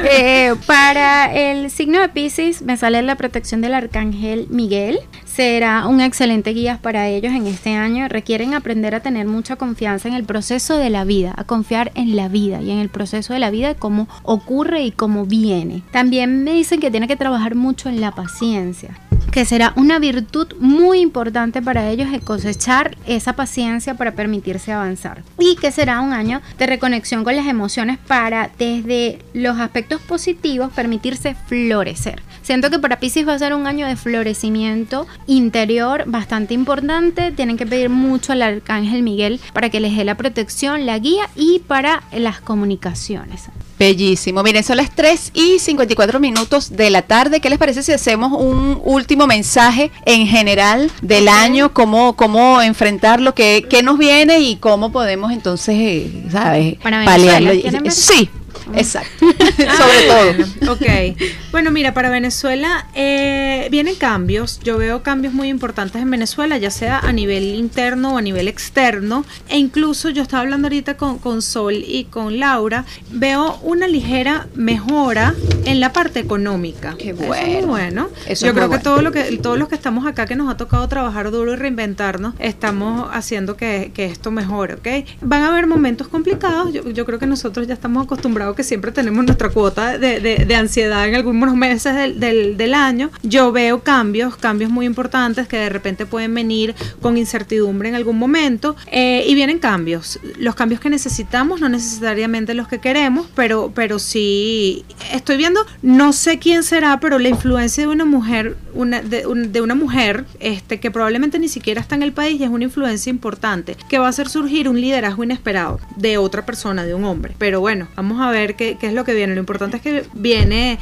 Eh, 0.04 0.54
para 0.66 1.32
el 1.34 1.70
signo 1.70 2.00
de 2.00 2.08
Pisces 2.08 2.62
me 2.62 2.76
sale 2.76 3.02
la 3.02 3.16
protección 3.16 3.60
del 3.60 3.74
arcángel 3.74 4.46
Miguel. 4.50 5.00
Será 5.24 5.86
un 5.86 6.00
excelente 6.00 6.50
guía 6.50 6.78
para 6.82 7.08
ellos 7.08 7.32
en 7.32 7.46
este 7.46 7.74
año. 7.74 8.08
Requieren 8.08 8.54
aprender 8.54 8.94
a 8.94 9.00
tener 9.00 9.26
mucha 9.26 9.56
confianza 9.56 10.08
en 10.08 10.14
el 10.14 10.24
proceso 10.24 10.76
de 10.76 10.90
la 10.90 11.04
vida, 11.04 11.34
a 11.36 11.44
confiar 11.44 11.92
en 11.94 12.16
la 12.16 12.28
vida 12.28 12.60
y 12.60 12.70
en 12.70 12.78
el 12.78 12.88
proceso 12.88 13.32
de 13.32 13.38
la 13.38 13.50
vida, 13.50 13.74
cómo 13.74 14.08
ocurre 14.22 14.82
y 14.82 14.92
cómo 14.92 15.24
viene. 15.24 15.82
También 15.90 16.44
me 16.44 16.52
dicen 16.52 16.80
que 16.80 16.90
tiene 16.90 17.08
que 17.08 17.16
trabajar 17.16 17.54
mucho 17.54 17.88
en 17.88 18.00
la 18.00 18.12
paciencia 18.12 18.90
que 19.32 19.46
será 19.46 19.72
una 19.76 19.98
virtud 19.98 20.48
muy 20.60 21.00
importante 21.00 21.62
para 21.62 21.88
ellos 21.88 22.12
el 22.12 22.20
cosechar 22.20 22.98
esa 23.06 23.32
paciencia 23.32 23.94
para 23.94 24.12
permitirse 24.12 24.72
avanzar 24.72 25.24
y 25.38 25.56
que 25.56 25.72
será 25.72 26.02
un 26.02 26.12
año 26.12 26.42
de 26.58 26.66
reconexión 26.66 27.24
con 27.24 27.34
las 27.34 27.46
emociones 27.46 27.96
para 28.06 28.50
desde 28.58 29.20
los 29.32 29.58
aspectos 29.58 30.02
positivos 30.02 30.70
permitirse 30.72 31.34
florecer. 31.46 32.22
Siento 32.42 32.70
que 32.70 32.78
para 32.78 32.98
Pisces 32.98 33.26
va 33.26 33.34
a 33.34 33.38
ser 33.38 33.54
un 33.54 33.66
año 33.66 33.86
de 33.86 33.96
florecimiento 33.96 35.06
interior 35.26 36.04
bastante 36.06 36.54
importante. 36.54 37.32
Tienen 37.32 37.56
que 37.56 37.66
pedir 37.66 37.88
mucho 37.88 38.32
al 38.32 38.42
Arcángel 38.42 39.02
Miguel 39.02 39.40
para 39.52 39.70
que 39.70 39.80
les 39.80 39.96
dé 39.96 40.04
la 40.04 40.16
protección, 40.16 40.86
la 40.86 40.98
guía 40.98 41.28
y 41.36 41.60
para 41.60 42.02
las 42.12 42.40
comunicaciones. 42.40 43.42
Bellísimo. 43.78 44.42
Miren, 44.42 44.62
son 44.62 44.76
las 44.76 44.94
3 44.94 45.32
y 45.34 45.58
54 45.58 46.20
minutos 46.20 46.76
de 46.76 46.90
la 46.90 47.02
tarde. 47.02 47.40
¿Qué 47.40 47.50
les 47.50 47.58
parece 47.58 47.82
si 47.82 47.92
hacemos 47.92 48.32
un 48.32 48.80
último 48.84 49.26
mensaje 49.26 49.90
en 50.04 50.26
general 50.26 50.90
del 51.00 51.28
año? 51.28 51.72
¿Cómo, 51.72 52.14
cómo 52.14 52.62
enfrentarlo? 52.62 53.34
¿Qué, 53.34 53.66
¿Qué 53.68 53.82
nos 53.82 53.98
viene? 53.98 54.40
Y 54.40 54.56
cómo 54.56 54.92
podemos 54.92 55.32
entonces, 55.32 55.74
eh, 55.76 56.24
¿sabes? 56.30 56.76
Paliarlo. 56.82 57.50
Sí, 57.90 58.28
Exacto. 58.74 59.26
Ah, 59.68 59.76
Sobre 59.76 60.42
todo. 60.62 60.72
Ok. 60.72 61.16
Bueno, 61.52 61.70
mira, 61.70 61.92
para 61.92 62.08
Venezuela 62.08 62.86
eh, 62.94 63.68
vienen 63.70 63.94
cambios. 63.96 64.58
Yo 64.60 64.78
veo 64.78 65.02
cambios 65.02 65.34
muy 65.34 65.48
importantes 65.48 66.00
en 66.00 66.10
Venezuela, 66.10 66.56
ya 66.56 66.70
sea 66.70 66.98
a 66.98 67.12
nivel 67.12 67.54
interno 67.54 68.14
o 68.14 68.16
a 68.16 68.22
nivel 68.22 68.48
externo. 68.48 69.26
E 69.50 69.58
incluso 69.58 70.08
yo 70.08 70.22
estaba 70.22 70.42
hablando 70.42 70.68
ahorita 70.68 70.96
con, 70.96 71.18
con 71.18 71.42
Sol 71.42 71.74
y 71.74 72.04
con 72.04 72.40
Laura. 72.40 72.86
Veo 73.10 73.58
una 73.62 73.86
ligera 73.86 74.48
mejora 74.54 75.34
en 75.66 75.80
la 75.80 75.92
parte 75.92 76.20
económica. 76.20 76.96
Qué 76.98 77.12
bueno. 77.12 77.66
bueno. 77.66 78.08
yo 78.28 78.54
creo 78.54 78.70
que, 78.70 78.78
todo 78.78 79.02
lo 79.02 79.12
que 79.12 79.24
todos 79.36 79.58
los 79.58 79.68
que 79.68 79.74
estamos 79.74 80.06
acá, 80.06 80.24
que 80.24 80.36
nos 80.36 80.50
ha 80.50 80.56
tocado 80.56 80.88
trabajar 80.88 81.30
duro 81.30 81.52
y 81.52 81.56
reinventarnos, 81.56 82.34
estamos 82.38 83.10
haciendo 83.12 83.58
que, 83.58 83.90
que 83.92 84.06
esto 84.06 84.30
mejore, 84.30 84.74
¿ok? 84.74 84.88
Van 85.20 85.42
a 85.42 85.48
haber 85.48 85.66
momentos 85.66 86.08
complicados. 86.08 86.72
Yo, 86.72 86.88
yo 86.88 87.04
creo 87.04 87.18
que 87.18 87.26
nosotros 87.26 87.66
ya 87.66 87.74
estamos 87.74 88.04
acostumbrados 88.06 88.56
que 88.56 88.64
siempre 88.64 88.90
tenemos 88.90 89.22
nuestra 89.26 89.50
cuota 89.50 89.98
de, 89.98 90.20
de, 90.20 90.54
ansiedad 90.54 91.06
en 91.06 91.14
algunos 91.42 91.58
meses 91.58 91.94
del, 91.96 92.20
del, 92.20 92.56
del, 92.56 92.72
año, 92.72 93.10
yo 93.24 93.50
veo 93.50 93.82
cambios, 93.82 94.36
cambios 94.36 94.70
muy 94.70 94.86
importantes 94.86 95.48
que 95.48 95.56
de 95.56 95.68
repente 95.68 96.06
pueden 96.06 96.32
venir 96.32 96.74
con 97.00 97.16
incertidumbre 97.16 97.88
en 97.88 97.96
algún 97.96 98.16
momento 98.16 98.76
eh, 98.92 99.24
y 99.26 99.34
vienen 99.34 99.58
cambios. 99.58 100.20
Los 100.38 100.54
cambios 100.54 100.80
que 100.80 100.88
necesitamos, 100.88 101.60
no 101.60 101.68
necesariamente 101.68 102.54
los 102.54 102.68
que 102.68 102.78
queremos, 102.78 103.26
pero, 103.34 103.72
pero 103.74 103.98
sí 103.98 104.84
estoy 105.12 105.36
viendo, 105.36 105.66
no 105.82 106.12
sé 106.12 106.38
quién 106.38 106.62
será, 106.62 107.00
pero 107.00 107.18
la 107.18 107.28
influencia 107.28 107.82
de 107.82 107.88
una 107.88 108.04
mujer, 108.04 108.56
una, 108.72 109.02
de, 109.02 109.24
de 109.48 109.60
una 109.60 109.74
mujer 109.74 110.24
este, 110.38 110.78
que 110.78 110.92
probablemente 110.92 111.40
ni 111.40 111.48
siquiera 111.48 111.80
está 111.80 111.96
en 111.96 112.04
el 112.04 112.12
país 112.12 112.40
y 112.40 112.44
es 112.44 112.50
una 112.50 112.64
influencia 112.64 113.10
importante, 113.10 113.76
que 113.88 113.98
va 113.98 114.06
a 114.06 114.10
hacer 114.10 114.28
surgir 114.28 114.68
un 114.68 114.80
liderazgo 114.80 115.24
inesperado 115.24 115.80
de 115.96 116.18
otra 116.18 116.46
persona, 116.46 116.84
de 116.84 116.94
un 116.94 117.04
hombre. 117.04 117.34
Pero 117.38 117.58
bueno, 117.58 117.88
vamos 117.96 118.20
a 118.20 118.30
ver 118.30 118.54
qué, 118.54 118.76
qué 118.78 118.86
es 118.86 118.92
lo 118.92 119.04
que 119.04 119.14
viene. 119.14 119.34
Lo 119.34 119.40
importante 119.40 119.78
es 119.78 119.82
que 119.82 120.04
viene 120.14 120.78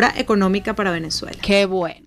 mejora 0.00 0.20
económica 0.20 0.74
para 0.74 0.90
Venezuela. 0.90 1.38
Qué 1.42 1.66
bueno. 1.66 2.00